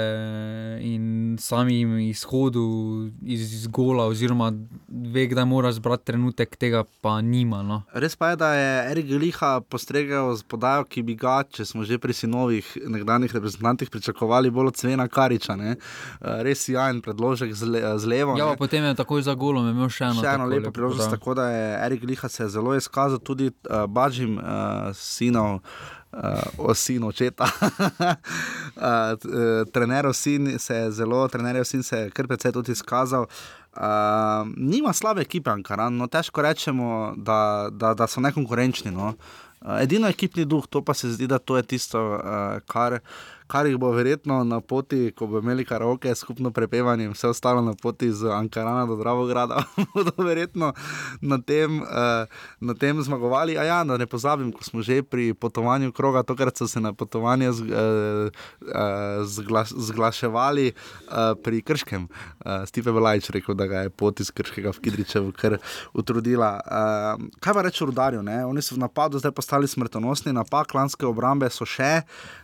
in 0.81 1.37
samim 1.39 1.99
izhodu 1.99 2.63
iz 3.21 3.67
gola, 3.67 4.05
oziroma 4.05 4.51
ve, 4.87 5.27
kdaj 5.27 5.45
mora 5.45 5.71
zbrati 5.71 6.05
trenutek, 6.05 6.55
tega 6.55 6.83
pa 7.01 7.21
nima. 7.21 7.61
No. 7.63 7.83
Res 7.93 8.15
pa 8.15 8.29
je, 8.29 8.35
da 8.35 8.53
je 8.53 8.91
Erik 8.91 9.05
Gliha 9.07 9.61
postregel 9.61 10.35
z 10.35 10.43
podajo, 10.43 10.83
ki 10.83 11.03
bi 11.03 11.15
ga, 11.15 11.43
če 11.43 11.65
smo 11.65 11.83
že 11.83 11.97
pri 11.97 12.13
sinovih 12.13 12.77
nekdanjih 12.87 13.33
reprezentantih, 13.33 13.89
pričakovali 13.89 14.51
bolj 14.51 14.67
od 14.67 14.77
Svena 14.77 15.07
Kariča. 15.07 15.55
Ne? 15.55 15.75
Eh, 16.21 16.43
Res 16.43 16.67
jajen 16.69 17.01
predložek 17.01 17.53
z, 17.53 17.63
le, 17.65 17.79
z 17.97 18.05
levo. 18.05 18.37
Ja, 18.37 18.55
potem 18.57 18.83
je 18.83 18.95
takoj 18.95 19.21
za 19.21 19.35
golom 19.35 19.69
imel 19.69 19.89
še 19.89 20.09
eno, 20.11 20.21
Še 20.21 20.27
eno 20.27 20.45
tako 20.45 20.55
lepo 20.55 20.71
priložnost, 20.71 21.09
tako 21.11 21.37
da 21.37 21.49
je 21.51 21.65
Erik 21.85 22.00
Liha 22.05 22.29
se 22.29 22.43
je 22.43 22.49
zelo 22.49 22.75
izkazal, 22.75 23.19
tudi 23.19 23.51
uh, 23.69 23.85
Bažim, 23.85 24.37
uh, 24.37 24.43
sinov. 24.93 25.59
Uh, 26.11 26.19
o 26.57 26.73
sinu 26.75 27.07
očeta. 27.07 27.45
uh, 27.47 28.83
trenerov 29.71 30.13
sin 30.13 30.59
se 30.59 30.75
je 30.75 30.91
zelo, 30.91 31.27
trenerjev 31.27 31.63
sin 31.63 31.83
se 31.83 31.97
je 31.97 32.09
kar 32.09 32.27
precej 32.27 32.51
tudi 32.51 32.71
izkazal. 32.75 33.29
Uh, 33.71 34.49
nima 34.57 34.93
slabe 34.93 35.21
ekipe, 35.21 35.49
Ankaran, 35.49 35.95
no 35.95 36.07
težko 36.11 36.43
rečemo, 36.43 37.13
da, 37.15 37.69
da, 37.71 37.93
da 37.93 38.07
so 38.07 38.19
nekonkurenčni. 38.19 38.91
No. 38.91 39.13
Uh, 39.61 39.79
edino 39.79 40.09
ekipni 40.11 40.43
duh, 40.45 40.67
to 40.67 40.81
pa 40.83 40.93
se 40.93 41.13
zdi, 41.15 41.27
da 41.31 41.39
to 41.39 41.55
je 41.57 41.63
tisto, 41.63 42.01
uh, 42.17 42.59
kar, 42.67 42.99
kar 43.51 43.67
jih 43.67 43.75
bo 43.77 43.89
verjetno 43.91 44.43
na 44.47 44.61
poti, 44.63 45.09
ko 45.11 45.27
bo 45.27 45.41
imeli 45.43 45.65
karaoke, 45.67 46.13
skupno 46.15 46.53
prepevanje 46.55 47.09
vse 47.11 47.27
ostalo 47.33 47.61
na 47.61 47.73
poti 47.75 48.07
z 48.15 48.31
Ankarana 48.31 48.85
do 48.87 48.95
Dravograda, 48.95 49.63
bodo 49.95 50.13
verjetno 50.23 50.71
na 51.21 51.37
tem, 51.41 51.81
uh, 51.81 52.31
na 52.63 52.73
tem 52.73 53.01
zmagovali. 53.03 53.57
A 53.59 53.65
ja, 53.67 53.81
da 53.83 53.97
ne 53.99 54.07
pozabim, 54.07 54.53
ko 54.55 54.63
smo 54.63 54.81
že 54.81 55.01
pri 55.03 55.33
potovanju 55.33 55.91
kroga, 55.91 56.23
tokrat 56.23 56.57
so 56.57 56.67
se 56.67 56.79
na 56.79 56.93
potovanje 56.93 57.51
z, 57.51 57.67
uh, 57.67 58.31
uh, 58.71 59.27
zgla, 59.27 59.65
zglaševali 59.67 60.71
uh, 60.71 61.35
pri 61.43 61.61
Krškem. 61.61 62.07
Uh, 62.07 62.63
Steve 62.65 62.95
Belajč 62.95 63.29
rekel, 63.35 63.55
da 63.55 63.67
ga 63.67 63.83
je 63.83 63.91
pot 63.91 64.19
iz 64.23 64.31
Krškega 64.31 64.71
v 64.71 64.79
Kidričevu 64.87 65.35
kar 65.35 65.57
utrudila. 65.93 66.53
Uh, 66.63 67.27
kaj 67.43 67.59
pa 67.59 67.67
reče 67.67 67.85
rudarju? 67.85 68.23
Ne? 68.23 68.45
Oni 68.47 68.63
so 68.63 68.79
v 68.79 68.85
napadu 68.85 69.19
zdaj 69.19 69.35
postali 69.35 69.67
smrtonosni, 69.67 70.31
napak 70.31 70.71
lanske 70.71 71.03
obrambe 71.03 71.51
so 71.51 71.67
še. 71.67 71.99
Uh, 71.99 72.40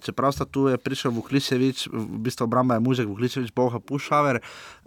čeprav 0.00 0.32
sta 0.32 0.44
tu 0.44 0.68
prišel 0.84 1.10
Vukličevič, 1.16 1.88
v 1.92 2.18
bistvu 2.20 2.44
obramba 2.44 2.76
je 2.76 2.84
mužek 2.84 3.08
Vukličevič, 3.08 3.52
Boha 3.56 3.80
Pušaver. 3.80 4.40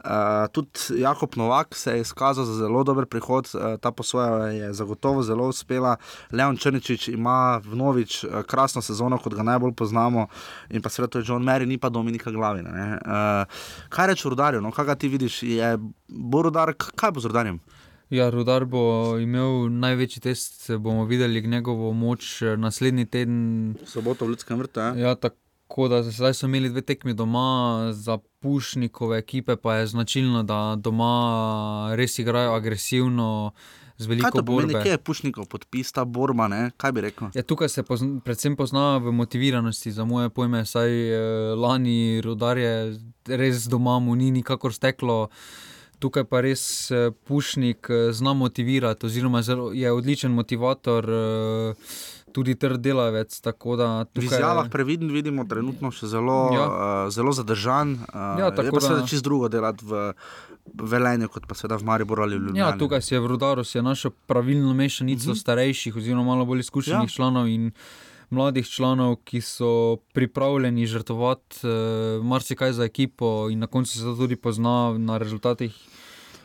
Uh, 0.03 0.47
tudi 0.51 0.99
Jakob 1.01 1.35
Novak 1.35 1.75
se 1.75 1.91
je 1.91 2.01
izkazal 2.01 2.45
za 2.45 2.53
zelo 2.53 2.83
dober 2.83 3.05
prihod, 3.05 3.49
uh, 3.53 3.79
ta 3.81 3.91
posoja 3.91 4.51
je 4.51 4.73
zagotovo 4.73 5.23
zelo 5.23 5.47
uspela. 5.47 5.95
Leon 6.31 6.57
Črničič 6.57 7.07
ima 7.07 7.61
vnovič 7.63 8.23
uh, 8.23 8.41
krasno 8.43 8.81
sezono, 8.81 9.17
kot 9.17 9.33
ga 9.33 9.43
najbolj 9.43 9.73
poznamo, 9.73 10.27
in 10.69 10.81
pa 10.81 10.89
seveda 10.89 11.11
to 11.11 11.19
je 11.19 11.25
John 11.27 11.43
Mary, 11.43 11.65
ni 11.65 11.77
pa 11.77 11.89
Dominika 11.89 12.31
Glavina. 12.31 12.69
ne. 12.69 12.99
Uh, 12.99 13.87
kaj 13.89 14.07
reče 14.07 14.29
rudarju? 14.29 14.61
No, 14.61 14.71
kaj 14.71 14.95
ti 14.95 15.07
vidiš? 15.07 15.43
Je 15.43 15.77
bo 16.07 16.41
rudar, 16.41 16.73
kaj 16.95 17.11
bo 17.11 17.19
z 17.19 17.31
rudarjem? 17.31 17.59
Ja, 18.13 18.27
Rudar 18.29 18.65
bo 18.69 19.17
imel 19.17 19.71
največji 19.73 20.21
test, 20.21 20.67
bomo 20.77 21.05
videli 21.09 21.41
njegovo 21.41 21.93
moč 21.93 22.41
eh, 22.41 22.57
naslednji 22.57 23.05
teden. 23.05 23.75
Soboto 23.89 24.25
v 24.25 24.35
Ljudskem 24.35 24.59
vrtu. 24.59 24.79
Ja? 24.79 24.93
Ja, 24.95 25.15
tako 25.15 25.87
da 25.89 26.03
zdaj 26.03 26.35
so 26.37 26.45
imeli 26.45 26.69
dve 26.69 26.81
tekmi 26.85 27.13
doma, 27.17 27.89
za 27.93 28.19
Pušnikove 28.39 29.17
ekipe 29.17 29.55
pa 29.55 29.75
je 29.75 29.87
značilno, 29.87 30.43
da 30.43 30.75
doma 30.77 31.95
res 31.97 32.19
igrajo 32.19 32.53
agresivno, 32.53 33.51
z 33.97 34.07
Kaj 34.21 34.31
to 34.31 34.43
pomeni, 34.45 34.73
borbe. 34.73 34.83
kje 34.83 34.91
je 34.91 34.97
Pušnikov 34.97 35.49
podpis, 35.49 35.91
ta 35.91 36.05
borba, 36.05 36.47
ne? 36.47 36.71
kaj 36.77 36.91
bi 36.91 37.01
rekel? 37.01 37.33
Ja, 37.33 37.41
tukaj 37.41 37.69
se 37.69 37.83
pozna, 37.83 38.19
predvsem 38.21 38.55
pozna 38.55 38.97
v 38.97 39.11
motiviranosti, 39.11 39.91
za 39.91 40.05
moje 40.05 40.29
pojme, 40.29 40.65
saj 40.65 40.89
eh, 40.91 41.55
lani 41.55 42.21
rodar 42.21 42.57
je 42.57 42.99
res 43.25 43.65
doma, 43.65 43.97
mu 43.99 44.15
ni 44.15 44.29
nikakor 44.31 44.73
steklo. 44.73 45.29
Tukaj 46.03 46.23
pa 46.25 46.41
res 46.41 46.63
eh, 46.91 47.11
Pušnik 47.23 47.87
eh, 47.87 48.11
zna 48.11 48.33
motivirati, 48.35 49.05
oziroma 49.05 49.39
je 49.73 49.91
odličen 49.91 50.31
motivator, 50.31 51.05
eh, 51.05 51.73
tudi 52.31 52.55
trd 52.55 52.81
delavec. 52.81 53.29
da 53.41 53.51
V 54.03 54.05
tukaj- 54.11 54.25
izjavah 54.25 54.67
previden 54.69 55.11
vidimo 55.11 55.45
trenutno 55.45 55.91
še 55.91 56.07
zelo, 56.07 56.49
Ja. 56.51 56.59
ja. 56.59 56.67
uh, 57.05 57.11
zelo 57.11 57.31
zadržan. 57.31 57.93
Uh, 57.93 58.35
Ja, 58.35 58.45
je 58.47 58.55
tako 58.55 58.81
seveda 58.81 59.01
da- 59.01 59.07
čist 59.07 59.23
drugo 59.23 59.47
delati 59.47 59.85
v 59.85 60.13
Velenju, 60.75 61.27
kot 61.29 61.45
pa 61.45 61.55
seveda 61.55 61.77
v 61.77 61.83
Mariboru 61.83 62.23
ali 62.23 62.35
v 62.35 62.39
Ljubljani. 62.41 62.59
Ja, 62.59 62.73
tukaj 62.73 63.01
si 63.01 63.13
je 63.13 63.19
v 63.19 63.27
Rudaru 63.27 63.63
je 63.69 63.81
našel 63.81 64.11
pravilno 64.27 64.73
mešanico 64.73 65.29
uh 65.29 65.35
-huh. 65.35 65.39
starejših, 65.39 65.95
oziroma 65.95 66.23
malo 66.25 66.45
bolj 66.45 66.59
izkušenih 66.59 66.97
Ja. 66.97 67.03
ja. 67.03 67.07
članov 67.09 67.47
in 67.47 67.71
mladih 68.29 68.65
članov, 68.67 69.15
ki 69.17 69.41
so 69.41 69.71
pripravljeni 70.13 70.87
žrtvovati 70.87 71.61
uh, 71.61 71.71
marsikaj 72.25 72.73
za 72.73 72.83
ekipo, 72.83 73.47
in 73.49 73.59
na 73.59 73.67
koncu 73.67 73.91
se 73.91 74.01
to 74.01 74.15
tudi 74.15 74.35
pozna 74.35 74.97
na 74.97 75.17
rezultatih. 75.17 75.73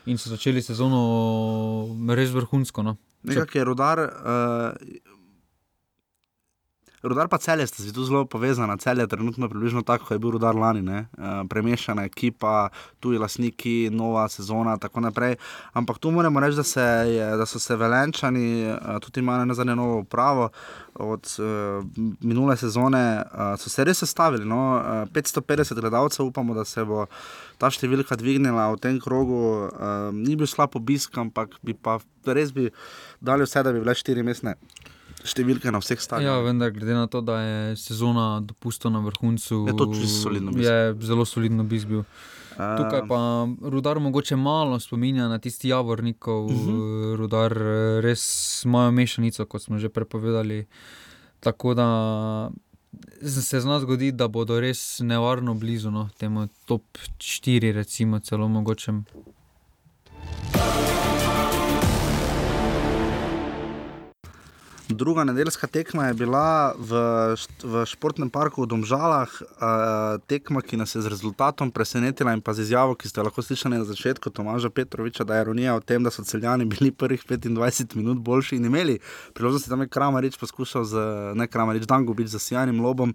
In 0.09 0.17
so 0.17 0.31
začeli 0.33 0.61
sezono 0.65 1.01
res 2.17 2.33
vrhunsko. 2.33 2.83
No. 2.83 2.97
Nekako 3.23 3.57
je 3.57 3.63
rodar. 3.67 3.99
Uh, 3.99 5.08
Rudar 7.03 7.29
pa 7.31 7.37
celje 7.37 7.67
sta 7.67 7.83
si 7.83 7.93
tu 7.93 8.03
zelo 8.03 8.25
povezana. 8.25 8.77
Celje 8.77 9.01
je 9.01 9.07
trenutno 9.07 9.49
približno 9.49 9.81
tako, 9.81 10.05
kot 10.05 10.15
je 10.15 10.19
bil 10.19 10.31
rudar 10.31 10.55
lani. 10.55 10.81
Uh, 10.83 11.03
premešana 11.49 12.03
ekipa, 12.03 12.69
tuji 12.99 13.17
lastniki, 13.19 13.89
nova 13.91 14.27
sezona 14.29 14.73
in 14.75 14.79
tako 14.79 14.99
naprej. 14.99 15.35
Ampak 15.73 15.97
tu 15.97 16.11
moramo 16.11 16.39
reči, 16.39 16.55
da, 16.55 16.63
se 16.63 16.81
je, 16.81 17.37
da 17.37 17.45
so 17.45 17.59
se 17.59 17.75
velenčani, 17.75 18.67
uh, 18.67 18.99
tudi 18.99 19.19
imajo 19.19 19.45
na 19.45 19.53
zadnje 19.53 19.75
novo 19.75 19.99
upravo. 19.99 20.49
Od 20.93 21.35
uh, 21.39 21.85
minule 22.21 22.57
sezone 22.57 23.23
uh, 23.23 23.55
so 23.59 23.69
se 23.69 23.83
res 23.83 24.03
sestavili. 24.03 24.45
No? 24.45 24.83
Uh, 25.05 25.09
550 25.15 25.79
gledalcev, 25.79 26.25
upamo, 26.25 26.53
da 26.53 26.65
se 26.65 26.83
bo 26.83 27.05
ta 27.57 27.71
številka 27.71 28.19
dvignila 28.19 28.73
v 28.75 28.83
tem 28.83 28.99
krogu. 28.99 29.71
Uh, 29.71 30.11
ni 30.11 30.35
bil 30.35 30.47
slab 30.47 30.75
obisk, 30.75 31.15
ampak 31.17 31.55
bi 31.63 31.73
pa 31.73 32.01
res 32.27 32.51
bi 32.51 32.67
dali 33.23 33.47
vse, 33.47 33.63
da 33.63 33.71
bi 33.71 33.79
bile 33.79 33.95
štiri 33.95 34.23
mestne 34.23 34.57
številke 35.23 35.65
na 35.67 35.79
vseh 35.79 35.97
stadionih. 35.97 36.27
Ja, 36.27 36.39
vendar, 36.39 36.71
glede 36.71 36.93
na 36.93 37.07
to, 37.07 37.21
da 37.21 37.39
je 37.39 37.75
sezona 37.75 38.39
dopustila 38.41 38.91
na 38.91 38.99
vrhuncu, 39.01 39.67
Je 39.67 39.73
to 39.73 39.85
čisto 39.91 40.21
solidno 40.23 40.51
obisk. 40.51 40.65
je 40.65 40.77
zelo 41.01 41.25
solidno 41.25 41.63
obisk 41.63 41.87
bil. 41.87 42.03
Tukaj 42.51 43.07
pa 43.07 43.19
rudar 43.63 43.99
mogoče 43.99 44.35
malo 44.35 44.79
spominja 44.79 45.27
na 45.27 45.37
tisti 45.37 45.69
javornikov, 45.69 46.45
uh 46.45 46.51
Mhm. 46.51 46.69
-huh. 46.69 47.15
rudar 47.15 47.51
res 48.01 48.23
imajo 48.63 48.91
mešanico, 48.91 49.45
kot 49.45 49.61
smo 49.61 49.77
že 49.77 49.89
prepovedali. 49.89 50.65
Tako 51.39 51.73
da 51.73 52.49
z- 53.21 53.41
se 53.41 53.59
zna 53.59 53.79
zgoditi, 53.79 54.11
da 54.13 54.27
bodo 54.27 54.59
res 54.59 54.99
nevarno 54.99 55.53
blizu 55.53 55.89
no, 55.89 56.09
temu 56.17 56.47
top 56.65 56.83
4, 57.17 57.71
recimo 57.71 58.19
celo 58.19 58.47
mogoče. 58.47 58.91
Druga 64.89 65.23
nedeljska 65.23 65.67
tekma 65.67 66.07
je 66.07 66.13
bila 66.13 66.73
v, 66.77 66.91
v 67.63 67.85
športnem 67.85 68.29
parku 68.29 68.65
v 68.65 68.69
Domžalah, 68.73 69.29
uh, 69.29 70.17
tekma, 70.25 70.63
ki 70.65 70.81
nas 70.81 70.95
je 70.97 71.01
z 71.05 71.11
rezultatom 71.13 71.69
presenetila 71.69 72.33
in 72.33 72.41
pa 72.41 72.57
z 72.57 72.65
izjavo, 72.65 72.97
ki 72.97 73.05
ste 73.05 73.21
lahko 73.21 73.45
slišali 73.45 73.77
na 73.77 73.85
začetku 73.85 74.33
Tomaža 74.33 74.73
Petroviča, 74.73 75.21
da 75.29 75.37
je 75.37 75.45
ironija 75.45 75.75
o 75.77 75.83
tem, 75.85 76.01
da 76.01 76.09
so 76.09 76.25
celjani 76.25 76.65
bili 76.65 76.89
prvih 76.89 77.21
25 77.21 77.93
minut 78.01 78.17
boljši 78.17 78.57
in 78.57 78.65
imeli 78.65 78.97
priložnosti, 79.37 79.69
tam 79.69 79.85
je 79.85 79.93
Kramarič 79.93 80.41
poskušal 80.41 80.83
z 80.83 81.05
ne 81.37 81.47
Kramarič, 81.47 81.85
Dango 81.85 82.17
biti 82.17 82.33
za 82.33 82.39
sijajnim 82.41 82.81
lobom. 82.81 83.13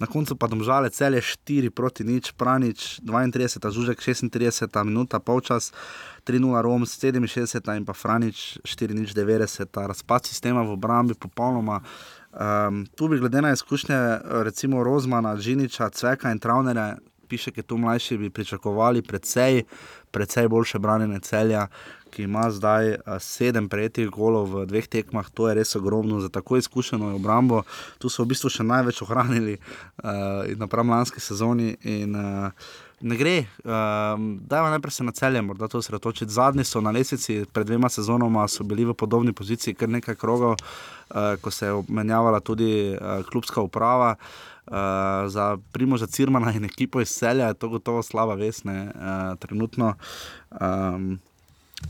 Na 0.00 0.06
koncu 0.06 0.36
pa 0.36 0.48
domžale 0.48 0.88
celje 0.90 1.20
4 1.20 1.70
proti 1.70 2.04
nič, 2.08 2.32
Pranič 2.32 3.04
32, 3.04 3.68
Žužek 3.68 4.00
36 4.00 4.72
minuta, 4.84 5.20
polčas 5.20 5.76
3-0 6.24 6.62
Rom 6.64 6.88
67 6.88 7.76
in 7.76 7.84
pa 7.84 7.92
Franič 7.92 8.64
4-0 8.64 9.12
90, 9.12 9.68
razpad 9.68 10.24
sistema 10.24 10.64
v 10.64 10.72
obrambi 10.72 11.12
popolnoma. 11.12 11.84
Um, 12.32 12.86
tu 12.96 13.12
bi 13.12 13.20
glede 13.20 13.44
na 13.44 13.52
izkušnje 13.52 14.24
recimo 14.48 14.80
Rozmana, 14.80 15.36
Žiniča, 15.36 15.90
Cveka 15.92 16.32
in 16.32 16.38
Travnera, 16.40 16.96
piše, 17.30 17.50
da 17.56 17.62
tu 17.62 17.76
mlajši 17.76 18.16
bi 18.18 18.30
pričakovali 18.30 19.02
precej, 19.02 19.64
precej 20.10 20.48
boljše 20.48 20.78
branjenje 20.78 21.20
celja, 21.20 21.66
ki 22.10 22.26
ima 22.26 22.48
zdaj 22.50 22.94
uh, 22.94 23.16
sedem 23.22 23.68
prejetih 23.70 24.10
golov 24.10 24.50
v 24.52 24.66
dveh 24.66 24.90
tekmah, 24.90 25.30
to 25.34 25.48
je 25.48 25.56
res 25.60 25.76
ogromno 25.78 26.20
za 26.20 26.28
tako 26.28 26.58
izkušeno 26.60 27.14
obrambo. 27.16 27.62
Tu 27.98 28.10
so 28.10 28.24
v 28.24 28.34
bistvu 28.34 28.50
še 28.50 28.66
največ 28.66 29.02
ohranili 29.06 29.56
uh, 29.56 30.46
napram 30.60 30.90
lanski 30.90 31.22
sezoni. 31.22 31.76
In, 31.82 32.16
uh, 32.18 32.86
Ne 33.00 33.16
gre, 33.16 33.46
um, 33.64 34.40
da 34.44 34.56
je 34.56 34.70
najprej 34.70 34.92
se 34.92 35.04
na 35.04 35.12
celje, 35.12 35.42
morda 35.42 35.68
to 35.68 35.78
osredotočiti. 35.78 36.32
Zadnji 36.32 36.64
so 36.64 36.80
na 36.80 36.90
lesici, 36.90 37.44
pred 37.52 37.66
dvema 37.66 37.88
sezonoma 37.88 38.44
so 38.48 38.64
bili 38.64 38.84
v 38.84 38.94
podobni 38.94 39.32
poziciji, 39.32 39.74
kar 39.74 39.88
nekaj 39.88 40.14
krogov, 40.20 40.52
uh, 40.52 41.16
ko 41.40 41.50
se 41.50 41.66
je 41.66 41.72
obmenjavala 41.72 42.40
tudi 42.40 42.92
uh, 42.92 43.24
klubska 43.24 43.60
uprava. 43.60 44.16
Uh, 44.66 44.76
za 45.26 45.56
Primoža 45.72 46.06
Cirmana 46.06 46.52
in 46.52 46.64
ekipo 46.64 47.00
iz 47.00 47.08
celja 47.08 47.46
je 47.46 47.54
to 47.54 47.68
gotovo 47.68 48.02
slaba 48.02 48.34
vest, 48.34 48.64
ne, 48.64 48.92
uh, 48.94 49.38
trenutno. 49.38 49.94
Um, 50.60 51.18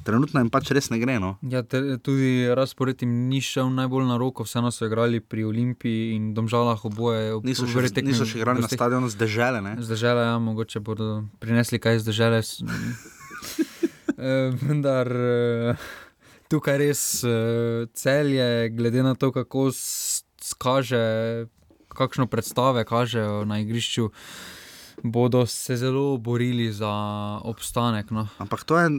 Trenutno 0.01 0.41
jim 0.41 0.49
pač 0.49 0.71
res 0.71 0.89
ne 0.89 0.99
gre. 0.99 1.19
No. 1.19 1.37
Ja, 1.43 1.63
te, 1.63 1.99
tudi 1.99 2.29
razpored 2.51 2.97
jim 2.99 3.29
ni 3.29 3.41
šel 3.41 3.69
najbolj 3.71 4.07
na 4.07 4.17
roko, 4.17 4.43
vseeno 4.43 4.71
so 4.71 4.87
igrali 4.87 5.21
pri 5.21 5.45
Olimpiji 5.45 6.15
in 6.15 6.33
Domžalah 6.33 6.81
oboje. 6.83 7.33
ob- 7.33 7.45
Niso 7.45 7.67
še, 7.67 7.91
tekmi- 7.93 8.09
niso 8.09 8.25
še 8.25 8.39
igrali 8.39 8.61
na 8.61 8.67
v 8.67 8.71
teh- 8.71 8.77
stadionu 8.77 9.09
z. 9.09 9.17
Ne? 9.61 9.77
Z 9.79 9.89
dežele, 9.89 10.23
ja, 10.23 10.39
mogoče 10.39 10.81
bodo 10.81 11.09
prinesli 11.39 11.79
kaj 11.79 11.97
iz 11.97 12.05
dežele. 12.05 12.39
s- 12.39 12.63
Eh, 14.19 14.53
Vendar 14.53 15.09
eh, 15.09 15.77
tukaj 16.47 16.77
res 16.77 17.25
eh, 17.25 17.89
celje, 17.91 18.49
glede 18.71 19.01
na 19.01 19.15
to, 19.15 19.31
kako 19.31 19.71
skaže, 19.73 21.49
kakšno 21.89 22.27
predstave 22.27 22.85
kažejo 22.85 23.45
na 23.45 23.59
igrišču, 23.59 24.11
bodo 25.03 25.47
se 25.47 25.77
zelo 25.77 26.17
borili 26.17 26.73
za 26.73 26.91
obstanek. 27.43 28.11
No. 28.11 28.29
Ampak 28.39 28.65
to 28.65 28.79
je 28.79 28.87
eh, 28.87 28.91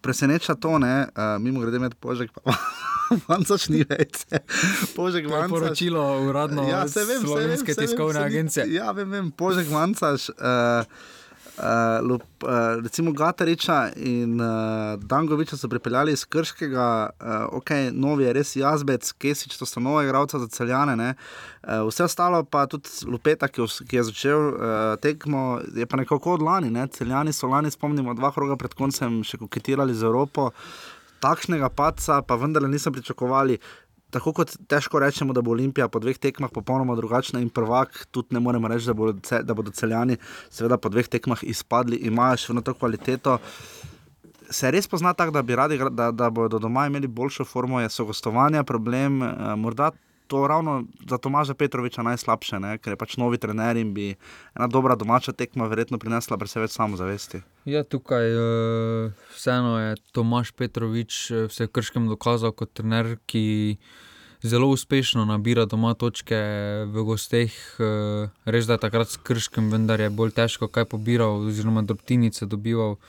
preseneča 0.00 0.54
to, 0.54 0.78
ne, 0.78 1.06
uh, 1.06 1.42
mimo 1.42 1.60
grede 1.60 1.78
med 1.78 1.94
požek, 1.94 2.30
pa 2.32 2.52
manjcaš 3.28 3.68
ni 3.68 3.84
več. 3.84 4.24
Požek 4.96 5.24
je 5.24 5.30
manjcaš. 5.30 5.50
poročilo 5.50 6.22
uradno 6.22 6.68
ja, 6.68 6.88
saj 6.88 7.04
vem, 7.04 7.22
Slovenske 7.22 7.74
saj 7.74 7.82
vem, 7.82 7.88
tiskovne 7.88 8.20
ni- 8.20 8.26
agencije. 8.26 8.66
Ja, 8.72 8.90
vem, 8.92 9.10
vem 9.10 9.30
požek 9.30 9.70
manjcaš. 9.70 10.28
Uh, 10.30 10.84
Uh, 11.60 12.08
lup, 12.08 12.22
uh, 12.42 12.48
recimo 12.82 13.12
Gatariča 13.12 13.90
in 13.96 14.40
uh, 14.40 14.46
Dangoviča 14.96 15.56
so 15.56 15.68
pripeljali 15.68 16.12
iz 16.12 16.24
Krškega, 16.24 17.10
uh, 17.20 17.26
ok, 17.52 17.70
novi 17.92 18.24
je 18.24 18.32
res 18.32 18.56
Jazbec, 18.56 19.12
Kesič, 19.12 19.58
to 19.58 19.66
so 19.66 19.80
nove 19.80 20.04
igralce 20.04 20.38
za 20.38 20.48
celjane. 20.48 20.96
ne. 20.96 21.14
Uh, 21.62 21.88
vse 21.88 22.04
ostalo 22.04 22.44
pa 22.44 22.64
tudi 22.66 22.88
Lupeta, 23.06 23.48
ki, 23.48 23.66
ki 23.88 23.96
je 23.96 24.04
začel 24.08 24.46
uh, 24.48 24.54
tekmo, 25.02 25.60
je 25.76 25.86
pa 25.86 26.00
nekako 26.00 26.38
od 26.38 26.42
lani. 26.42 26.70
Ne. 26.70 26.86
Celjani 26.86 27.32
so 27.32 27.46
lani, 27.46 27.70
spomnimo, 27.70 28.14
dva 28.14 28.32
kroga 28.32 28.56
pred 28.56 28.74
koncem 28.74 29.20
še 29.24 29.36
koketirali 29.36 29.94
z 29.94 30.08
Evropo. 30.08 30.50
Takšnega 31.20 31.68
paca 31.68 32.22
pa 32.24 32.40
vendarle 32.40 32.72
niso 32.72 32.88
pričakovali. 32.88 33.60
Tako 34.10 34.32
kot 34.32 34.56
težko 34.66 34.98
rečemo, 34.98 35.32
da 35.32 35.42
bo 35.42 35.50
Olimpija 35.50 35.88
po 35.88 35.98
dveh 35.98 36.18
tekmah 36.18 36.50
popolnoma 36.50 36.96
drugačna 36.98 37.40
in 37.40 37.48
prvak, 37.48 38.06
tudi 38.10 38.34
ne 38.34 38.40
moremo 38.40 38.68
reči, 38.68 38.86
da 38.86 38.94
bodo, 38.94 39.20
ce- 39.22 39.42
da 39.42 39.54
bodo 39.54 39.70
celjani, 39.70 40.16
seveda 40.50 40.78
po 40.78 40.88
dveh 40.88 41.08
tekmah 41.08 41.44
izpadli, 41.44 41.96
imajo 41.96 42.36
še 42.36 42.50
vedno 42.50 42.62
to 42.62 42.74
kvaliteto. 42.74 43.38
Se 44.50 44.70
res 44.70 44.88
pozna 44.88 45.12
tako, 45.14 45.30
da 45.30 45.42
bi 45.42 45.54
radi, 45.54 45.78
da, 45.90 46.10
da 46.10 46.30
bodo 46.30 46.58
doma 46.58 46.86
imeli 46.86 47.06
boljšo 47.06 47.44
formo, 47.44 47.80
je 47.80 47.90
so 47.90 48.04
gostovanja 48.04 48.64
problem, 48.64 49.22
eh, 49.22 49.54
morda 49.56 49.92
to 50.30 50.46
ravno 50.46 50.84
za 51.10 51.18
Tomaža 51.18 51.54
Petroviča 51.54 52.02
najslabše, 52.06 52.60
ne? 52.62 52.76
ker 52.78 52.94
je 52.94 52.98
pač 53.00 53.16
novi 53.18 53.38
trener 53.42 53.76
in 53.76 53.90
bi 53.94 54.12
ena 54.54 54.68
dobra 54.70 54.94
domača 54.94 55.34
tekma 55.34 55.66
verjetno 55.66 55.98
prinesla 55.98 56.38
precej 56.38 56.62
več 56.62 56.76
samozavesti. 56.78 57.42
Ja, 57.66 57.82
tukaj 57.82 58.30
uh, 58.30 59.24
vseeno 59.34 59.74
je 59.80 59.96
Tomaš 60.14 60.52
Petrovič 60.54 61.18
eh, 61.30 61.48
vse 61.50 61.66
v 61.66 61.72
krškem 61.74 62.06
dokazal 62.06 62.54
kot 62.54 62.70
trener, 62.78 63.16
ki 63.26 63.42
zelo 64.46 64.70
uspešno 64.70 65.26
nabira 65.26 65.66
doma 65.66 65.96
točke 65.98 66.38
v 66.86 67.04
gosteh. 67.08 67.56
Uh, 67.82 68.30
res 68.46 68.70
da 68.70 68.78
je 68.78 68.84
takrat 68.86 69.10
s 69.10 69.18
krškem, 69.18 69.72
vendar 69.74 69.98
je 69.98 70.14
bolj 70.14 70.36
težko 70.38 70.70
kaj 70.70 70.86
pobiral, 70.94 71.42
oziroma 71.50 71.82
drobtinice 71.82 72.46
dobival. 72.46 73.00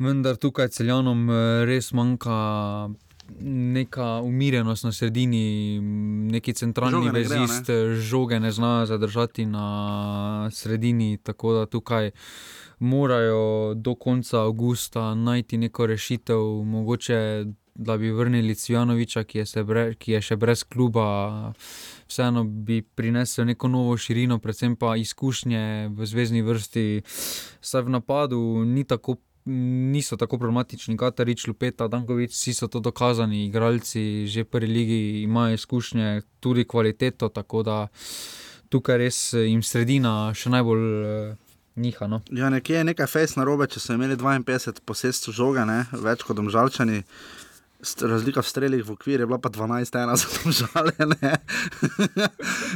Vendar 0.00 0.40
tukaj 0.40 0.72
celjanom 0.72 1.28
eh, 1.28 1.66
res 1.68 1.92
manjka 1.92 2.38
neka 3.40 4.20
umirjenost 4.20 4.84
na 4.84 4.92
sredini, 4.92 5.80
neki 6.32 6.52
centralni 6.52 7.04
ne 7.06 7.10
grejo, 7.10 7.28
ne? 7.28 7.40
vezist, 7.40 7.70
eh, 7.70 7.94
žoge 7.94 8.40
ne 8.40 8.50
znajo 8.50 8.86
zadržati 8.86 9.46
na 9.46 10.48
sredini, 10.52 11.18
tako 11.22 11.52
da 11.52 11.66
tukaj 11.66 12.10
morajo 12.78 13.74
do 13.74 13.94
konca 13.94 14.40
avgusta 14.40 15.14
najti 15.14 15.56
neko 15.56 15.86
rešitev, 15.86 16.38
mogoče 16.64 17.44
da 17.78 17.96
bi 17.96 18.10
vrnili 18.10 18.54
Cvjanoviča, 18.54 19.24
ki 19.24 19.38
je, 19.38 19.64
bre, 19.64 19.94
ki 19.94 20.12
je 20.12 20.20
še 20.22 20.36
brez 20.36 20.64
kluba. 20.64 21.52
Vseeno 22.08 22.42
bi 22.44 22.82
prinesel 22.82 23.46
neko 23.46 23.68
novo 23.68 23.96
širino, 23.96 24.38
predvsem 24.42 24.74
pa 24.76 24.96
izkušnje 24.96 25.88
v 25.94 26.06
zvezdni 26.06 26.42
vrsti, 26.42 27.02
saj 27.60 27.86
v 27.86 27.94
napadu 27.98 28.42
ni 28.66 28.84
tako. 28.84 29.16
Niso 29.48 30.16
tako 30.20 30.36
problematični, 30.38 30.96
kot 31.00 31.20
Rič, 31.24 31.46
Lupeta, 31.48 31.88
Dankovič, 31.88 32.34
vsi 32.34 32.52
so 32.54 32.68
to 32.68 32.82
dokazani, 32.84 33.46
igralci 33.46 34.26
že 34.28 34.44
v 34.44 34.50
prvi 34.52 34.68
ligi 34.68 35.00
imajo 35.22 35.54
izkušnje, 35.56 36.22
tudi 36.40 36.66
kvaliteto, 36.68 37.28
tako 37.32 37.62
da 37.62 37.78
tukaj 38.68 38.98
res 39.00 39.18
jim 39.32 39.62
sredina 39.64 40.34
še 40.36 40.52
najbolj 40.52 40.84
eh, 40.84 41.34
niha. 41.80 42.10
No. 42.12 42.20
Ja, 42.28 42.50
nekje 42.52 42.82
je 42.82 42.88
nekaj 42.90 43.08
fejs 43.08 43.36
na 43.40 43.48
robe, 43.48 43.70
če 43.72 43.80
so 43.80 43.96
imeli 43.96 44.18
52 44.20 44.84
posestv 44.84 45.32
žoga, 45.32 45.64
ne, 45.64 45.86
več 45.96 46.26
kot 46.28 46.36
domžalčani. 46.36 47.02
St- 47.02 47.47
Razlika 47.78 48.42
v 48.42 48.48
strelih 48.50 48.82
v 48.82 48.90
okviru 48.90 49.22
je 49.22 49.26
bila 49.26 49.38
pa 49.38 49.48
12-1 49.48 50.16
za 50.18 50.26
domžale. 50.34 50.92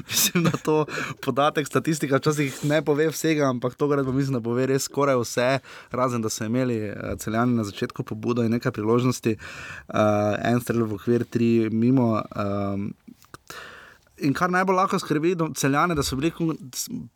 mislim, 0.08 0.44
da 0.44 0.50
to 0.50 0.86
podatek, 1.20 1.66
statistika 1.66 2.16
včasih 2.16 2.64
ne 2.64 2.78
pove 2.84 3.08
vsega, 3.10 3.48
ampak 3.50 3.74
to 3.74 3.88
gre 3.88 4.02
mislim, 4.02 4.38
da 4.38 4.40
pove 4.40 4.66
res 4.66 4.86
skoraj 4.86 5.18
vse, 5.18 5.58
razen 5.90 6.22
da 6.22 6.30
so 6.30 6.46
imeli 6.46 6.78
uh, 6.86 7.18
celjani 7.18 7.58
na 7.58 7.64
začetku 7.66 8.06
pobudo 8.06 8.46
in 8.46 8.54
nekaj 8.54 8.72
priložnosti, 8.72 9.34
uh, 9.34 10.38
en 10.38 10.62
strel 10.62 10.86
v 10.86 10.94
okvir, 10.94 11.26
tri 11.26 11.66
mimo. 11.72 12.22
Um, 12.38 12.92
in 14.22 14.34
kar 14.38 14.54
najbolj 14.54 14.76
lahko 14.76 15.02
skrbi 15.02 15.34
celjane, 15.58 15.98
da 15.98 16.06
so 16.06 16.16
bili 16.16 16.30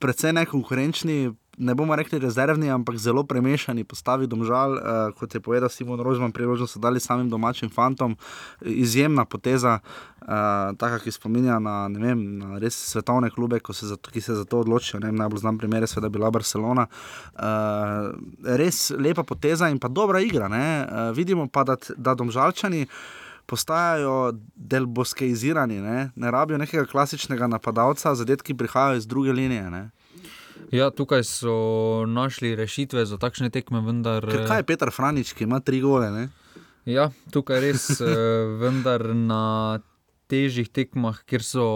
precej 0.03 0.35
nekonkurenčni. 0.43 1.31
Ne 1.59 1.75
bomo 1.75 1.97
rekli 1.97 2.19
rezervni, 2.19 2.71
ampak 2.71 2.99
zelo 3.01 3.25
premešani 3.25 3.85
postavi 3.85 4.27
domžal, 4.27 4.77
uh, 4.77 5.15
kot 5.17 5.35
je 5.35 5.41
povedal 5.41 5.69
Simon 5.69 6.01
Rožman, 6.01 6.33
priložnost 6.33 6.77
so 6.77 6.81
dali 6.81 7.01
samim 7.01 7.31
domačim 7.31 7.71
fantom. 7.71 8.17
Izjemna 8.61 9.25
poteza, 9.25 9.79
uh, 9.81 10.29
taka, 10.77 10.99
ki 10.99 11.13
spominja 11.13 11.59
na, 11.59 11.89
vem, 11.89 12.39
na 12.39 12.59
res 12.63 12.77
svetovne 12.93 13.31
klube, 13.31 13.61
se 13.73 13.87
za, 13.87 13.97
ki 13.97 14.21
se 14.21 14.35
za 14.35 14.45
to 14.45 14.61
odločijo. 14.61 15.01
Ne 15.01 15.11
vem, 15.11 15.17
najbolj 15.17 15.45
znam 15.45 15.59
primer 15.59 15.83
je 15.83 15.93
seveda 15.95 16.09
bila 16.09 16.31
Barcelona. 16.31 16.87
Uh, 17.35 18.13
res 18.45 18.91
lepa 18.91 19.25
poteza 19.25 19.69
in 19.69 19.79
pa 19.79 19.89
dobra 19.89 20.21
igra. 20.21 20.49
ne. 20.49 20.67
Uh, 20.85 21.17
vidimo 21.17 21.49
pa, 21.49 21.65
da, 21.65 21.77
da 21.97 22.15
domžalčani 22.15 22.87
postajajo 23.47 24.33
delboskeizirani, 24.57 25.81
ne? 25.81 26.11
ne 26.17 26.31
rabijo 26.31 26.59
nekega 26.59 26.87
klasičnega 26.87 27.47
napadalca, 27.47 28.15
zadetki 28.15 28.55
prihajajo 28.55 28.97
iz 28.97 29.07
druge 29.07 29.33
linije. 29.33 29.71
Ne? 29.71 29.91
Ja, 30.75 30.91
tukaj 30.91 31.23
so 31.25 32.07
našli 32.09 32.57
rešitve 32.57 33.07
za 33.07 33.19
takšne 33.19 33.51
tekme, 33.55 33.81
vendar. 33.87 34.25
Ker 34.27 34.47
kaj 34.49 34.63
je 34.63 34.67
Petr 34.67 34.91
Franič, 34.91 35.35
ki 35.37 35.47
ima 35.47 35.61
tri 35.61 35.81
gole? 35.81 36.11
Ne? 36.11 36.25
Ja, 36.87 37.11
tukaj 37.35 37.61
res, 37.63 37.87
eh, 38.01 38.17
vendar 38.63 39.05
na 39.15 39.79
težjih 40.31 40.71
tekmah, 40.71 41.23
kjer 41.27 41.45
so 41.47 41.67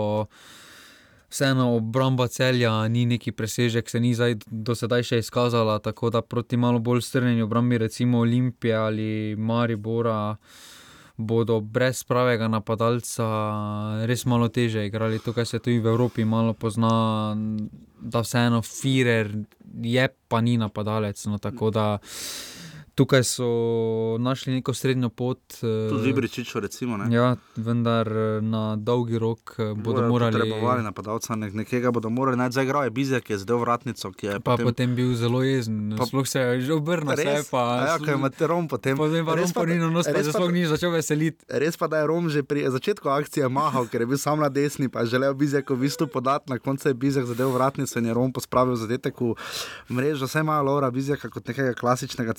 vseeno 1.30 1.68
obramba 1.76 2.26
celja, 2.26 2.72
ni 2.90 3.06
neki 3.06 3.30
presežek, 3.32 3.86
se 3.90 4.00
ni 4.02 4.10
zdaj 4.18 4.40
do 4.46 4.74
sedaj 4.74 5.06
še 5.06 5.20
izkazala, 5.22 5.78
tako 5.78 6.10
da 6.10 6.22
proti 6.26 6.58
malo 6.58 6.82
bolj 6.82 7.04
strnjeni 7.06 7.46
obrambi, 7.46 7.78
recimo 7.78 8.24
Olimpije 8.26 8.74
ali 8.74 9.10
Maribora. 9.38 10.36
Bodo 11.20 11.60
brez 11.60 12.00
pravega 12.08 12.48
napadalca 12.48 13.26
res 14.08 14.24
malo 14.24 14.48
teže 14.48 14.86
igrali. 14.86 15.20
Tukaj 15.20 15.46
se 15.46 15.58
tudi 15.60 15.78
v 15.78 15.92
Evropi 15.92 16.24
malo 16.24 16.54
pozna, 16.56 17.36
da 18.00 18.24
vseeno 18.24 18.62
Firer 18.64 19.28
je, 19.82 20.08
pa 20.28 20.40
ni 20.40 20.56
napadalec. 20.56 21.20
No, 21.28 21.38
tako 21.38 21.70
da 21.70 21.98
tukaj 23.00 23.24
so 23.24 23.48
našli 24.18 24.52
neko 24.52 24.74
srednjo 24.74 25.08
pot. 25.10 25.40
eh, 25.54 25.88
Tudi 25.88 26.12
Bričičo, 26.12 26.60
recimo. 26.60 26.96
Ne? 26.96 27.08
Ja, 27.08 27.32
vendar 27.56 28.08
eh, 28.08 28.40
na 28.42 28.76
dolgi 28.78 29.18
rok 29.18 29.54
eh, 29.58 29.72
bodo 29.74 30.04
morali. 30.04 30.32
Potrebovali 30.32 30.82
napadalca, 30.82 31.34
nek, 31.34 31.54
nekega 31.54 31.90
bodo 31.90 32.10
morali 32.10 32.36
najti. 32.36 32.52
Zdaj 32.52 32.64
igral 32.64 32.84
je 32.84 32.90
Bizek, 32.90 33.30
je 33.30 33.38
zdaj 33.38 33.56
vratnico. 33.56 34.12
ki 34.12 34.26
je 34.26 34.32
Pa 34.34 34.52
potem, 34.52 34.66
potem 34.66 34.88
bil 34.92 35.14
zelo 35.14 35.40
jezen, 35.42 35.96
Pa- 35.96 36.04
sploh 36.04 36.28
se 36.28 36.40
je 36.40 36.60
že 36.60 36.72
obrnil, 36.74 37.16
Res? 37.16 37.24
vse 37.40 37.50
pa. 37.50 37.64
Ja, 37.86 37.96
ko 37.96 38.04
je 38.06 38.16
Materom 38.18 38.68
potem. 38.68 38.96
Potem 38.96 39.24
pa 39.24 39.34
Res 39.34 39.48
Romponino 39.48 39.88
nos, 39.88 40.04
pa 40.04 40.20
se 40.20 40.28
sploh 40.28 40.52
ni 40.52 40.66
začel 40.66 40.90
veseliti. 40.90 41.40
Res 41.48 41.76
pa, 41.76 41.88
da 41.88 41.98
je 41.98 42.06
Rom 42.06 42.28
že 42.28 42.42
pri 42.42 42.68
začetku 42.68 43.08
akcije 43.08 43.48
mahal, 43.48 43.86
ker 43.86 44.00
je 44.00 44.06
bil 44.06 44.18
sam 44.18 44.38
na 44.38 44.48
desni, 44.50 44.88
pa 44.88 45.00
je 45.00 45.06
želel 45.08 45.32
Bizek 45.32 45.70
v 45.70 45.80
bistvu 45.80 46.04
podati, 46.06 46.52
na 46.52 46.58
koncu 46.58 46.88
je 46.88 46.94
Bizek 46.94 47.24
zadev 47.24 47.48
vratnico 47.50 47.96
in 47.96 48.06
je 48.06 48.12
Rom 48.12 48.28
pospravil 48.28 48.76
zadetek 48.76 49.16
v 49.16 49.32
mrežo. 49.88 50.26
Vse 50.26 50.40
ima 50.40 50.60
Laura 50.60 50.90
Bizeka 50.90 51.28
kot 51.28 51.48
nekega 51.48 51.72
klasičnega 51.72 52.34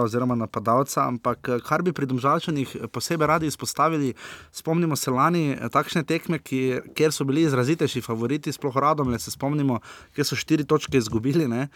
centrafora 0.00 0.04
oziroma 0.04 0.34
napadalca, 0.34 1.06
ampak 1.06 1.48
eh, 1.48 1.60
kar 1.60 1.82
bi 1.82 1.92
pri 1.92 2.06
domžalčanih 2.06 2.90
posebej 2.92 3.26
radi 3.26 3.46
izpostavili, 3.46 4.14
spomnimo 4.52 4.96
se 4.96 5.10
lani 5.10 5.52
eh, 5.52 5.68
takšne 5.68 6.04
tekme, 6.04 6.38
ki, 6.38 6.92
kjer 6.94 7.12
so 7.12 7.24
bili 7.24 7.42
izrazitejši 7.42 8.00
favoriti, 8.00 8.52
sploh 8.52 8.76
radom, 8.76 9.10
le 9.10 9.18
se 9.18 9.30
spomnimo, 9.30 9.80
kjer 10.14 10.26
so 10.26 10.36
štiri 10.36 10.64
točke 10.64 10.98
izgubili. 10.98 11.48
Ne? 11.48 11.68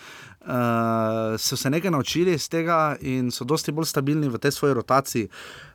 Uh, 0.44 1.38
so 1.38 1.56
se 1.56 1.70
nekaj 1.70 1.90
naučili 1.90 2.34
iz 2.34 2.48
tega 2.48 2.96
in 3.00 3.30
so 3.30 3.44
dosti 3.44 3.72
bolj 3.72 3.88
stabilni 3.88 4.28
v 4.28 4.38
tej 4.38 4.52
svoji 4.52 4.74
rotaciji. 4.74 5.28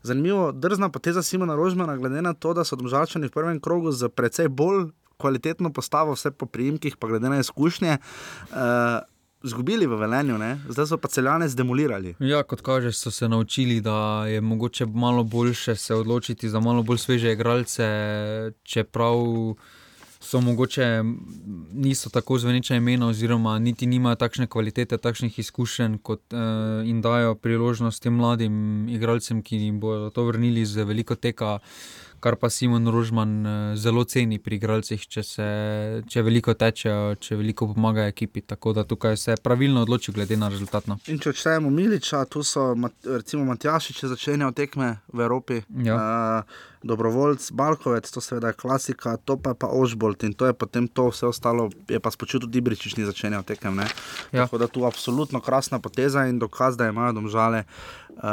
Zanimivo, 0.03 0.51
drzna 0.51 0.89
poteza 0.89 1.23
Simona 1.23 1.55
Rožmana, 1.55 1.97
glede 1.97 2.21
na 2.21 2.33
to, 2.33 2.53
da 2.53 2.63
so 2.63 2.77
domžalčani 2.77 3.27
v 3.27 3.33
prvem 3.33 3.59
krogu 3.59 3.91
z 3.91 4.09
precej 4.09 4.47
bolj 4.47 4.91
kvalitetno 5.19 5.73
postavo, 5.73 6.13
vse 6.15 6.31
po 6.31 6.45
prijimkih, 6.45 6.95
pa 6.97 7.07
glede 7.07 7.29
na 7.29 7.41
izkušnje, 7.43 7.97
uh, 7.97 9.01
zgubili 9.43 9.87
v 9.87 9.95
velenju, 9.95 10.37
ne? 10.37 10.59
zdaj 10.69 10.87
so 10.87 10.97
pa 10.97 11.07
celjane 11.07 11.47
zdemolirali. 11.49 12.15
Ja, 12.19 12.43
kot 12.43 12.61
kaže, 12.61 12.91
so 12.91 13.11
se 13.11 13.29
naučili, 13.29 13.81
da 13.81 14.25
je 14.27 14.41
mogoče 14.41 14.85
malo 14.85 15.23
boljše 15.23 15.75
se 15.75 15.95
odločiti 15.95 16.49
za 16.49 16.59
malo 16.59 16.83
bolj 16.83 16.97
sveže 16.97 17.33
igralce, 17.33 17.85
čeprav 18.63 19.15
so 20.19 20.41
mogoče 20.41 21.03
niso 21.73 22.09
tako 22.09 22.37
zveneča 22.39 22.75
imena, 22.75 23.07
oziroma 23.07 23.59
niti 23.59 23.87
nimajo 23.87 24.15
takšne 24.15 24.47
kvalitete, 24.47 24.97
takšnih 24.97 25.39
izkušenj, 25.39 25.97
kot 26.03 26.33
eh, 26.33 26.37
jim 26.85 27.01
dajo 27.01 27.35
priložnost 27.35 28.03
tem 28.03 28.13
mladim 28.13 28.89
igralcem, 28.89 29.41
ki 29.41 29.57
jim 29.57 29.79
bodo 29.79 30.09
to 30.09 30.23
vrnili 30.23 30.65
z 30.65 30.83
veliko 30.83 31.15
teka. 31.15 31.59
Kar 32.19 32.35
pa 32.35 32.49
Simon 32.49 32.87
Rožman 32.87 33.45
eh, 33.45 33.51
zelo 33.75 34.03
ceni 34.03 34.39
pri 34.39 34.55
igralcih, 34.55 35.07
če, 35.07 35.23
se, 35.23 35.47
če 36.07 36.21
veliko 36.21 36.53
tečejo, 36.53 37.15
če 37.15 37.35
veliko 37.35 37.67
pomagajo 37.73 38.07
ekipi. 38.07 38.41
Tako 38.41 38.73
da 38.73 38.83
tukaj 38.83 39.17
se 39.17 39.31
je 39.31 39.37
pravilno 39.37 39.81
odločil, 39.81 40.13
glede 40.13 40.37
na 40.37 40.49
rezultat. 40.49 40.87
No. 40.87 40.99
In 41.07 41.19
če 41.19 41.29
odštejemo 41.29 41.69
Miliča, 41.69 42.25
tu 42.25 42.43
so 42.43 42.73
recimo 43.05 43.45
Matjašič, 43.45 43.99
ki 43.99 44.07
začenjajo 44.07 44.51
tekme 44.51 44.97
v 45.13 45.21
Evropi, 45.21 45.61
Ja. 45.79 45.95
uh, 45.95 46.59
Dobrovoljc, 46.83 47.51
Balkovec, 47.51 48.11
to 48.11 48.21
seveda 48.21 48.47
je 48.47 48.53
klasika, 48.53 49.17
to 49.17 49.37
pa 49.37 49.49
je 49.49 49.55
pa 49.59 49.67
Ožbolt 49.67 50.23
in 50.23 50.33
to 50.33 50.45
je 50.45 50.53
potem 50.53 50.87
to, 50.87 51.09
vse 51.09 51.27
ostalo 51.27 51.69
je 51.89 51.99
pa 51.99 52.11
spočil 52.11 52.39
tudi 52.39 52.61
Bričič, 52.61 52.95
ni 52.95 53.05
začenjal 53.05 53.43
tekem. 53.43 53.75
Ne? 53.75 53.87
Ja. 54.31 54.45
Tako 54.45 54.57
da 54.57 54.67
tu 54.67 54.85
absolutno 54.85 55.41
krasna 55.41 55.79
poteza 55.79 56.25
in 56.25 56.39
dokaz, 56.39 56.77
da 56.77 56.87
imajo 56.87 57.13
domžale. 57.19 57.63
Uh, 58.09 58.23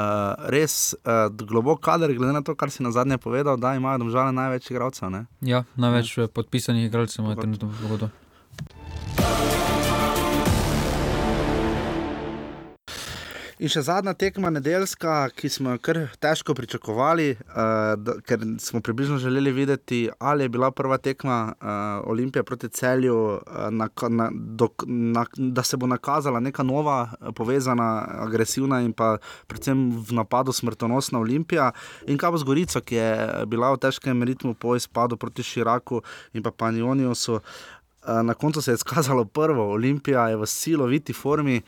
res 0.51 0.95
uh, 0.95 1.31
globok 1.31 1.81
kader, 1.81 2.15
glede 2.15 2.33
na 2.33 2.43
to, 2.43 2.55
kar 2.55 2.71
si 2.71 2.83
na 2.83 2.91
zadnje 2.91 3.19
povedal, 3.19 3.57
da 3.57 3.75
imajo 3.75 3.99
domžale 3.99 4.33
največ 4.33 4.71
igralcev. 4.71 5.11
ne. 5.11 5.27
Ja, 5.41 5.65
največ 5.77 6.19
ja. 6.19 6.29
podpisanih 6.29 6.87
igralcev 6.87 7.25
ima 7.25 7.35
trenutno 7.35 7.69
v 7.69 7.83
pogodu. 7.83 8.11
In 13.57 13.71
še 13.73 13.81
zadnja 13.87 14.13
tekma 14.13 14.51
nedeljska, 14.53 15.31
ki 15.33 15.49
smo 15.49 15.73
jo 15.73 15.81
kar 15.81 15.99
težko 16.21 16.53
pričakovali, 16.59 17.31
uh, 17.41 18.19
ker 18.29 18.43
smo 18.61 18.83
približno 18.85 19.17
želeli 19.17 19.53
videti, 19.57 20.01
ali 20.21 20.45
je 20.45 20.53
bila 20.53 20.69
prva 20.77 20.99
tekma 21.01 21.39
uh, 21.55 21.71
Olimpije 22.13 22.45
proti 22.45 22.69
celju, 22.69 23.17
uh, 23.17 23.71
na, 23.73 23.89
na, 24.13 24.29
do, 24.35 24.69
na, 24.85 25.25
da 25.37 25.65
se 25.65 25.81
bo 25.81 25.89
nakazala 25.89 26.41
neka 26.45 26.67
nova, 26.69 26.99
povezana, 27.33 27.89
agresivna 28.27 28.83
in 28.85 28.93
pa 28.93 29.15
predvsem 29.49 29.89
v 30.05 30.21
napadu 30.21 30.53
smrtonosna 30.53 31.25
Olimpija. 31.25 31.71
In 32.13 32.21
kaj 32.21 32.37
bo 32.37 32.45
z 32.45 32.51
Gorico, 32.53 32.85
ki 32.85 33.01
je 33.01 33.11
bila 33.49 33.73
v 33.73 33.81
težkem 33.89 34.21
ritmu 34.21 34.53
po 34.53 34.77
izpadu 34.77 35.17
proti 35.17 35.41
Širaku 35.41 36.05
in 36.37 36.45
pa 36.45 36.53
Panioniosu. 36.53 37.41
Uh, 37.41 38.21
na 38.21 38.37
koncu 38.37 38.61
se 38.61 38.77
je 38.77 38.85
izkazalo 38.85 39.25
prvo, 39.25 39.71
Olimpija 39.81 40.29
je 40.29 40.45
v 40.45 40.47
siloviti 40.47 41.17
formi. 41.17 41.63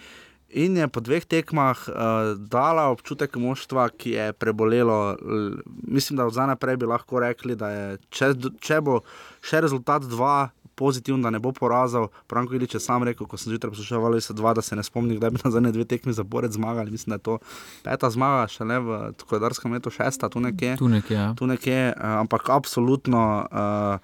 In 0.57 0.77
je 0.77 0.89
po 0.89 1.01
dveh 1.05 1.25
tekmah 1.29 1.77
uh, 1.89 1.95
dala 2.41 2.89
občutek 2.89 3.37
moštva, 3.37 3.89
ki 3.93 4.11
je 4.17 4.27
prebolelo. 4.33 5.17
L- 5.21 5.61
Mislim, 5.85 6.17
da 6.17 6.25
od 6.25 6.33
zdaj 6.33 6.47
naprej 6.47 6.77
bi 6.81 6.87
lahko 6.89 7.21
rekli, 7.21 7.53
da 7.53 7.69
je, 7.69 7.99
če, 8.09 8.33
če 8.57 8.81
bo 8.81 9.03
še 9.45 9.61
rezultat 9.61 10.09
dva. 10.09 10.49
Pozitivno, 10.79 11.19
da 11.27 11.33
ne 11.35 11.41
bo 11.43 11.51
porazil. 11.51 12.07
Pravno, 12.31 12.55
Ilič 12.55 12.77
je 12.77 12.81
sam 12.81 13.03
rekel, 13.03 13.27
ko 13.27 13.35
sem 13.35 13.51
zjutraj 13.51 13.73
poslušal, 13.75 14.15
da 14.15 14.21
se 14.23 14.35
da 14.39 14.63
se 14.63 14.77
ne 14.79 14.85
spomni, 14.87 15.17
kdaj 15.19 15.31
bi 15.35 15.41
na 15.43 15.51
zadnje 15.51 15.73
dve 15.75 15.83
tekmi 15.85 16.15
zapored 16.15 16.55
zmagali. 16.55 16.95
Mislim, 16.95 17.11
da 17.11 17.19
je 17.19 17.25
to 17.27 17.39
peta 17.83 18.07
zmaga, 18.07 18.47
še 18.47 18.63
ne 18.63 18.79
v 18.79 18.99
koledarskem 19.27 19.75
letu, 19.75 19.91
šesta, 19.91 20.31
tu 20.31 20.39
nekje. 20.39 20.77
Tu 20.79 20.87
nekje, 20.87 21.17
ja. 21.19 21.35
Tu 21.35 21.51
nekje, 21.51 21.81
eh, 21.91 21.99
ampak 21.99 22.47
absolutno. 22.47 23.43
Uh, 23.51 23.99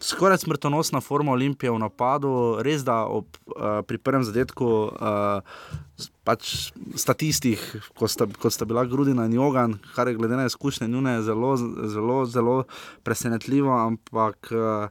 Skoraj 0.00 0.38
smrtonosna 0.38 1.00
forma 1.00 1.32
Olimpije 1.32 1.70
v 1.70 1.78
napadu, 1.82 2.32
res 2.62 2.84
da 2.86 3.02
ob, 3.10 3.26
uh, 3.50 3.80
pri 3.82 3.98
prvem 3.98 4.22
zadetku, 4.22 4.66
uh, 4.94 6.06
pač 6.22 6.70
statistih, 6.94 7.58
kot 7.98 8.12
sta, 8.12 8.28
kot 8.30 8.54
sta 8.54 8.68
bila 8.68 8.86
Grudina 8.86 9.26
in 9.26 9.34
Jogan, 9.34 9.74
kar 9.96 10.06
je 10.06 10.14
glede 10.14 10.38
na 10.38 10.46
izkušnje 10.46 10.86
njune 10.88 11.22
zelo, 11.22 11.56
zelo, 11.90 12.18
zelo 12.26 12.56
presenetljivo, 13.02 13.74
ampak 13.74 14.52
uh, 14.54 14.86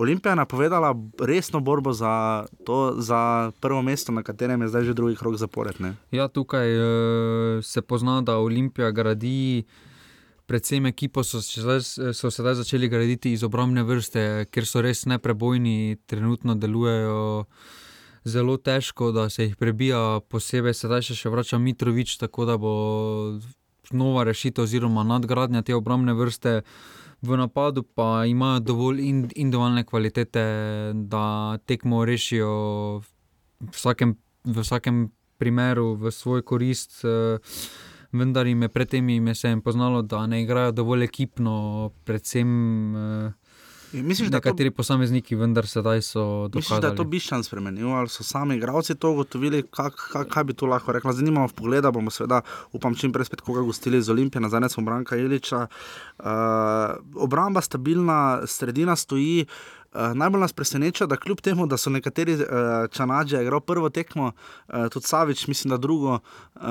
Olimpija 0.00 0.32
je 0.32 0.36
napovedala 0.36 0.94
resno 1.20 1.60
borbo 1.60 1.92
za, 1.92 2.46
to, 2.66 2.94
za 2.98 3.52
prvo 3.60 3.82
mesto, 3.82 4.12
na 4.12 4.22
katerem 4.22 4.62
je 4.62 4.68
zdaj 4.68 4.84
že 4.84 4.94
drugi 4.94 5.16
krok 5.16 5.36
zapored. 5.36 5.80
Ne? 5.80 5.94
Ja, 6.10 6.28
tukaj 6.28 6.74
uh, 6.74 7.64
se 7.64 7.82
pozna, 7.82 8.20
da 8.22 8.38
Olimpija 8.38 8.90
gradi. 8.90 9.64
Predvsem 10.50 10.86
ekipo 10.90 11.22
so, 11.22 11.38
so 11.40 12.30
sedaj 12.34 12.54
začeli 12.58 12.88
graditi 12.90 13.30
iz 13.30 13.44
obrambne 13.46 13.84
vrste, 13.86 14.48
ker 14.50 14.66
so 14.66 14.80
res 14.82 15.04
neprebojni, 15.06 16.00
trenutno 16.10 16.56
delujejo 16.58 17.44
zelo 18.26 18.56
težko, 18.58 19.12
da 19.14 19.28
se 19.30 19.46
jih 19.46 19.54
prebija, 19.56 20.18
posebej 20.26 20.74
sedaj 20.74 21.04
še, 21.06 21.14
še 21.20 21.30
vrača 21.30 21.60
Mitrovič, 21.62 22.16
tako 22.18 22.48
da 22.48 22.56
bo 22.58 22.72
nova 23.94 24.24
rešitev 24.26 24.66
oziroma 24.66 25.04
nadgradnja 25.06 25.62
te 25.62 25.76
obrambne 25.78 26.16
vrste. 26.18 26.62
V 27.22 27.38
napadu 27.38 27.84
pa 27.84 28.24
imajo 28.26 28.64
dovolj 28.72 29.04
ind- 29.06 29.32
individualne 29.36 29.84
kvalitete, 29.86 30.44
da 30.94 31.58
tekmo 31.62 32.02
rešijo 32.04 32.50
v 32.98 33.70
vsakem, 33.70 34.16
v 34.44 34.66
vsakem 34.66 35.10
primeru 35.38 35.94
v 35.94 36.10
svoj 36.10 36.42
korist. 36.42 37.04
eh, 37.04 37.38
Vendar 38.12 38.46
jim 38.46 38.62
je 38.62 38.68
predtem 38.68 39.08
jim 39.08 39.26
je 39.26 39.34
se 39.34 39.48
jim 39.48 39.60
poznalo, 39.60 40.02
da 40.02 40.26
ne 40.26 40.42
igrajo 40.42 40.72
dovolj 40.72 41.04
ekipno, 41.04 41.90
predvsem 42.04 42.48
eh, 42.96 43.32
Misliš, 43.92 44.28
da 44.28 44.40
to- 44.40 44.48
Nekateri 44.48 44.70
posamezniki, 44.70 45.34
vendar 45.34 45.66
sedaj 45.66 46.02
so 46.02 46.48
Misliš, 46.54 46.68
da 46.68 46.76
je 46.76 46.80
to 46.80 46.86
dokazali. 46.86 47.08
Biščan 47.08 47.42
spremenil, 47.42 47.88
ali 47.88 48.08
so 48.08 48.22
sami 48.22 48.56
igravci 48.56 48.94
to 48.94 49.10
ugotovili, 49.10 49.62
kak, 49.62 49.94
kak, 50.12 50.28
kaj 50.28 50.44
bi 50.44 50.52
tu 50.52 50.66
lahko 50.66 50.92
rekla. 50.92 51.12
Zanimivo 51.12 51.46
v 51.46 51.52
pogleda 51.52 51.90
bomo 51.90 52.10
seveda, 52.10 52.42
upam, 52.72 52.94
čim 52.94 53.12
prej 53.12 53.24
spet 53.24 53.40
koga 53.40 53.60
gostili 53.60 53.98
iz 53.98 54.08
Olimpije, 54.08 54.40
nazaj 54.40 54.68
smo 54.68 54.84
Branka 54.84 55.16
Iliča. 55.16 55.66
Uh, 56.18 56.26
obramba 57.14 57.60
stabilna, 57.60 58.40
sredina 58.46 58.96
stoji. 58.96 59.46
Uh, 59.46 59.79
najbolj 59.92 60.40
nas 60.40 60.52
preseneča, 60.52 61.06
da 61.06 61.16
kljub 61.16 61.40
temu, 61.40 61.66
da 61.66 61.76
so 61.76 61.90
nekateri 61.90 62.34
uh, 62.34 62.40
čanađe 62.90 63.42
igral 63.42 63.60
prvo 63.60 63.88
tekmo, 63.88 64.32
uh, 64.68 64.88
tudi 64.88 65.06
Savič, 65.06 65.46
mislim, 65.46 65.70
da 65.70 65.76
drugo, 65.76 66.18
uh, 66.54 66.62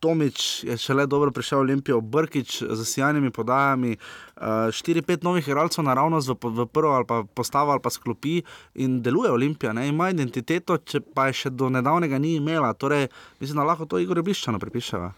Tomič 0.00 0.64
je 0.64 0.76
šele 0.76 1.06
dobro 1.06 1.30
prišel 1.30 1.58
v 1.58 1.60
Olimpijo, 1.60 2.00
Brkič 2.00 2.62
z 2.62 2.84
sjajnimi 2.84 3.30
podajami, 3.30 3.96
uh, 4.36 4.42
4-5 4.42 5.24
novih 5.24 5.48
igralcev 5.48 5.84
naravnost 5.84 6.28
v, 6.28 6.34
v 6.42 6.66
prvo 6.66 6.92
ali 6.94 7.06
pa 7.06 7.22
postavo 7.34 7.70
ali 7.70 7.80
pa 7.82 7.90
sklopi 7.90 8.42
in 8.74 9.02
deluje 9.02 9.30
Olimpija, 9.30 9.72
ne? 9.72 9.88
ima 9.88 10.10
identiteto, 10.10 10.78
če 10.78 11.00
pa 11.14 11.26
je 11.30 11.32
še 11.32 11.50
do 11.50 11.70
nedavnega 11.70 12.18
ni 12.18 12.34
imela. 12.36 12.72
Torej, 12.74 13.08
mislim, 13.40 13.56
da 13.56 13.70
lahko 13.70 13.86
to 13.86 13.98
Igor 13.98 14.22
Biščano 14.22 14.58
pripiševa. 14.58 15.12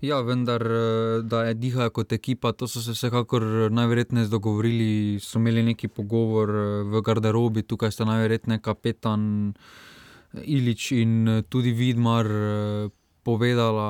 Ja, 0.00 0.20
vendar, 0.20 0.62
eh, 0.62 1.22
da 1.22 1.44
je 1.44 1.54
dihajo 1.54 1.90
kot 1.90 2.12
ekipa, 2.12 2.52
to 2.52 2.68
so 2.68 2.82
se 2.82 2.92
vsekakor 2.92 3.42
najverjetneje 3.72 4.28
dogovorili, 4.28 5.18
so 5.20 5.38
imeli 5.38 5.62
neki 5.62 5.88
pogovor 5.88 6.50
eh, 6.50 6.82
v 6.84 7.00
garderobi, 7.00 7.62
tukaj 7.62 7.92
sta 7.92 8.04
najverjetneje 8.04 8.60
kapetan 8.60 9.54
Ilič 10.44 10.92
in 10.92 11.28
eh, 11.28 11.42
tudi 11.48 11.72
Vidmar 11.72 12.26
eh, 12.26 12.88
povedala, 13.24 13.88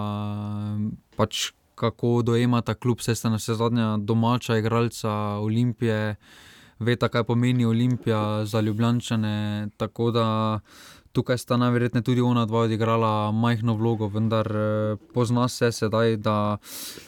eh, 0.76 0.90
pač 1.16 1.52
kako 1.76 2.22
dojemata 2.24 2.74
kljub, 2.74 3.02
saj 3.04 3.16
sta 3.18 3.30
na 3.32 3.40
vse 3.40 3.56
zadnja 3.58 3.96
domača 4.00 4.56
igralca 4.56 5.10
Olimpije, 5.44 6.16
veta, 6.78 7.08
kaj 7.08 7.24
pomeni 7.24 7.66
Olimpija 7.66 8.44
za 8.44 8.60
Ljubljančane, 8.60 9.68
tako 9.76 10.10
da 10.10 10.26
tukaj 11.16 11.38
sta 11.38 11.56
najverjetneje 11.56 12.04
tudi 12.04 12.20
ona 12.20 12.44
dva 12.46 12.66
odigrala 12.66 13.30
majhno 13.32 13.74
vlogo, 13.74 14.08
vendar 14.12 14.50
eh, 14.52 14.96
pozna 15.14 15.48
se 15.48 15.70
sedaj, 15.72 16.16
da 16.20 16.58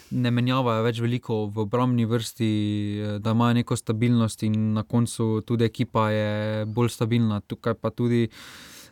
ne 0.09 0.31
menjavajo 0.33 0.83
več 0.87 1.01
veliko 1.03 1.43
v 1.53 1.65
obrambni 1.67 2.07
vrsti, 2.09 2.49
eh, 2.49 3.19
da 3.21 3.35
imajo 3.37 3.59
neko 3.59 3.77
stabilnost 3.77 4.43
in 4.49 4.73
na 4.73 4.83
koncu 4.83 5.43
tudi 5.45 5.67
ekipa 5.69 6.09
je 6.09 6.65
bolj 6.65 6.89
stabilna. 6.95 7.41
Tukaj 7.45 7.77
pa 7.77 7.93
tudi 7.93 8.25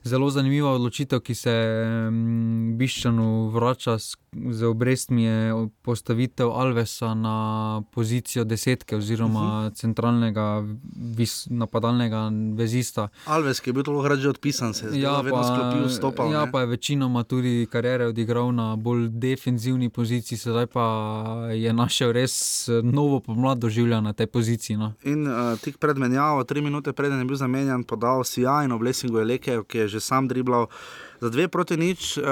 zelo 0.07 0.29
zanimiva 0.29 0.71
odločitev, 0.71 1.19
ki 1.19 1.35
se 1.35 1.53
mm, 2.11 2.77
Biščanu 2.77 3.49
vrača 3.53 3.97
z, 3.99 4.15
z 4.51 4.65
obrestmi, 4.65 5.23
je 5.23 5.67
postavitev 5.81 6.49
Alvesa 6.49 7.13
na 7.13 7.37
pozicijo 7.93 8.43
desetke 8.43 8.95
oziroma 8.95 9.39
uh 9.39 9.65
-huh. 9.65 9.75
centralnega 9.75 10.63
vis, 11.17 11.47
napadalnega 11.49 12.31
vezista. 12.55 13.07
Alves, 13.25 13.59
ki 13.59 13.69
je 13.69 13.73
bil 13.73 13.83
lahko 13.87 14.15
že 14.15 14.29
odpisan, 14.29 14.73
se 14.73 14.85
je 14.85 14.91
zdelo, 14.91 15.21
vedno 15.21 15.43
sklopil, 15.43 15.89
stopal. 15.89 16.31
ja, 16.31 16.45
ne. 16.45 16.51
pa 16.51 16.59
je 16.59 16.65
večinoma 16.65 17.23
tudi 17.23 17.67
kariere 17.71 18.07
odigral 18.07 18.51
na 18.51 18.75
bolj 18.75 19.07
defenzivni 19.09 19.89
poziciji, 19.89 20.37
sedaj 20.37 20.65
pa 20.65 20.85
je 21.51 21.73
našel 21.73 22.11
res 22.11 22.67
novo 22.83 23.19
pomlad 23.19 23.57
doživlja 23.57 24.01
na 24.01 24.13
tej 24.13 24.27
poziciji. 24.27 24.77
No. 24.77 24.93
In 25.03 25.27
uh, 25.27 25.59
tik 25.61 25.77
pred 25.77 25.97
menjavo, 25.97 26.43
tri 26.43 26.61
minute 26.61 26.93
preden 26.93 27.19
je 27.19 27.25
bil 27.25 27.35
zamenjan, 27.35 27.83
podal 27.83 28.23
sjajno 28.23 28.77
blesingo 28.77 29.21
Eleke, 29.21 29.63
ki 29.67 29.77
je 29.77 29.87
že 29.87 29.96
sam 29.99 30.27
driblal. 30.27 30.67
Za 31.21 31.29
dve 31.29 31.47
proti 31.47 31.77
nič, 31.77 32.17
uh, 32.17 32.23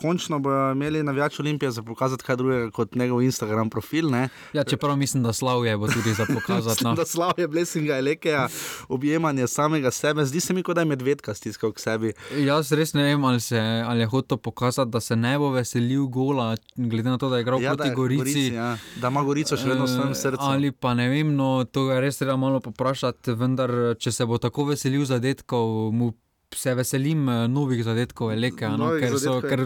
končno 0.00 0.38
bodo 0.38 0.72
imeli 0.72 1.02
navijač 1.02 1.40
Olimpije 1.40 1.70
za 1.70 1.82
pokazati 1.82 2.24
kaj 2.24 2.36
drugega 2.36 2.70
kot 2.70 2.94
njegov 2.94 3.22
Instagram 3.22 3.70
profil. 3.70 4.10
Ne? 4.10 4.28
Ja, 4.52 4.64
čeprav 4.64 4.96
mislim, 4.96 5.22
da 5.22 5.32
Slavje 5.32 5.76
bo 5.76 5.88
tudi 5.88 6.14
za 6.14 6.26
pokazati. 6.26 6.80
No. 6.90 6.94
da 6.94 7.04
slavje 7.04 7.48
blesinga 7.48 7.98
Elekeja, 7.98 8.48
objemanje 8.88 9.46
samega 9.46 9.90
sebe, 9.90 10.24
zdi 10.24 10.40
se 10.40 10.54
mi, 10.54 10.62
kot 10.62 10.74
da 10.74 10.80
je 10.80 10.84
medvedka 10.84 11.34
stiskal 11.34 11.72
k 11.72 11.78
sebi. 11.78 12.12
Jaz 12.36 12.72
res 12.72 12.94
ne 12.94 13.02
vem, 13.02 13.24
ali, 13.24 13.40
se, 13.40 13.60
ali 13.60 14.00
je 14.00 14.06
hotel 14.06 14.38
pokazati, 14.38 14.90
da 14.90 15.00
se 15.00 15.16
ne 15.16 15.38
bo 15.38 15.50
veselil 15.50 16.06
gola, 16.06 16.56
glede 16.76 17.10
na 17.10 17.18
to, 17.18 17.28
da 17.28 17.36
je 17.36 17.42
igral 17.42 17.62
Ja, 17.62 17.70
da 17.70 17.76
proti 17.76 17.88
je 17.88 17.92
v 17.92 17.96
Gorici. 17.96 18.22
Gorici, 18.22 18.54
ja. 18.54 18.76
Da 19.00 19.08
ima 19.08 19.22
Gorico 19.22 19.56
še 19.56 19.68
vedno 19.68 19.84
v 19.84 19.88
svojem 19.88 20.10
Eh, 20.10 20.14
srcu. 20.14 20.40
Ali 20.40 20.72
pa 20.72 20.94
ne 20.94 21.08
vem, 21.08 21.36
no, 21.36 21.64
to 21.64 21.90
je 21.90 22.00
res 22.00 22.18
treba 22.18 22.36
malo 22.36 22.60
poprašati, 22.60 23.36
vendar 23.36 23.70
če 23.98 24.12
se 24.12 24.26
bo 24.26 24.38
tako 24.38 24.64
veselil 24.72 25.04
zadetkov, 25.04 25.92
mu 25.92 26.12
se 26.52 26.74
veselim 26.74 27.28
eh, 27.28 27.48
novih 27.48 27.84
zadetkov, 27.84 28.32
Eleke, 28.32 28.68
no, 28.68 28.90
ker, 28.96 29.10
so, 29.10 29.18
zadetkov 29.18 29.42
je- 29.42 29.50
ker 29.50 29.60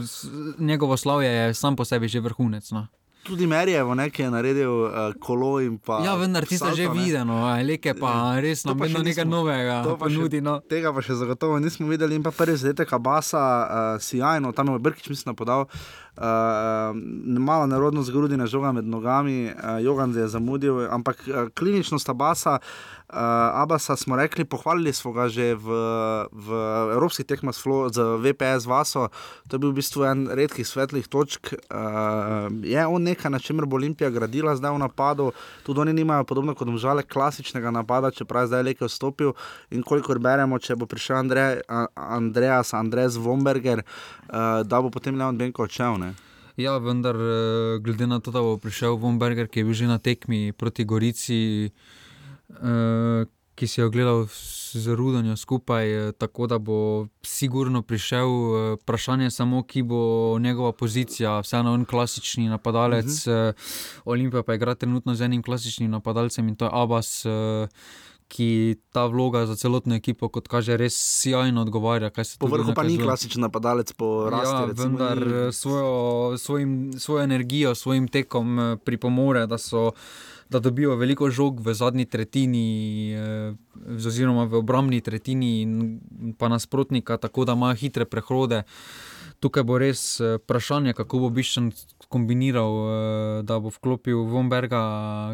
njegovo 0.61 0.97
slavje 0.97 1.29
je 1.29 1.55
sam 1.55 1.77
po 1.77 1.85
sebi 1.85 2.09
že 2.09 2.21
vrhunec. 2.21 2.71
No. 2.71 2.87
Tudi 3.25 3.47
nekaj 3.95 4.21
je 4.21 4.31
naredil 4.31 4.69
uh, 4.83 4.91
kolo 5.19 5.57
in 5.59 5.79
pa. 5.79 6.05
Ja, 6.05 6.13
vendar 6.15 6.45
ti 6.45 6.59
ste 6.59 6.77
že 6.77 6.85
ne. 6.85 6.93
videno, 6.95 7.41
Eleke 7.57 7.95
pa 7.95 8.37
res 8.37 8.63
To 8.63 8.69
nam 8.69 8.79
pa 8.79 8.85
vedno 8.85 9.01
nekaj 9.01 9.25
nismo- 9.25 9.33
novega 9.35 9.81
to 9.83 9.97
pa 9.97 10.05
ponudi. 10.05 10.41
No. 10.41 10.61
Tega 10.61 10.93
pa 10.93 11.01
še 11.01 11.15
zagotovo 11.15 11.57
nismo 11.57 11.89
videli. 11.89 12.15
In 12.15 12.23
pa 12.23 12.31
prvi 12.31 12.53
zadetek 12.55 12.93
Abasa, 12.93 13.41
uh, 13.41 13.67
sjajno, 13.99 14.53
tam 14.53 14.69
je 14.69 14.79
Brkič, 14.79 15.09
mislim, 15.09 15.33
da 15.33 15.35
podal. 15.35 15.61
Uh, 15.63 16.04
malo 17.39 17.67
nerodno 17.67 18.03
zgrudine 18.03 18.47
žoga 18.47 18.73
med 18.73 18.85
nogami, 18.85 19.51
uh, 19.51 19.85
Jogan 19.85 20.15
je 20.15 20.29
zamudil, 20.29 20.87
ampak 20.91 21.25
uh, 21.27 21.49
kliničnost 21.55 22.09
Abasa, 22.09 22.59
uh, 23.09 23.17
Abasa 23.63 23.97
smo 23.97 24.17
rekli, 24.17 24.45
pohvalili 24.45 24.93
smo 24.93 25.13
ga 25.13 25.29
že 25.29 25.55
v, 25.55 25.69
v 26.33 26.49
evropskih 26.95 27.27
tekmah 27.27 27.55
z 27.91 27.99
VPS 28.23 28.67
Vaso, 28.67 29.09
to 29.49 29.57
je 29.57 29.61
bil 29.61 29.71
v 29.71 29.81
bistvu 29.83 30.05
en 30.05 30.29
redkih 30.31 30.67
svetlih 30.67 31.09
točk. 31.09 31.55
Uh, 31.71 32.53
je 32.63 32.87
on 32.87 33.03
nekaj, 33.03 33.31
na 33.31 33.39
čemer 33.39 33.67
bo 33.67 33.77
Olimpija 33.77 34.11
gradila 34.11 34.55
zdaj 34.57 34.71
v 34.71 34.79
napadu, 34.79 35.33
tudi 35.67 35.81
oni 35.81 35.93
nimajo 35.93 36.25
podobno 36.25 36.55
kot 36.55 36.69
žale 36.79 37.03
klasičnega 37.03 37.71
napada, 37.71 38.11
čeprav 38.11 38.45
je 38.45 38.55
zdaj 38.55 38.63
Leke 38.63 38.85
vstopil 38.87 39.35
in 39.71 39.83
kolikor 39.83 40.19
beremo, 40.19 40.59
če 40.59 40.77
bo 40.77 40.87
prišel 40.87 41.17
Andre, 41.17 41.61
A- 41.69 41.91
Andreas, 41.95 42.75
Andres 42.75 43.17
Vomberger, 43.17 43.83
uh, 43.83 44.63
da 44.63 44.83
bo 44.83 44.91
potem 44.91 45.19
Leon 45.19 45.39
Benko 45.39 45.67
odšel. 45.67 46.04
Ja, 46.57 46.79
vendar 46.79 47.17
eh, 47.17 47.29
glede 47.81 48.07
na 48.07 48.21
to, 48.21 48.31
da 48.31 48.41
bo 48.41 48.57
prišel 48.57 48.95
Vomberger, 48.95 49.49
ki 49.49 49.59
je 49.59 49.65
bil 49.65 49.75
že 49.75 49.87
na 49.87 49.99
tekmi 49.99 50.53
proti 50.53 50.85
Gorici, 50.85 51.71
eh, 52.53 53.23
ki 53.53 53.67
si 53.67 53.81
jo 53.81 53.89
gledal 53.89 54.27
s- 54.27 54.55
z 54.75 54.89
Rudonjo 54.89 55.35
skupaj, 55.35 55.87
eh, 55.87 56.13
tako 56.13 56.47
da 56.47 56.59
bo 56.59 56.79
sigurno 57.21 57.83
prišel. 57.83 58.29
Vprašanje 58.77 59.25
je 59.25 59.31
samo, 59.33 59.63
ki 59.63 59.83
bo 59.85 60.01
njegova 60.39 60.73
pozicija, 60.73 61.41
vseeno 61.41 61.73
on 61.73 61.85
klasični 61.85 62.49
napadalec, 62.49 63.05
Mhm. 63.19 63.31
uh 63.31 63.37
-huh. 63.37 63.53
Olimpija 64.05 64.43
pa 64.43 64.55
igra 64.55 64.75
trenutno 64.75 65.15
z 65.15 65.23
enim 65.23 65.43
klasičnim 65.43 65.91
napadalcem 65.91 66.49
in 66.49 66.57
to 66.57 66.65
je 66.65 66.71
Abbas. 66.73 67.27
Ki 68.35 68.47
ta 68.91 69.07
vloga 69.07 69.47
za 69.47 69.55
celotno 69.55 69.95
ekipo, 69.95 70.27
kot 70.29 70.49
kaže, 70.49 70.75
res 70.75 70.91
sjajno 70.93 71.63
odgovarja. 71.63 72.11
Po 72.35 72.49
vrhu 72.49 72.75
pa 72.75 72.83
ni 72.83 72.89
nakazuje. 72.91 73.05
klasičen 73.05 73.41
napadalec, 73.41 73.93
po 73.93 74.27
rasti. 74.27 74.51
Ja, 74.53 74.67
recimo, 74.67 74.83
vendar 74.89 75.19
ni- 75.19 75.33
eh, 75.39 75.53
svojo, 75.53 75.91
svojim, 76.37 76.73
svojo 76.93 77.23
energijo, 77.23 77.75
svojim 77.75 78.09
tekom 78.09 78.59
eh, 78.59 78.77
pripomore, 78.77 79.47
da, 79.47 79.55
so, 79.55 79.93
da 80.51 80.59
dobijo 80.59 80.97
veliko 80.97 81.31
žog 81.31 81.61
v 81.61 81.75
zadnji 81.75 82.05
tretjini, 82.07 82.67
eh, 83.13 83.55
oziroma 83.97 84.45
v 84.45 84.55
obrambni 84.57 85.01
tretjini, 85.01 85.63
in 85.63 86.01
pa 86.35 86.49
nasprotnika, 86.49 87.17
tako 87.17 87.45
da 87.45 87.53
imajo 87.53 87.75
hitre 87.77 88.05
prehode. 88.05 88.63
Tukaj 89.41 89.63
bo 89.63 89.79
res 89.79 90.03
vprašanje, 90.19 90.93
kako 90.93 91.19
bo 91.19 91.29
Biščan 91.31 91.71
kombiniral, 92.15 92.73
eh, 92.79 93.43
da 93.43 93.59
bo 93.59 93.73
vklopil 93.75 94.23
Vomberga, 94.31 94.83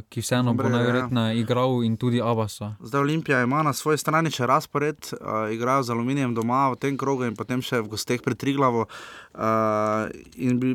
ki 0.09 0.25
vseeno 0.25 0.55
bo 0.57 0.65
ja. 0.69 0.75
najverjetneje 0.79 1.41
igral, 1.43 1.81
in 1.85 1.99
tudi 2.01 2.23
Abasa. 2.25 2.73
Zdaj 2.81 3.05
Olimpija 3.05 3.43
ima 3.45 3.63
na 3.67 3.75
svoji 3.77 4.01
strani 4.01 4.33
še 4.33 4.49
razpored, 4.49 5.13
uh, 5.21 5.53
igrajo 5.53 5.85
z 5.85 5.95
aluminijem 5.95 6.35
doma 6.35 6.71
v 6.73 6.81
tem 6.81 6.97
krogu 7.01 7.29
in 7.29 7.37
potem 7.37 7.63
še 7.63 7.83
v 7.85 7.93
gosteh 7.93 8.25
pri 8.25 8.39
Triglavu. 8.41 8.87
Uh, 9.37 10.09
bi, 10.61 10.75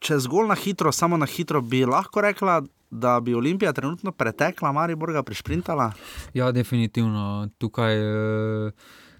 če 0.00 0.20
zgolj 0.24 0.48
na 0.48 0.56
hitro, 0.56 0.92
samo 0.92 1.20
na 1.20 1.28
hitro, 1.28 1.60
bi 1.60 1.84
lahko 1.84 2.24
rekla, 2.24 2.62
da 2.90 3.20
bi 3.20 3.34
Olimpija 3.34 3.72
trenutno 3.72 4.12
pretekla, 4.12 4.72
Mariborga 4.72 5.22
prišprintala. 5.22 5.92
Ja, 6.34 6.50
definitivno. 6.52 7.48
Tukaj 7.58 7.96
eh, 7.96 8.72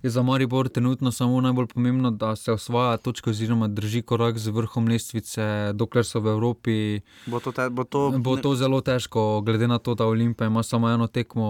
je 0.02 0.10
za 0.10 0.22
Maribor 0.22 0.68
trenutno 0.68 1.12
samo 1.12 1.40
najbolj 1.40 1.66
pomembno, 1.66 2.10
da 2.10 2.36
se 2.36 2.52
osvaja 2.52 2.96
točke 2.96 3.30
oziroma 3.30 3.68
drži 3.68 4.02
korak 4.02 4.38
z 4.38 4.48
vrhom 4.48 4.88
lestvice, 4.88 5.42
dokler 5.74 6.04
so 6.04 6.20
v 6.20 6.26
Evropi. 6.28 7.00
Bo 7.26 7.40
to, 7.40 7.52
te, 7.52 7.70
bo 7.70 7.84
to, 7.84 8.10
Bo 8.18 8.36
to 8.36 8.54
zelo 8.54 8.80
težko, 8.80 9.40
glede 9.40 9.68
na 9.68 9.78
to, 9.78 9.94
da 9.94 10.06
Olimpija 10.06 10.46
ima 10.46 10.62
samo 10.62 10.90
eno 10.90 11.06
tekmo 11.06 11.46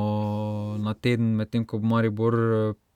na 0.78 0.94
teden, 0.94 1.34
medtem 1.34 1.64
ko 1.64 1.78
Maribor. 1.78 2.34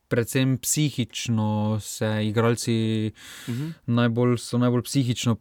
Predvsem 0.08 0.58
psihično 0.58 1.78
se 1.80 2.26
igralci 2.26 3.10
Mhm. 3.48 3.68
najbolj, 3.86 4.36
so 4.36 4.58
najbolj 4.58 4.82
psihično 4.82 5.36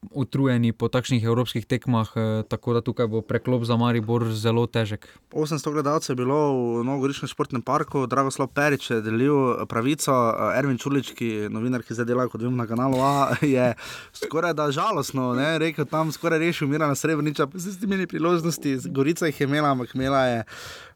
utrujeni 0.00 0.72
po 0.72 0.88
takšnih 0.88 1.24
evropskih 1.24 1.66
tekmah, 1.68 2.08
eh, 2.16 2.42
tako 2.48 2.72
da 2.72 2.80
tukaj 2.80 3.06
bo 3.06 3.20
preklop 3.20 3.64
za 3.64 3.76
Maribor 3.76 4.32
zelo 4.32 4.66
težek. 4.66 5.08
800 5.32 5.72
gledalcev 5.72 6.12
je 6.12 6.16
bilo 6.16 6.38
v 6.80 6.84
Novogoriškem 6.84 7.28
športnem 7.28 7.62
parku, 7.62 8.06
Dragoslav 8.06 8.48
Perič 8.48 8.90
je 8.90 9.00
delil 9.00 9.66
pravico, 9.68 10.12
eh, 10.12 10.58
Ervin 10.58 10.78
Čulič, 10.78 11.12
ki 11.12 11.26
je 11.26 11.50
novinar, 11.50 11.82
ki 11.82 11.94
zdaj 11.94 12.06
dela 12.06 12.28
kot 12.28 12.40
vem 12.40 12.56
na 12.56 12.66
kanalu 12.66 12.96
A, 12.96 13.36
je 13.56 13.74
skoraj 14.12 14.54
da 14.54 14.70
žalostno, 14.72 15.34
ne, 15.34 15.58
rekel 15.58 15.84
tam 15.84 16.12
skoraj 16.12 16.38
rešil 16.38 16.68
Mira 16.68 16.88
na 16.88 16.94
Srebrniča, 16.94 17.46
pa 17.46 17.58
ste 17.58 17.84
imeli 17.84 18.06
priložnosti, 18.06 18.88
Gorica 18.88 19.26
jih 19.26 19.40
je 19.40 19.44
imela, 19.44 19.70
ampak 19.70 19.94
imela 19.94 20.24
je. 20.26 20.44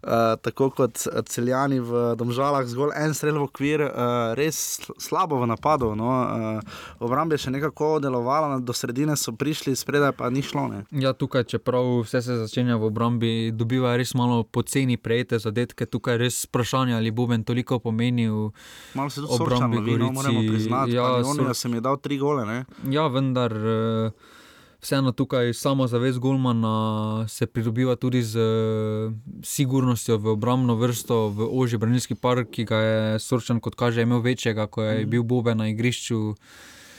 Uh, 0.04 0.36
tako 0.36 0.68
kot 0.68 1.00
celjani 1.32 1.78
v 1.80 2.12
Domžalah, 2.20 2.66
zgolj 2.68 2.92
en 2.92 3.14
strel 3.16 3.38
v 3.40 3.46
okvir, 3.48 3.80
uh, 3.80 4.34
res 4.36 4.84
slabo 5.00 5.38
v 5.40 5.48
napadu. 5.48 5.94
No. 5.96 6.10
Uh, 6.12 6.60
obrambe 7.00 7.38
je 7.38 7.46
še 7.46 7.54
nekako 7.54 8.04
delovala, 8.04 8.58
do 8.60 8.72
sredine 8.76 8.93
so 9.16 9.32
prišli, 9.32 9.76
spredaj 9.76 10.12
pa 10.12 10.30
ni 10.30 10.42
šlo. 10.42 10.68
Ne. 10.68 10.84
Ja, 10.90 11.12
tukaj, 11.12 11.44
čeprav 11.44 12.02
vse 12.02 12.22
se 12.22 12.36
začenja 12.36 12.76
v 12.76 12.88
obrambi, 12.90 13.50
dobiva 13.52 13.96
res 13.96 14.14
malo 14.14 14.42
poceni 14.44 14.96
prejete 14.96 15.38
zadetke. 15.38 15.86
Tukaj 15.86 16.14
je 16.14 16.18
res 16.18 16.44
vprašanje, 16.46 16.94
ali 16.96 17.10
bo 17.10 17.26
Ben 17.26 17.44
toliko 17.44 17.78
pomenil. 17.78 18.50
Malo 18.94 19.10
se 19.10 19.20
tudi 19.20 19.42
obrambi, 19.42 19.98
no, 19.98 20.12
moramo 20.12 20.40
priznati. 20.40 20.92
Ja, 20.92 21.24
so... 21.24 21.54
sem 21.54 21.74
je 21.74 21.80
dal 21.80 21.96
tri 21.96 22.18
gole. 22.18 22.46
Ne. 22.46 22.64
Ja, 22.90 23.06
vendar. 23.08 23.52
Uh, 23.52 24.40
vseeno 24.84 25.12
tukaj 25.12 25.52
samozavest 25.52 26.18
Golmana 26.18 27.24
se 27.28 27.46
pridobiva 27.46 27.96
tudi 27.96 28.22
z 28.22 28.36
uh, 28.38 29.12
sigurnostjo 29.42 30.18
v 30.18 30.36
obrambno 30.36 30.76
vrsto, 30.76 31.28
v 31.28 31.48
ožji 31.50 31.78
branilski 31.78 32.14
park, 32.14 32.50
ki 32.50 32.64
ga 32.68 32.76
je 32.76 33.18
Sorčan, 33.18 33.60
kot 33.60 33.74
kaže, 33.74 34.02
imel 34.02 34.20
večjega, 34.20 34.66
ko 34.66 34.82
je 34.82 35.06
mm. 35.06 35.10
bil 35.10 35.22
Bobe 35.22 35.54
na 35.54 35.68
igrišču. 35.68 36.34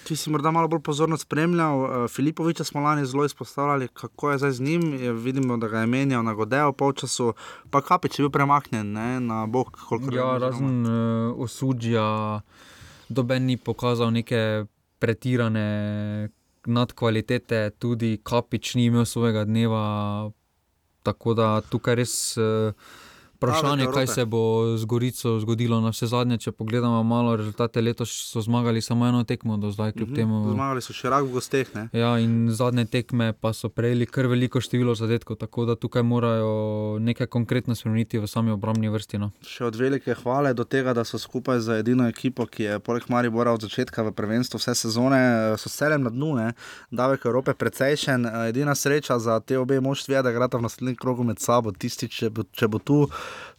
Če 0.05 0.13
si 0.13 0.29
morda 0.29 0.51
malo 0.53 0.69
bolj 0.69 0.83
pozorno 0.85 1.17
spremljal, 1.17 1.79
uh, 1.81 1.93
Filipoviča 2.11 2.63
smo 2.63 2.83
lani 2.85 3.07
zelo 3.09 3.25
izpostavljali, 3.25 3.87
kako 3.87 4.31
je 4.31 4.37
zdaj 4.37 4.51
z 4.51 4.61
njim. 4.61 4.83
Je, 5.01 5.13
vidimo, 5.13 5.57
da 5.57 5.67
ga 5.67 5.81
je 5.81 5.89
menjal 5.89 6.23
na 6.23 6.33
Godejo 6.37 6.75
polčasu, 6.77 7.31
pa 7.73 7.81
kapič 7.81 8.19
je 8.19 8.23
bil 8.23 8.29
premaknjen 8.29 8.91
ne, 8.93 9.19
na 9.19 9.45
bok. 9.49 9.79
Ja, 10.13 10.37
razen 10.37 10.85
uh, 10.85 11.39
osudja, 11.41 12.41
doben 13.09 13.49
ni 13.49 13.57
pokazal 13.57 14.13
neke 14.13 14.65
pretirane 15.01 16.29
nadkvalitete, 16.65 17.71
tudi 17.79 18.19
Kapič 18.23 18.75
ni 18.75 18.85
imel 18.85 19.05
svojega 19.05 19.45
dneva. 19.45 20.31
Tako 21.05 21.33
da 21.33 21.49
tukaj 21.61 21.97
res. 21.97 22.15
Uh, 22.37 22.77
Vprašanje, 23.35 23.87
kaj 23.93 24.07
se 24.07 24.25
bo 24.25 24.41
z 24.77 24.85
Gorico 24.85 25.39
zgodilo 25.39 25.81
na 25.81 25.91
vse 25.91 26.07
zadnje, 26.07 26.37
če 26.37 26.51
pogledamo 26.51 27.03
malo 27.03 27.35
rezultate. 27.35 27.81
Letos 27.81 28.11
so 28.31 28.41
zmagali 28.41 28.81
samo 28.81 29.07
eno 29.07 29.23
tekmo, 29.23 29.57
do 29.57 29.71
zdaj, 29.71 29.91
kljub 29.91 30.09
mm 30.09 30.13
-hmm. 30.13 30.15
temu. 30.15 30.51
Zmagali 30.53 30.81
so 30.81 30.93
še 30.93 31.09
rak 31.09 31.23
v 31.23 31.31
gosteh. 31.31 31.75
Ne? 31.75 31.89
Ja, 31.93 32.19
in 32.19 32.47
zadnje 32.51 32.85
tekme 32.85 33.33
pa 33.33 33.53
so 33.53 33.69
prejeli 33.69 34.05
kar 34.05 34.27
veliko 34.27 34.61
število 34.61 34.95
zadetkov, 34.95 35.37
tako 35.37 35.65
da 35.65 35.75
tukaj 35.75 36.03
morajo 36.03 36.97
nekaj 36.99 37.27
konkretno 37.27 37.75
spremeniti 37.75 38.19
v 38.19 38.27
sami 38.27 38.51
obrambni 38.51 38.89
vrsti. 38.89 39.17
No. 39.17 39.31
Še 39.41 39.65
od 39.65 39.75
velike 39.75 40.13
hvale 40.13 40.53
do 40.53 40.63
tega, 40.63 40.93
da 40.93 41.03
so 41.03 41.17
skupaj 41.17 41.59
z 41.59 41.79
edino 41.79 42.07
ekipo, 42.07 42.45
ki 42.45 42.63
je 42.63 42.79
poleg 42.79 43.03
Maribora 43.09 43.51
od 43.51 43.61
začetka 43.61 44.03
v 44.03 44.11
prvenstvu 44.11 44.59
vse 44.59 44.75
sezone, 44.75 45.19
so 45.57 45.69
celem 45.69 46.03
na 46.03 46.09
dnu, 46.09 46.35
ne? 46.35 46.53
davek 46.91 47.25
Evrope 47.25 47.53
precejšen. 47.53 48.25
Edina 48.47 48.75
sreča 48.75 49.19
za 49.19 49.39
te 49.39 49.59
obe 49.59 49.81
moštvi 49.81 50.13
je, 50.13 50.23
da 50.23 50.31
grata 50.31 50.57
v 50.57 50.61
naslednjem 50.61 50.95
krogu 50.95 51.23
med 51.23 51.39
sabo. 51.39 51.71
Tisti, 51.71 52.07
če 52.07 52.29
bo, 52.29 52.43
če 52.51 52.67
bo 52.67 52.79
tu. 52.79 52.99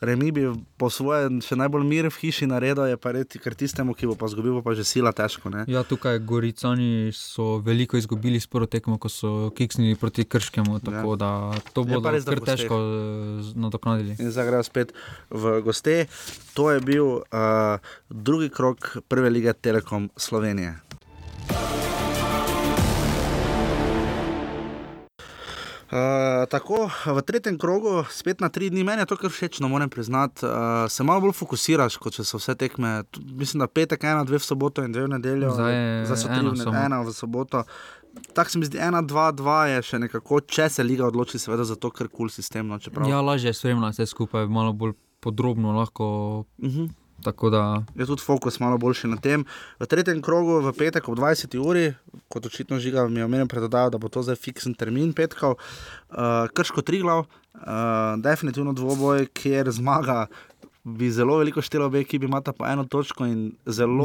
Remi 0.01 0.29
bi 0.33 0.45
po 0.77 0.91
svoje 0.93 1.41
še 1.41 1.57
najbolj 1.57 1.85
mir 1.89 2.09
v 2.13 2.19
hiši 2.21 2.45
naredil, 2.51 2.85
je 2.91 2.99
pa 3.01 3.15
reti, 3.17 3.41
ker 3.41 3.57
tistemu, 3.57 3.97
ki 3.97 4.11
bo 4.11 4.17
pa 4.19 4.29
zgubil, 4.29 4.61
pa 4.61 4.77
že 4.77 4.85
sila 4.85 5.09
težko. 5.17 5.49
Ne? 5.49 5.65
Ja, 5.73 5.87
tukaj 5.89 6.21
Goricani 6.21 7.09
so 7.17 7.57
veliko 7.65 7.97
izgubili 7.97 8.37
s 8.37 8.45
prvo 8.45 8.69
tekmo, 8.69 9.01
ko 9.01 9.09
so 9.09 9.33
kiksnili 9.57 9.97
proti 9.97 10.29
Krškemu, 10.29 10.85
tako 10.85 11.17
ja. 11.17 11.21
da 11.25 11.31
to 11.73 11.87
bo 11.89 12.03
res 12.13 12.29
kar 12.29 12.45
težko 12.45 12.77
eh, 12.77 13.51
nadoknadili. 13.57 14.21
In 14.21 14.29
zdaj 14.29 14.53
grejo 14.53 14.69
spet 14.69 14.93
v 15.33 15.61
goste. 15.65 15.97
To 16.57 16.69
je 16.73 16.81
bil 16.85 17.21
uh, 17.25 17.81
drugi 18.09 18.53
krok 18.53 19.01
prve 19.09 19.33
lige 19.33 19.57
Telekom 19.57 20.11
Slovenije. 20.17 20.77
Uh, 25.87 26.45
tako, 26.51 26.89
v 27.07 27.23
tretjem 27.23 27.59
krogu, 27.59 28.01
spet 28.11 28.41
na 28.43 28.49
tri 28.51 28.71
dni, 28.75 28.83
meni 28.85 29.05
je 29.05 29.11
to 29.13 29.19
kar 29.21 29.31
všeč, 29.31 29.61
no 29.63 29.69
moram 29.71 29.91
priznati. 29.91 30.43
Uh, 30.43 30.91
se 30.91 31.07
malo 31.07 31.23
bolj 31.23 31.37
fokusiraš, 31.39 32.01
kot 32.03 32.19
če 32.19 32.25
so 32.27 32.41
vse 32.41 32.57
tekme. 32.59 33.05
Mislim, 33.39 33.63
da 33.63 33.71
petek, 33.71 34.03
ena, 34.03 34.25
dve 34.27 34.41
v 34.43 34.47
soboto 34.49 34.83
in 34.83 34.91
dve 34.91 35.07
v 35.07 35.13
nedeljo. 35.15 35.55
Zdaj 35.55 36.19
so 36.19 36.27
tri, 36.27 36.43
ena, 36.43 36.83
ena 36.89 37.01
v 37.07 37.15
soboto. 37.15 37.63
Tako 38.35 38.51
se 38.51 38.59
mi 38.59 38.67
zdi, 38.67 38.83
ena, 38.83 38.99
dva, 39.03 39.29
dva 39.31 39.61
je 39.71 39.85
še 39.87 40.03
nekako, 40.03 40.43
če 40.43 40.67
se 40.75 40.83
liga 40.83 41.07
odloči, 41.07 41.39
seveda 41.39 41.69
za 41.69 41.79
to, 41.79 41.93
ker 41.95 42.11
kul 42.11 42.27
cool 42.27 42.35
sistem. 42.35 42.67
No, 42.67 42.81
ja, 43.07 43.23
lažje 43.23 43.55
je 43.55 43.61
spremljati 43.61 44.01
vse 44.01 44.11
skupaj, 44.11 44.51
malo 44.51 44.75
bolj 44.75 44.97
podrobno 45.23 45.77
lahko. 45.77 46.09
Uh 46.59 46.67
mhm. 46.67 46.95
-huh. 47.19 47.51
Da... 47.51 47.83
Je 47.95 48.07
tudi 48.07 48.23
fokus 48.23 48.61
malo 48.61 48.79
boljši 48.79 49.09
na 49.09 49.17
tem. 49.17 49.45
V 49.81 49.87
tretjem 49.87 50.23
krogu, 50.23 50.61
v 50.61 50.73
petek 50.73 51.09
ob 51.09 51.19
20. 51.19 51.59
uri, 51.59 51.95
kot 52.29 52.47
očitno 52.47 52.79
žiga, 52.79 53.09
mi 53.09 53.21
je 53.21 53.25
omenil 53.25 53.47
predodajal, 53.47 53.91
da 53.91 53.99
bo 53.99 54.09
to 54.09 54.23
zdaj 54.23 54.37
fiksen 54.37 54.75
termin 54.75 55.13
petkov, 55.13 55.57
uh, 56.11 56.49
krško 56.53 56.83
tri 56.83 57.01
glav, 57.01 57.27
uh, 57.55 58.21
definitivno 58.21 58.73
dvoboj, 58.73 59.27
kjer 59.33 59.71
zmaga. 59.71 60.27
Bi 60.87 61.11
zelo 61.11 61.39
veliko 61.39 61.59
štelo 61.63 61.89
obe, 61.91 62.05
ki 62.07 62.19
bi 62.23 62.29
imata 62.31 62.53
po 62.53 62.63
eno 62.67 62.85
točko 62.85 63.27
in 63.27 63.57
zelo 63.67 64.05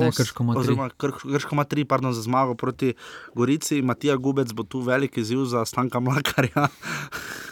zelo. 0.65 0.89
Krško 1.21 1.53
ima 1.53 1.63
tri, 1.63 1.85
pardon, 1.85 2.13
za 2.13 2.21
zmago 2.21 2.55
proti 2.55 2.93
Gorici. 3.35 3.81
Matija 3.81 4.15
Gubec 4.17 4.49
bo 4.53 4.63
tu 4.63 4.79
velik 4.81 5.17
izziv 5.17 5.45
za 5.45 5.65
Stanka 5.65 5.99
Mlakarja. 5.99 6.67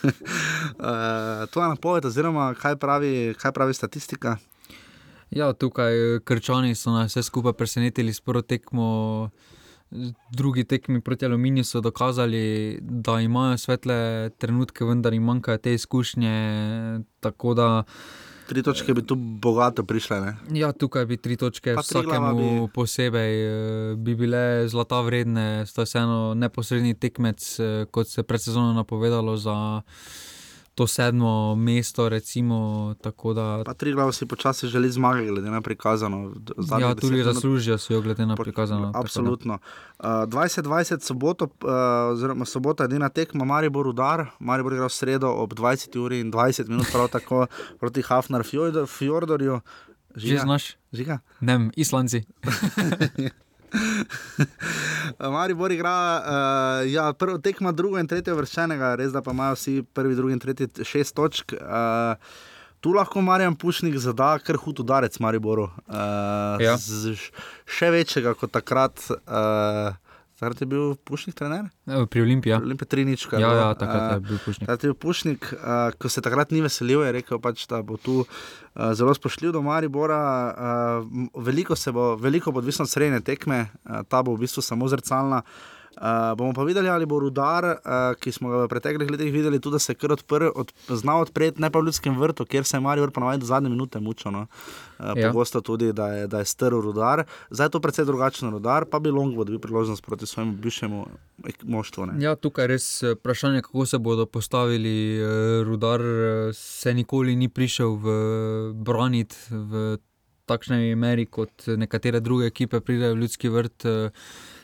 uh, 0.02 1.46
to 1.52 1.62
je 1.62 1.68
napoved, 1.70 2.06
oziroma 2.06 2.54
kaj 2.58 2.76
pravi, 2.76 3.36
kaj 3.38 3.52
pravi 3.52 3.74
statistika. 3.74 4.38
Ja, 5.30 5.54
tukaj 5.54 6.16
eh, 6.16 6.20
krčani 6.26 6.76
so 6.76 6.92
nas 6.92 7.14
vse 7.14 7.24
skupaj 7.24 7.54
presenetili 7.54 8.14
s 8.14 8.22
prvo 8.22 8.42
tekmo. 8.42 9.30
Drugi 10.32 10.64
tekmi 10.64 11.02
proti 11.02 11.26
Aluminiju 11.26 11.64
so 11.66 11.82
dokazali, 11.82 12.78
da 12.82 13.20
imajo 13.20 13.58
svetle 13.58 14.30
trenutke, 14.38 14.86
vendar 14.86 15.14
jim 15.14 15.24
manjkajo 15.24 15.58
te 15.58 15.74
izkušnje. 15.74 16.34
Da, 17.22 17.84
tri 18.50 18.64
točke 18.64 18.94
bi 18.94 19.06
tu 19.06 19.16
bogato 19.16 19.84
prišle. 19.84 20.20
Ne? 20.22 20.60
Ja, 20.60 20.72
tukaj 20.72 21.06
bi 21.06 21.18
tri 21.18 21.38
točke 21.38 21.74
pa 21.76 21.82
vsakemu 21.82 22.68
bi... 22.68 22.72
posebej 22.74 23.34
eh, 23.46 23.96
bi 23.96 24.16
bile 24.16 24.68
zlata 24.68 25.02
vredne, 25.02 25.66
sta 25.66 25.86
vseeno 25.86 26.34
neposredni 26.38 26.94
tekmec, 26.94 27.46
eh, 27.60 27.86
kot 27.92 28.08
se 28.08 28.22
je 28.22 28.26
pred 28.30 28.42
sezono 28.42 28.74
napovedalo. 28.74 29.38
Za 29.38 29.82
to 30.80 30.88
sedmo 30.88 31.56
mesto. 31.56 32.10
Recimo, 32.10 32.96
da... 33.36 33.64
Pa 33.66 33.74
tri 33.74 33.94
glave 33.94 34.14
si 34.14 34.26
počasi 34.26 34.68
želi 34.68 34.92
zmagati, 34.92 35.28
glede 35.28 35.52
na 35.52 35.62
prikazano. 35.62 36.34
Ja, 36.80 36.96
tudi 36.96 37.24
zaslužijo 37.24 37.78
si 37.78 37.94
jo, 37.94 38.02
glede 38.02 38.26
na 38.26 38.36
prikazano. 38.36 38.92
Absolutno. 38.96 39.58
Uh, 40.00 40.06
2020 40.06 41.02
soboto, 41.02 41.46
uh, 41.46 41.70
oziroma 42.12 42.46
sobota, 42.46 42.84
edina 42.84 43.10
tekma, 43.10 43.46
Maribor 43.46 43.88
udar, 43.88 44.26
Maribor 44.40 44.74
igra 44.74 44.88
v 44.88 44.96
sredo 44.96 45.28
ob 45.28 45.54
20 45.54 46.00
uri 46.00 46.20
in 46.20 46.32
20 46.32 46.70
minut, 46.70 46.88
prav 46.92 47.12
tako 47.12 47.48
proti 47.80 48.02
Hafnar 48.02 48.44
Fjordorju. 48.88 49.60
Že 50.16 50.38
znaš? 50.38 50.78
Žiga? 50.94 51.20
Ne, 51.42 51.70
Islanci. 51.76 52.24
Maribor 55.36 55.72
igra, 55.72 55.96
uh, 56.20 56.92
ja, 56.92 57.14
prvo 57.14 57.38
tekma, 57.38 57.72
drugo 57.72 58.00
in 58.02 58.08
tretje 58.10 58.34
vrščenega, 58.36 58.96
res 59.00 59.14
da 59.16 59.24
pa 59.26 59.36
imajo 59.36 59.58
vsi 59.58 59.76
prvi, 59.94 60.18
drugi 60.18 60.38
in 60.38 60.44
tretji 60.44 60.86
šest 60.88 61.16
točk. 61.18 61.56
Uh, 61.60 62.16
tu 62.80 62.94
lahko 62.96 63.22
Marjan 63.22 63.56
Pušnik 63.60 63.98
zada 64.00 64.38
kar 64.44 64.60
hud 64.62 64.84
udarec 64.84 65.20
Mariboru. 65.20 65.70
Uh, 65.88 66.62
ja. 66.64 66.78
Še 67.70 67.92
večjega 67.96 68.36
kot 68.40 68.54
takrat. 68.56 69.04
Uh, 69.26 69.94
Zdaj 70.40 70.64
je 70.64 70.66
bil 70.72 70.96
Pušnik 71.04 71.36
trener? 71.36 71.66
Pri 71.84 72.22
Olimpiji. 72.22 72.52
Ja. 72.52 72.58
Olimpija 72.64 72.88
Trinička. 72.88 73.40
Ja, 73.40 73.52
ja, 73.54 73.74
takrat 73.76 74.14
je 74.14 74.20
bil 74.24 74.38
Pušnik. 74.40 74.64
Takrat 74.64 74.84
je 74.84 74.88
bil 74.88 74.96
Pušnik, 74.96 75.48
uh, 75.52 75.92
ko 76.00 76.10
se 76.10 76.24
takrat 76.24 76.54
ni 76.56 76.62
veselil, 76.64 77.04
je 77.04 77.12
rekel, 77.12 77.42
pač, 77.44 77.66
da 77.68 77.82
bo 77.84 77.98
tu 78.00 78.22
uh, 78.24 78.30
zelo 78.96 79.12
spoštljiv 79.12 79.52
do 79.52 79.62
Maribora. 79.62 80.22
Uh, 81.04 81.44
veliko, 81.44 81.76
bo, 81.92 82.16
veliko 82.16 82.56
bo 82.56 82.64
odvisno 82.64 82.88
od 82.88 82.92
srednje 82.94 83.20
tekme, 83.20 83.66
uh, 83.68 84.00
ta 84.08 84.24
bo 84.24 84.38
v 84.38 84.48
bistvu 84.48 84.64
samo 84.64 84.88
zrcalna. 84.88 85.44
Uh, 86.00 86.38
bomo 86.38 86.54
pa 86.54 86.64
videli, 86.64 86.88
ali 86.90 87.06
bo 87.06 87.18
rudar, 87.20 87.66
uh, 87.66 88.16
ki 88.16 88.32
smo 88.32 88.50
ga 88.50 88.62
v 88.64 88.68
preteklih 88.72 89.10
letih 89.12 89.34
videli, 89.34 89.60
tudi 89.60 89.76
da 89.76 89.80
se 89.84 89.92
je 89.92 90.12
odpr, 90.12 90.46
od, 90.56 90.72
znal 90.88 91.26
odpreti, 91.26 91.60
ne 91.60 91.68
pa 91.70 91.80
v 91.80 91.90
ljudskem 91.90 92.16
vrtu, 92.16 92.46
kjer 92.46 92.64
se 92.64 92.78
je 92.78 92.82
Marijo 92.82 93.10
ponovadi 93.12 93.42
do 93.44 93.46
zadnje 93.46 93.70
minute 93.70 94.00
mučil. 94.00 94.32
No. 94.32 94.46
Uh, 95.00 95.12
ja. 95.16 95.28
Pogosto 95.28 95.62
tudi, 95.62 95.92
da 95.94 96.08
je, 96.08 96.28
da 96.28 96.40
je 96.40 96.46
strl 96.46 96.80
rudar. 96.80 97.26
Zdaj 97.50 97.68
je 97.68 97.70
to 97.76 97.80
precej 97.80 98.06
drugačen 98.06 98.50
rudar, 98.50 98.86
pa 98.86 99.00
bi 99.00 99.12
Longwood 99.12 99.52
dobil 99.52 99.60
priložnost 99.60 100.06
proti 100.06 100.26
svojemu 100.26 100.54
bivšemu 100.54 101.06
moštvu. 101.64 102.06
Ne. 102.06 102.24
Ja, 102.24 102.36
tukaj 102.36 102.64
je 102.64 102.68
res 102.68 103.04
vprašanje, 103.04 103.62
kako 103.62 103.86
se 103.86 103.98
bodo 104.00 104.26
postavili. 104.26 105.20
Rudar 105.64 106.02
se 106.54 106.94
nikoli 106.94 107.36
ni 107.36 107.50
prišel 107.50 107.96
v 107.96 108.14
branit 108.74 109.36
v 109.50 109.98
takšni 110.46 110.96
meri, 110.96 111.26
kot 111.26 111.68
nekatere 111.68 112.20
druge 112.20 112.48
ekipe 112.48 112.80
pridejo 112.80 113.14
v 113.14 113.26
ljudski 113.26 113.50
vrt. 113.50 113.88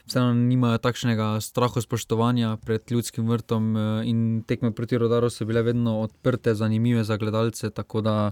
Vseeno 0.07 0.33
nimajo 0.33 0.77
takšnega 0.77 1.41
strahu 1.41 1.81
spoštovanja 1.81 2.57
pred 2.65 2.91
ljudskim 2.91 3.29
vrtom 3.29 3.77
eh, 3.77 4.09
in 4.09 4.43
tekme 4.47 4.71
proti 4.71 4.97
Rodaru 4.97 5.29
so 5.29 5.45
bile 5.45 5.61
vedno 5.61 5.99
odprte, 6.01 6.55
zanimive 6.55 7.03
za 7.03 7.17
gledalce. 7.17 7.69
Tako 7.69 8.01
da 8.01 8.31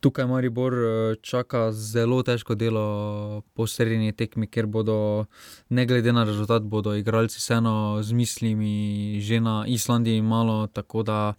tukaj 0.00 0.26
Maribor 0.26 0.74
eh, 0.74 1.16
čaka 1.22 1.72
zelo 1.72 2.22
težko 2.22 2.54
delo 2.54 3.42
po 3.54 3.66
srednji 3.66 4.12
tekmi, 4.12 4.46
ker 4.46 4.66
bodo, 4.66 5.26
ne 5.68 5.86
glede 5.86 6.12
na 6.12 6.24
rezultat, 6.24 6.62
bodo 6.62 6.94
igralci 6.96 7.38
vseeno 7.38 8.00
z 8.02 8.12
mislimi 8.12 9.20
že 9.20 9.40
na 9.40 9.64
Islandiji 9.66 10.22
malo, 10.22 10.66
tako 10.66 11.02
da 11.02 11.34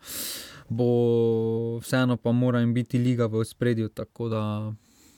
bo 0.69 1.79
vseeno 1.79 2.17
pa 2.17 2.31
mora 2.31 2.59
jim 2.59 2.73
biti 2.73 2.97
liga 2.97 3.25
v 3.25 3.43
spredju, 3.45 3.89
tako 3.89 4.29
da 4.29 4.73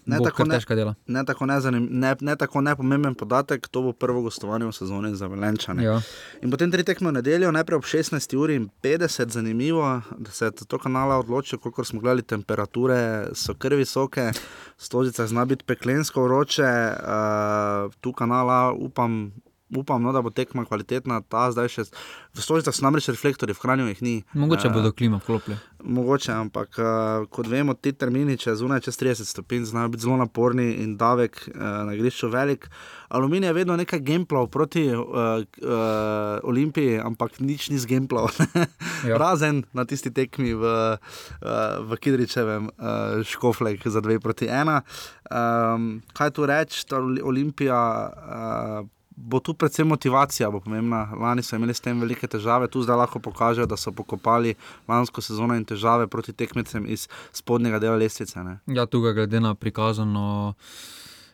Ne 0.06 0.20
tako, 0.24 0.44
ne, 0.46 0.60
ne, 1.08 1.26
tako 1.26 1.46
nezanim, 1.46 1.88
ne, 1.92 2.16
ne 2.20 2.36
tako 2.36 2.62
nepomemben 2.62 3.16
podatek, 3.16 3.68
to 3.68 3.82
bo 3.82 3.94
prvo 3.94 4.22
gostovanje 4.22 4.68
v 4.68 4.76
sezoni 4.76 5.16
za 5.16 5.28
Velenčane. 5.32 5.84
Ja. 5.84 6.02
In 6.44 6.52
potem 6.52 6.72
tri 6.72 6.84
tekme 6.84 7.12
v 7.12 7.20
nedeljo, 7.22 7.52
najprej 7.56 7.80
ob 7.80 7.88
16 7.88 8.36
uri 8.36 8.58
in 8.60 8.68
50, 8.84 9.32
zanimivo, 9.32 10.02
da 10.18 10.32
se 10.32 10.46
je 10.46 10.68
to 10.68 10.80
kanala 10.80 11.20
odločil, 11.24 11.60
koliko 11.60 11.84
smo 11.84 12.04
gledali, 12.04 12.22
temperature 12.22 13.30
so 13.34 13.56
kar 13.56 13.76
visoke, 13.80 14.32
stožica 14.78 15.28
zna 15.28 15.46
biti 15.46 15.64
peklensko 15.64 16.24
vroče, 16.24 16.68
uh, 16.92 17.94
tu 18.02 18.14
kanala 18.14 18.74
upam. 18.74 19.32
Upam, 19.78 20.04
no, 20.04 20.12
da 20.12 20.22
bo 20.22 20.30
tekma 20.30 20.66
kvalitetna, 20.66 21.22
ta 21.22 21.52
zdaj 21.52 21.70
še. 21.70 21.84
V 22.34 22.42
stožicah 22.42 22.74
so 22.74 22.86
namreč 22.86 23.08
reflektorji, 23.10 23.54
v 23.54 23.62
hranju 23.62 23.88
jih 23.92 24.02
ni. 24.02 24.16
Mogoče 24.34 24.68
Eh, 24.68 24.74
bodo 24.74 24.92
klima 24.92 25.18
vklopili. 25.18 25.58
Mogoče, 25.84 26.32
ampak 26.32 26.78
uh, 26.80 26.86
kot 27.30 27.48
vemo, 27.48 27.74
ti 27.74 27.92
termini, 27.92 28.38
če 28.38 28.56
zunaj 28.56 28.86
čez 28.86 28.98
30 28.98 29.28
stopinj, 29.28 29.66
znajo 29.66 29.90
biti 29.90 30.04
zelo 30.04 30.16
naporni 30.18 30.80
in 30.80 30.96
davek 30.98 31.50
uh, 31.50 31.60
na 31.86 31.94
igrišču 31.94 32.30
velik. 32.30 32.70
Aluminij 33.10 33.50
je 33.50 33.54
vedno 33.54 33.76
nekaj 33.76 34.00
gameplav 34.00 34.48
proti 34.48 34.88
uh, 34.90 35.04
uh, 35.04 35.44
Olimpiji, 36.44 36.98
ampak 37.00 37.40
nič 37.40 37.70
ni 37.70 37.78
z 37.78 37.86
gameplav. 37.86 38.32
Ja. 39.04 39.18
Razen 39.20 39.66
na 39.76 39.84
tisti 39.84 40.08
tekmi 40.16 40.54
v, 40.56 40.64
uh, 40.64 40.96
v 41.84 41.98
Kidričevem 42.00 42.70
uh, 42.70 43.20
škoflek 43.20 43.84
za 43.84 44.00
2 44.00 44.16
proti 44.20 44.48
1. 44.48 44.80
Um, 45.28 46.00
kaj 46.16 46.32
tu 46.32 46.48
reči, 46.48 46.88
ta 46.88 47.04
Oli- 47.04 47.20
Olimpija. 47.20 47.76
Uh, 48.80 48.88
Bo 49.16 49.40
tu 49.40 49.54
predvsem 49.54 49.88
motivacija, 49.88 50.52
pomembna. 50.52 51.04
Lani 51.20 51.44
so 51.44 51.56
imeli 51.56 51.74
s 51.74 51.82
tem 51.82 52.00
velike 52.02 52.28
težave, 52.28 52.68
tu 52.68 52.82
zdaj 52.82 52.98
lahko 52.98 53.20
pokažejo, 53.20 53.66
da 53.70 53.78
so 53.78 53.92
pokopali 53.92 54.56
lansko 54.88 55.22
sezono 55.22 55.56
in 55.56 55.66
težave 55.66 56.08
proti 56.08 56.34
tekmecem 56.34 56.86
iz 56.90 57.08
spodnjega 57.34 57.80
dela 57.80 57.98
lestvice. 57.98 58.44
Ne. 58.44 58.58
Ja, 58.66 58.86
tukaj 58.86 59.14
glede 59.14 59.40
na 59.40 59.54
prikazano, 59.56 60.54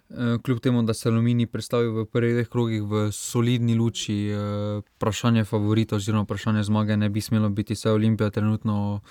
eh, 0.10 0.38
kljub 0.44 0.60
temu, 0.60 0.84
da 0.84 0.94
se 0.94 1.10
Alumini 1.10 1.48
predstavi 1.48 1.88
v 1.88 2.06
prvih 2.06 2.34
dveh 2.34 2.50
krogih 2.50 2.84
v 2.84 3.08
solidni 3.12 3.76
luči, 3.76 4.20
eh, 4.30 4.82
vprašanje 4.98 5.46
favorita 5.46 5.96
oziroma 5.96 6.24
vprašanje 6.24 6.64
zmage 6.64 6.98
ne 6.98 7.10
bi 7.10 7.22
smelo 7.22 7.50
biti, 7.50 7.76
saj 7.76 7.92
je 7.92 7.96
Olimpija 7.96 8.30
trenutno 8.30 9.02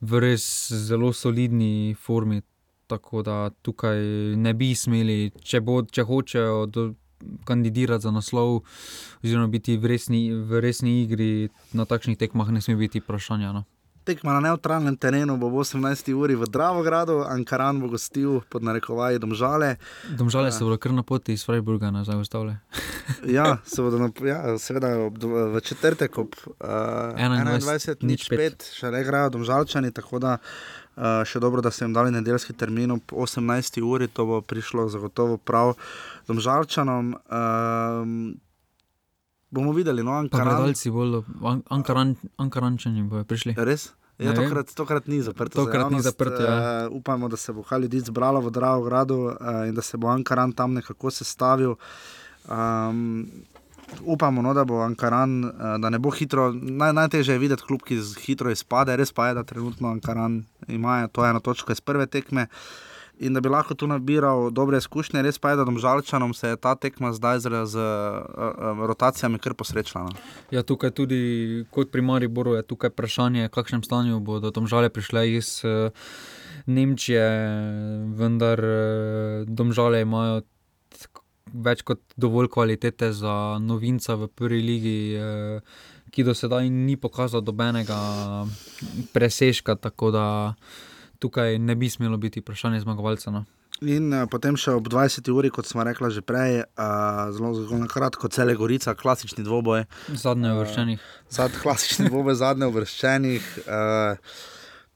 v 0.00 0.20
res 0.20 0.72
zelo 0.72 1.12
solidni 1.12 1.94
formi. 1.94 2.42
Tako 2.86 3.22
da 3.22 3.50
tukaj 3.62 3.96
ne 4.36 4.52
bi 4.54 4.74
smeli, 4.74 5.30
če, 5.42 5.60
bo, 5.60 5.82
če 5.82 6.02
hočejo 6.04 6.66
do, 6.66 6.94
kandidirati 7.44 8.02
za 8.02 8.10
naslov, 8.10 8.62
oziroma 9.24 9.46
biti 9.46 9.76
v 9.76 9.86
resni, 9.86 10.32
v 10.32 10.60
resni 10.60 11.02
igri 11.02 11.48
na 11.72 11.84
takšnih 11.84 12.18
tekmah, 12.18 12.50
ne 12.50 12.60
sme 12.60 12.76
biti 12.76 13.00
vprašanja. 13.00 13.52
No. 13.52 13.64
Tekma 14.02 14.32
na 14.34 14.40
neutralnem 14.50 14.96
terenu 14.98 15.36
bo 15.38 15.46
ob 15.46 15.62
18. 15.62 16.10
uri 16.10 16.34
v 16.34 16.50
Dravogradu, 16.50 17.22
Ankaran 17.22 17.78
bo 17.78 17.86
gostil 17.86 18.42
pod 18.50 18.66
narekovaji 18.66 19.22
Domžale. 19.22 19.76
Domžale 20.18 20.50
se 20.50 20.64
bodo 20.64 20.78
kar 20.78 20.90
na 20.90 21.06
poti 21.06 21.32
iz 21.32 21.46
Freiburga 21.46 21.90
nazaj 21.90 22.18
ustavile. 22.18 22.58
Ja, 23.26 23.58
se 23.66 23.82
bodo 23.82 23.98
na, 23.98 24.10
ja, 24.26 24.58
seveda 24.58 24.94
ob, 25.06 25.18
v 25.54 25.60
četrtek 25.60 26.18
ob 26.18 26.34
uh, 26.46 26.54
21, 27.18 27.58
21, 27.58 28.06
nič 28.06 28.30
5, 28.30 28.68
še 28.78 28.90
le 28.94 29.02
igrajo 29.02 29.30
Domžalčani, 29.34 29.90
tako 29.94 30.18
da 30.22 30.38
uh, 30.38 30.81
še 31.24 31.40
dobro, 31.40 31.60
da 31.60 31.70
so 31.70 31.84
jim 31.84 31.92
dali 31.92 32.10
nedeljski 32.10 32.52
termin 32.52 32.90
ob 32.90 33.00
18. 33.08 33.80
uri, 33.80 34.08
to 34.08 34.24
bo 34.24 34.40
prišlo 34.40 34.88
zagotovo 34.88 35.36
prav 35.36 35.74
Domžalčanom. 36.28 37.14
Um, 37.28 38.34
bomo 39.50 39.72
videli, 39.72 40.02
no, 40.02 40.12
Ankaran. 40.12 40.56
gledalci 40.56 40.90
bodo, 40.90 41.24
An- 41.42 41.62
Ankaran, 41.68 42.14
Ankarančani 42.36 43.02
bodo 43.02 43.24
prišli. 43.24 43.54
Res? 43.56 43.90
Ja, 44.18 44.34
tokrat, 44.34 44.68
tokrat 44.74 45.06
ni 45.08 45.18
zaprto. 45.18 45.58
za 45.58 45.64
Tokrat 45.64 45.90
ni 45.90 45.96
javnost. 45.96 46.04
zaprto, 46.04 46.42
ja. 46.42 46.86
Uh, 46.86 46.96
upamo, 46.96 47.28
da 47.28 47.36
se 47.36 47.52
bo 47.52 47.62
kaj 47.62 47.80
ljudi 47.80 48.00
zbralo 48.00 48.40
v 48.40 48.50
Dravogradu 48.50 49.14
uh, 49.14 49.34
in 49.66 49.74
da 49.74 49.82
se 49.82 49.96
bo 49.96 50.08
Ankaran 50.08 50.52
tam 50.52 50.74
nekako 50.74 51.10
sestavil. 51.10 51.74
Um, 52.46 53.26
upamo, 54.00 54.42
no, 54.42 54.54
da 54.54 54.64
bo 54.64 54.80
Ankaran, 54.80 55.44
uh, 55.44 55.52
da 55.78 55.90
ne 55.90 55.98
bo 55.98 56.10
hitro. 56.10 56.52
Naj, 56.52 56.92
najtežje 56.92 57.34
je 57.34 57.38
videti 57.38 57.62
klub, 57.62 57.82
ki 57.82 58.00
z- 58.00 58.18
hitro 58.24 58.50
izpade. 58.50 58.96
Res 58.96 59.12
pa 59.12 59.28
je, 59.28 59.34
da 59.34 59.42
trenutno 59.42 59.88
Ankaran 59.88 60.44
ima 60.68 61.08
to 61.08 61.26
eno 61.26 61.40
točko 61.40 61.72
iz 61.72 61.80
prve 61.80 62.06
tekme. 62.06 62.46
In 63.22 63.34
da 63.34 63.40
bi 63.40 63.48
lahko 63.48 63.74
tu 63.74 63.86
nabiral 63.86 64.50
dobre 64.50 64.78
izkušnje, 64.78 65.22
res 65.22 65.38
pa 65.38 65.50
je, 65.50 65.56
da 65.56 65.64
domžalčanom 65.64 66.32
se 66.34 66.48
je 66.48 66.56
ta 66.56 66.74
tekma 66.74 67.12
zdaj 67.12 67.38
z, 67.38 67.50
z 67.66 67.76
uh, 67.78 67.82
uh, 68.38 68.86
rotacijami 68.86 69.38
kar 69.38 69.54
posrečila. 69.54 70.02
No. 70.08 70.10
Ja, 70.50 70.62
tukaj 70.62 70.90
tudi, 70.90 71.64
kot 71.70 71.92
pri 71.92 72.02
Mariboru, 72.02 72.56
je 72.58 72.62
tukaj 72.62 72.90
vprašanje, 72.90 73.46
v 73.46 73.52
kakšnem 73.54 73.84
stanju 73.84 74.18
bodo 74.20 74.50
tam 74.50 74.66
žale 74.66 74.90
prišle 74.90 75.28
iz 75.38 75.60
eh, 75.62 75.92
Nemčije, 76.66 77.28
vendar 78.16 78.58
eh, 78.58 79.44
domžale 79.46 80.02
imajo 80.02 80.42
več 81.50 81.82
kot 81.82 82.00
dovolj 82.16 82.50
kvalitete 82.52 83.12
za 83.12 83.58
novinca 83.60 84.16
v 84.16 84.28
prvi 84.28 84.60
ligi, 84.62 84.98
eh, 85.16 85.60
ki 86.12 86.24
do 86.24 86.34
sedaj 86.34 86.68
ni 86.70 86.96
pokazal 86.96 87.40
dobenega 87.40 87.96
presežka, 89.12 89.76
tako 89.76 90.10
da 90.10 90.26
tukaj 91.18 91.58
ne 91.58 91.74
bi 91.74 91.90
smelo 91.90 92.16
biti 92.16 92.40
vprašanje 92.40 92.80
zmagovalca. 92.80 93.30
No. 93.30 93.44
In 93.82 94.12
uh, 94.12 94.26
potem 94.30 94.54
še 94.58 94.76
ob 94.78 94.86
20. 94.92 95.26
uri, 95.32 95.50
kot 95.50 95.66
smo 95.66 95.82
rekla 95.82 96.10
že 96.14 96.22
prej, 96.22 96.62
uh, 96.62 97.32
zelo, 97.34 97.54
zelo 97.56 97.80
na 97.80 97.88
kratko, 97.90 98.30
cele 98.30 98.54
Gorica, 98.54 98.94
klasični 98.94 99.42
dvoboj. 99.42 99.86
Zadnje 100.14 100.52
uvrščenih. 100.54 101.00
Uh, 101.02 101.32
zad, 101.32 101.56
klasični 101.62 102.06
dvoboj 102.12 102.36
zadnje 102.38 102.68
uvrščenih. 102.70 103.48
Uh, 103.66 104.51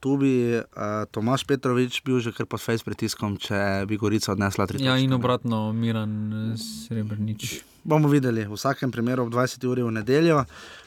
tu 0.06 0.14
bi 0.16 0.54
uh, 0.54 0.62
Tomaš 1.10 1.42
Petrovič 1.42 1.98
bil 2.06 2.22
že 2.22 2.30
kar 2.30 2.46
pod 2.46 2.62
face 2.62 2.86
pritiskom, 2.86 3.34
če 3.42 3.58
bi 3.90 3.98
Gorica 3.98 4.30
odnesla 4.30 4.68
tri 4.70 4.78
Ja, 4.78 4.94
točke, 4.94 5.02
in 5.02 5.10
ne. 5.10 5.16
obratno, 5.18 5.72
Miran 5.74 6.12
eh, 6.30 6.54
Srebrnič. 6.54 7.56
Bomo 7.82 8.06
videli, 8.06 8.46
v 8.46 8.54
vsakem 8.54 8.94
primeru 8.94 9.26
ob 9.26 9.34
20. 9.34 9.58
uri 9.66 9.82
v 9.82 9.90
nedeljo. 9.90 10.44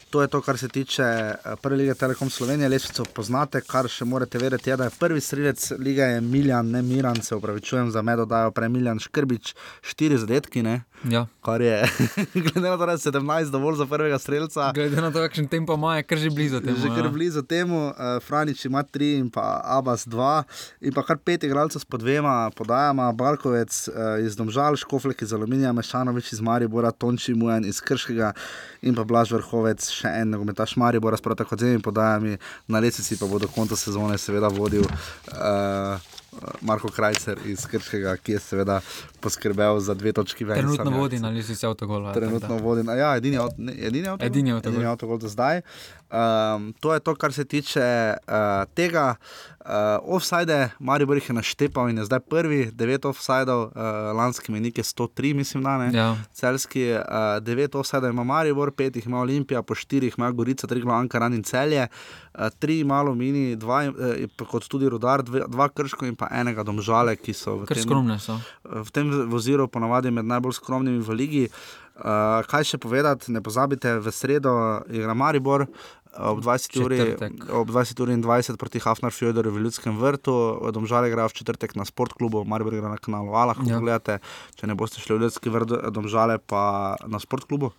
To 0.10 0.22
je 0.22 0.28
to, 0.28 0.40
kar 0.42 0.56
se 0.58 0.68
tiče 0.68 1.04
eh, 1.04 1.36
prve 1.62 1.78
lige 1.78 1.94
Telekom 1.94 2.30
Slovenije. 2.30 2.70
Lesvico 2.70 3.04
poznate, 3.06 3.60
kar 3.62 3.86
še 3.86 4.08
morate 4.08 4.40
vedeti, 4.40 4.70
je, 4.70 4.78
da 4.78 4.88
je 4.88 4.96
prvi 4.96 5.20
strelec 5.20 5.60
lige 5.78 6.02
je 6.02 6.22
Miljan, 6.22 6.72
ne 6.72 6.82
Miran, 6.82 7.20
se 7.20 7.36
upravičujem 7.36 7.92
za 7.92 8.02
medo, 8.02 8.24
dajo 8.26 8.52
prej 8.52 8.70
Miljan 8.70 9.00
Škrbič, 9.00 9.52
štiri 9.84 10.16
zadetki, 10.18 10.64
ne? 10.64 10.80
Ja. 11.04 11.28
Kar 11.46 11.62
je, 11.62 11.88
glede 12.44 12.70
na 12.70 12.78
to, 12.78 12.86
da 12.86 12.92
je 12.92 12.98
17 12.98 13.52
dovolj 13.52 13.76
za 13.76 13.86
prvega 13.86 14.20
strelca. 14.20 14.72
Glede 14.76 15.02
na 15.02 15.12
to, 15.12 15.20
kakšen 15.20 15.48
tempo 15.48 15.74
ima, 15.74 15.96
je 15.98 16.04
kar 16.04 16.18
že 16.18 16.30
blizu 16.30 16.60
temu. 16.60 16.78
Že 16.78 16.88
kar 16.88 17.06
ja. 17.06 17.12
blizu 17.12 17.42
temu, 17.42 17.88
uh, 17.88 17.94
Franič 18.24 18.66
ima 18.66 18.84
tri 18.84 19.14
in 19.16 19.30
pa 19.30 19.62
Abbas 19.64 20.08
dva, 20.08 20.44
in 20.82 20.94
pa 20.94 21.04
kar 21.04 21.18
pet 21.18 21.44
igralcev 21.44 21.80
s 21.82 21.86
po 21.86 21.98
dvema 21.98 22.52
podajama, 22.56 23.12
Balkovec 23.12 23.88
uh, 23.88 24.20
iz 24.26 24.36
Domžal, 24.36 24.76
Škoflek 24.76 25.22
iz 25.22 25.34
Aluminija, 25.34 25.74
Mešanovič 25.74 26.34
iz 26.34 26.42
Maribora, 26.42 26.92
Tonči 26.92 27.34
Mujan 27.34 27.66
iz 27.66 27.82
Krškega 27.82 28.34
in 28.82 28.96
pa 28.96 29.04
Blaž 29.04 29.32
Vrhovec, 29.32 29.88
še 29.88 30.12
en 30.22 30.36
nogometaš 30.36 30.76
Maribora, 30.76 31.18
s 31.18 31.24
prav 31.24 31.40
tako 31.40 31.56
z 31.56 31.64
dvemi 31.64 31.82
podajami, 31.82 32.38
na 32.68 32.80
lesici 32.80 33.16
pa 33.20 33.28
bo 33.28 33.40
do 33.40 33.48
konca 33.48 33.76
sezone 33.76 34.18
seveda 34.18 34.52
vodil. 34.52 34.84
Uh, 35.32 36.19
Marko 36.62 36.92
Krajcer 36.94 37.40
iz 37.46 37.66
Krškega, 37.70 38.16
ki 38.18 38.38
je 38.38 38.40
seveda 38.44 38.80
poskrbel 39.24 39.80
za 39.84 39.94
dve 39.94 40.14
točki 40.16 40.48
več. 40.48 40.62
Trenutno 40.62 40.92
vodi 40.98 41.20
na 41.20 41.32
listici 41.34 41.66
avtogola. 41.66 42.14
Trenutno 42.14 42.58
vodi 42.64 42.84
na 42.88 42.96
ja, 43.00 43.16
edini, 43.18 43.38
avt, 43.38 43.58
ne, 43.58 43.74
avtogol. 43.74 44.28
Edini 44.28 44.54
avtogol. 44.54 44.76
Edini 44.76 44.92
avtogol 44.92 45.22
do 45.22 45.32
zdaj. 45.32 45.62
Um, 46.10 46.74
to 46.80 46.94
je 46.94 47.00
to, 47.00 47.16
kar 47.16 47.34
se 47.34 47.46
tiče 47.46 48.14
uh, 48.18 48.66
tega. 48.74 49.16
Uh, 49.60 50.16
offside, 50.16 50.70
Maribor 50.80 51.18
jih 51.18 51.30
je 51.30 51.34
naštepal 51.36 51.90
in 51.90 51.98
je 51.98 52.06
zdaj 52.08 52.20
prvi, 52.20 52.72
devet 52.74 53.06
offsideov, 53.06 53.62
uh, 53.68 53.74
lanski 54.18 54.52
menik 54.52 54.78
je 54.78 54.84
103, 54.84 55.34
mislim, 55.36 55.64
da 55.64 55.78
ne. 55.78 55.90
Ja. 55.94 56.16
Celski, 56.34 56.88
uh, 56.94 57.38
devet 57.44 57.76
offsideov 57.76 58.14
ima 58.14 58.24
Maribor, 58.24 58.72
pet 58.72 58.96
jih 58.96 59.06
ima 59.06 59.20
Olimpija, 59.20 59.62
po 59.62 59.76
štirih 59.76 60.16
ima 60.18 60.32
Gorica, 60.32 60.68
tri 60.68 60.82
glavne 60.82 61.04
Ankaran 61.04 61.34
in 61.34 61.44
celje, 61.44 61.86
uh, 61.88 62.48
tri 62.60 62.84
malo 62.84 63.14
mini, 63.16 63.56
dva, 63.56 63.84
uh, 63.90 64.48
kot 64.50 64.66
tudi 64.68 64.90
Rudar, 64.90 65.22
dve, 65.24 65.44
dva 65.48 65.70
krško 65.70 66.08
in 66.10 66.16
pa 66.16 66.32
enega 66.32 66.64
domžale, 66.64 67.14
ki 67.20 67.36
so 67.38 67.60
v 67.60 67.70
Kar 67.70 67.78
tem, 67.78 67.86
skromne 67.86 68.18
so. 68.20 68.40
v 68.64 68.96
tem 68.96 69.12
vozilu 69.30 69.68
ponavadi 69.68 70.10
med 70.10 70.26
najbolj 70.26 70.58
skromnimi 70.58 71.06
v 71.06 71.20
ligi. 71.20 71.46
Uh, 72.00 72.40
kaj 72.48 72.64
še 72.64 72.78
povedati, 72.80 73.28
ne 73.36 73.42
pozabite, 73.44 73.98
v 74.00 74.12
sredo 74.16 74.52
igra 74.88 75.12
Maribor, 75.12 75.66
ob 76.18 76.42
20 76.42 76.80
uri, 76.82 77.00
ob 77.54 77.70
20 77.70 78.00
uri 78.02 78.14
in 78.14 78.24
20 78.24 78.58
proti 78.58 78.80
Hafnar 78.80 79.14
Fjodorju 79.14 79.52
v 79.54 79.62
Ljudskem 79.64 79.98
vrtu, 79.98 80.34
Domžale 80.74 81.10
igrajo 81.10 81.30
v 81.30 81.38
četrtek 81.42 81.76
na 81.76 81.86
sportklubu, 81.86 82.46
Maribor 82.46 82.74
igra 82.74 82.90
na 82.90 82.98
kanalu 82.98 83.36
A, 83.36 83.46
lahko 83.54 83.68
Ja. 83.68 83.78
ja. 83.78 83.80
gledate, 83.80 84.20
če 84.56 84.68
ne 84.68 84.76
boste 84.76 85.02
šli 85.02 85.18
v 85.18 85.28
Ljudski 85.28 85.50
vrt, 85.54 85.94
Domžale 85.94 86.40
pa 86.40 86.96
na 87.08 87.20
sportklubu. 87.20 87.72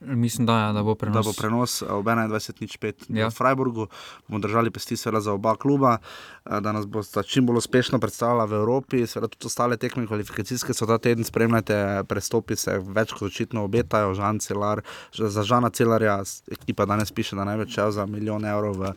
Mislim, 0.00 0.46
da, 0.46 0.58
ja, 0.58 0.72
da 0.72 0.82
bo 0.82 0.94
prenos. 0.94 1.16
Da 1.16 1.22
bo 1.22 1.32
prenos 1.38 1.82
ob 1.82 2.06
21.05 2.06 2.92
Ja. 3.08 3.28
v 3.28 3.30
Freiburgu, 3.30 3.86
bomo 4.28 4.38
držali 4.38 4.70
pesti 4.70 4.96
za 4.96 5.32
oba 5.32 5.56
kluba, 5.56 5.98
eh, 6.46 6.60
da 6.60 6.72
nas 6.72 6.86
bo 6.86 7.02
čim 7.26 7.46
bolj 7.46 7.56
uspešno 7.56 7.98
predstavljala 7.98 8.44
v 8.44 8.52
Evropi. 8.52 9.06
Seveda 9.06 9.28
tudi 9.28 9.46
ostale 9.46 9.76
tekme 9.76 10.06
kvalifikacijske 10.06 10.74
so 10.74 10.86
ta 10.86 10.98
teden, 10.98 11.24
spremljate, 11.24 12.04
prestopi 12.08 12.56
se 12.56 12.78
več 12.78 13.12
kot 13.12 13.22
očitno 13.22 13.64
obetajo. 13.64 14.14
Žan 14.14 14.38
Celar, 14.38 14.82
za 15.12 15.42
Žana 15.42 15.70
Celarja 15.70 16.22
ekipa 16.50 16.86
danes 16.86 17.12
piše, 17.12 17.36
da 17.36 17.44
največ 17.44 17.74
šel 17.74 17.90
za 17.90 18.06
milijon 18.06 18.44
evrov 18.44 18.78
v 18.78 18.92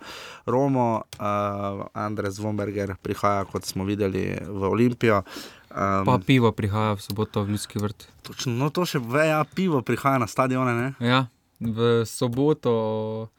Romo, 0.46 1.02
uh, 1.20 1.86
Andres 1.94 2.38
Vomberger 2.40 2.96
prihaja, 3.02 3.46
kot 3.46 3.66
smo 3.66 3.86
videli, 3.86 4.38
v 4.48 4.70
Olimpijo. 4.70 5.24
Um, 5.72 6.04
Pa 6.04 6.20
pivo 6.20 6.52
prihaja 6.52 6.94
v 6.94 7.02
soboto 7.02 7.42
v 7.42 7.50
Ljudski 7.50 7.78
vrt. 7.78 8.08
točno, 8.22 8.52
no, 8.54 8.68
to 8.68 8.84
še 8.84 9.00
veja, 9.00 9.44
pivo 9.46 9.80
prihaja 9.80 10.18
na 10.18 10.26
stadione. 10.26 10.74
Ne? 10.74 10.88
Ja, 11.00 11.28
v 11.58 12.04
soboto, 12.04 13.30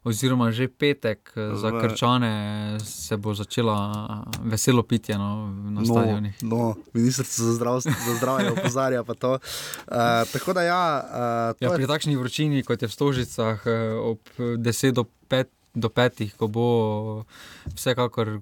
oziroma 0.00 0.50
že 0.50 0.68
petek, 0.68 1.26
eh, 1.32 1.54
za 1.54 1.68
V- 1.68 1.80
krčane 1.80 2.32
se 2.78 3.16
bo 3.16 3.32
začela 3.32 4.02
veselo 4.40 4.82
pitje 4.82 5.14
no, 5.14 5.46
na 5.64 5.82
stadionih. 5.82 6.38
No, 6.40 6.74
ministrstvo 6.90 7.44
za, 7.48 7.80
za 7.80 8.12
zdravje 8.14 8.50
opozarja 8.52 9.02
pa 9.02 9.14
to. 9.14 9.38
Uh, 9.84 10.22
tako 10.28 10.52
da 10.52 10.62
ja, 10.62 10.84
uh, 10.98 11.08
to 11.52 11.64
Ja, 11.64 11.68
je 11.68 11.76
pri 11.76 11.86
takšni 11.88 12.14
vročini, 12.14 12.62
kot 12.62 12.78
je 12.78 12.86
v 12.86 12.92
Stožicah, 12.92 13.58
eh, 13.60 13.72
ob 13.92 14.22
10 14.38 14.92
do 14.92 15.02
5, 15.26 15.46
do 15.72 15.88
5 15.88 16.30
ko 16.32 16.46
bo 16.46 16.66
vsekakor 17.68 18.40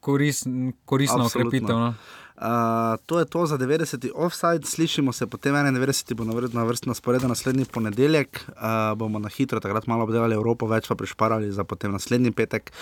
koris, 0.00 0.44
koristna 0.84 1.24
Absolutno. 1.24 1.48
okrepitev. 1.50 1.76
No. 1.76 1.94
Uh, 2.40 2.96
to 3.06 3.18
je 3.18 3.24
to 3.24 3.46
za 3.46 3.58
90. 3.58 4.10
offside, 4.14 4.64
slišimo 4.64 5.12
se 5.12 5.26
potem 5.26 5.54
91. 5.54 6.14
bo 6.14 6.24
na 6.24 6.32
vr- 6.32 6.54
na 6.54 6.64
vrsti 6.64 6.88
na 6.88 6.94
sporedu 6.94 7.28
naslednji 7.28 7.64
ponedeljek, 7.64 8.40
uh, 8.48 8.96
bomo 8.96 9.18
na 9.18 9.28
hitro 9.28 9.60
takrat 9.60 9.86
malo 9.86 10.08
obdelali 10.08 10.34
Evropo, 10.34 10.66
več 10.66 10.88
pa 10.88 10.94
prišparali 10.94 11.52
za 11.52 11.64
potem 11.64 11.92
naslednji 11.92 12.32
petek, 12.32 12.72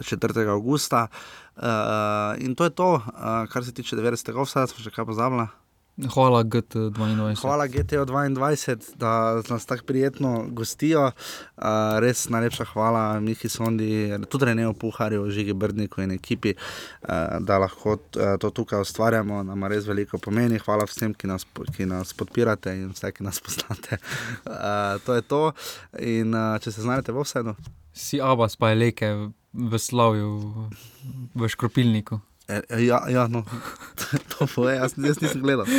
4. 0.00 0.48
augusta. 0.48 1.08
Uh, 1.56 2.40
in 2.40 2.54
to 2.54 2.64
je 2.64 2.70
to, 2.70 2.92
uh, 2.94 3.44
kar 3.52 3.64
se 3.64 3.72
tiče 3.72 3.96
90. 3.96 4.32
offside, 4.32 4.72
smo 4.72 4.80
še 4.80 4.90
kaj 4.90 5.04
pozabili. 5.04 5.61
Hvala 5.96 6.44
GT22. 6.44 7.40
Hvala 7.40 7.66
GTO 7.66 8.04
22, 8.04 8.96
da 8.96 9.42
nas 9.48 9.66
tako 9.66 9.84
prijetno 9.84 10.46
gostijo. 10.48 11.10
Uh, 11.56 11.64
res 12.00 12.28
najlepša 12.28 12.64
hvala 12.64 13.20
Mihi 13.20 13.48
Sondi, 13.48 14.08
tudi 14.28 14.44
Reneju 14.44 14.72
Puharju, 14.72 15.30
Žigi 15.30 15.52
Brdniku 15.52 16.00
in 16.02 16.10
ekipi, 16.10 16.54
uh, 16.54 17.08
da 17.40 17.58
lahko 17.58 17.98
to 18.40 18.50
tukaj 18.50 18.80
ustvarjamo. 18.80 19.42
Nam 19.42 19.64
res 19.68 19.84
veliko 19.86 20.18
pomeni. 20.18 20.58
Hvala 20.58 20.88
vsem, 20.88 21.14
ki 21.14 21.28
nas, 21.28 21.44
ki 21.76 21.86
nas 21.86 22.16
podpirate 22.16 22.72
in 22.72 22.88
vse, 22.96 23.12
ki 23.12 23.28
nas 23.28 23.40
poznate. 23.40 24.00
Uh, 24.46 24.96
to 25.04 25.14
je 25.14 25.22
to. 25.22 25.44
In 26.00 26.34
uh, 26.34 26.56
če 26.56 26.72
se 26.72 26.88
znajdete 26.88 27.12
v 27.12 27.28
vseeno. 27.28 27.56
Si 27.92 28.20
abas 28.20 28.56
pa 28.56 28.72
je 28.72 28.80
leke 28.80 29.14
v 29.52 29.78
Slavju, 29.78 30.68
v 31.36 31.48
Škropilniku. 31.48 32.22
E, 32.52 32.60
e, 32.68 32.84
ja, 32.84 33.00
ja, 33.08 33.26
no, 33.28 33.44
to 34.30 34.46
pove, 34.54 34.74
jaz, 34.76 34.94
jaz 34.96 35.20
nisem 35.22 35.40
gledal. 35.42 35.66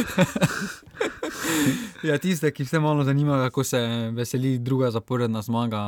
Ja, 2.04 2.18
tiste, 2.20 2.50
ki 2.52 2.66
se 2.66 2.80
malo 2.80 3.04
zanimajo, 3.04 3.46
kako 3.48 3.64
se 3.64 3.80
veseli 4.16 4.58
druga 4.60 4.90
zaporedna 4.92 5.42
zmaga, 5.42 5.82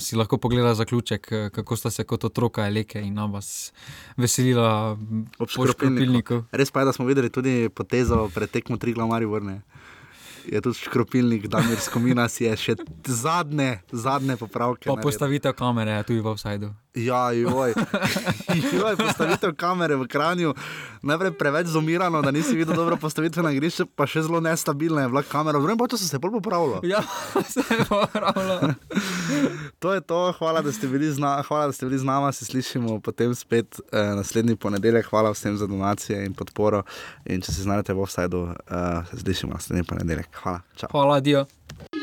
si 0.00 0.16
lahko 0.16 0.38
pogleda 0.38 0.74
zaključek, 0.74 1.28
kako 1.54 1.76
sta 1.76 1.90
se 1.90 2.04
kot 2.04 2.24
otroka 2.24 2.66
Eleke 2.66 3.00
in 3.00 3.18
Abbas 3.18 3.72
veselila 4.16 4.96
Ob 5.38 5.48
po 5.54 5.66
škropilniku. 5.66 6.42
Res 6.52 6.70
pa 6.70 6.82
je, 6.82 6.90
da 6.90 6.92
smo 6.92 7.06
videli 7.06 7.30
tudi 7.30 7.68
potezo 7.68 8.28
pred 8.34 8.50
tekmo 8.50 8.76
tri 8.76 8.92
glamari 8.92 9.26
vrne. 9.26 9.60
Je 10.52 10.60
tudi 10.60 10.78
škropilnik, 10.78 11.46
Damir 11.46 11.80
Skomina 11.80 12.28
si 12.28 12.44
je 12.44 12.56
še 12.56 12.76
zadnje, 13.04 13.80
zadnje 13.92 14.36
popravke. 14.40 14.88
Pa 14.88 14.96
naredil. 14.96 15.10
postavitev 15.10 15.52
kamere 15.52 15.98
je 16.00 16.02
tudi 16.08 16.20
v 16.24 16.32
offsajdu. 16.32 16.72
Ja, 16.94 17.32
joj. 17.32 17.74
joj, 18.80 18.96
postavitev 18.96 19.52
kamere 19.54 19.96
v 19.96 20.06
Kranju, 20.08 20.54
najprej 21.02 21.32
preveč 21.38 21.66
zumirano, 21.66 22.22
da 22.22 22.30
nisi 22.30 22.56
videl 22.56 22.74
dobro 22.74 22.96
postavitve 22.96 23.42
na 23.42 23.52
igrišču, 23.52 23.86
pa 23.94 24.06
še 24.08 24.24
zelo 24.26 24.40
nestabilna 24.40 25.04
je 25.04 25.12
bila 25.12 25.22
kamera. 25.22 25.60
V 25.60 25.68
drugem 25.68 25.88
času 25.92 26.08
se 26.08 26.16
je 26.16 26.22
bolj 26.22 26.38
popravilo. 26.40 26.80
Ja, 26.82 27.02
se 27.52 27.62
je 27.70 27.84
popravilo. 27.88 28.60
To 29.78 29.92
je 29.94 30.00
to, 30.00 30.32
hvala, 30.38 30.62
da 30.62 30.72
ste 30.72 30.88
bili 30.88 31.06
z, 31.12 31.20
na, 31.22 31.42
hvala, 31.46 31.68
da 31.70 31.72
ste 31.72 31.86
bili 31.86 31.98
z 31.98 32.04
nami, 32.04 32.32
se 32.32 32.44
slišimo 32.44 33.00
potem 33.00 33.34
spet 33.34 33.78
eh, 33.92 34.14
naslednji 34.16 34.56
ponedeljek. 34.56 35.06
Hvala 35.06 35.30
vsem 35.30 35.56
za 35.56 35.66
donacije 35.66 36.24
in 36.26 36.34
podporo. 36.34 36.82
In 37.24 37.44
če 37.44 37.52
se 37.52 37.62
znajdete 37.62 37.94
v 37.94 38.02
offsajdu, 38.02 38.40
eh, 38.66 39.06
se 39.10 39.20
slišimo 39.20 39.52
naslednji 39.52 39.84
ponedeljek. 39.84 40.37
Hvala. 40.42 40.60
Čau. 40.76 40.88
Hvala, 40.90 41.20
Dio. 41.20 41.38
Jer 41.38 41.44
ja, 41.44 41.97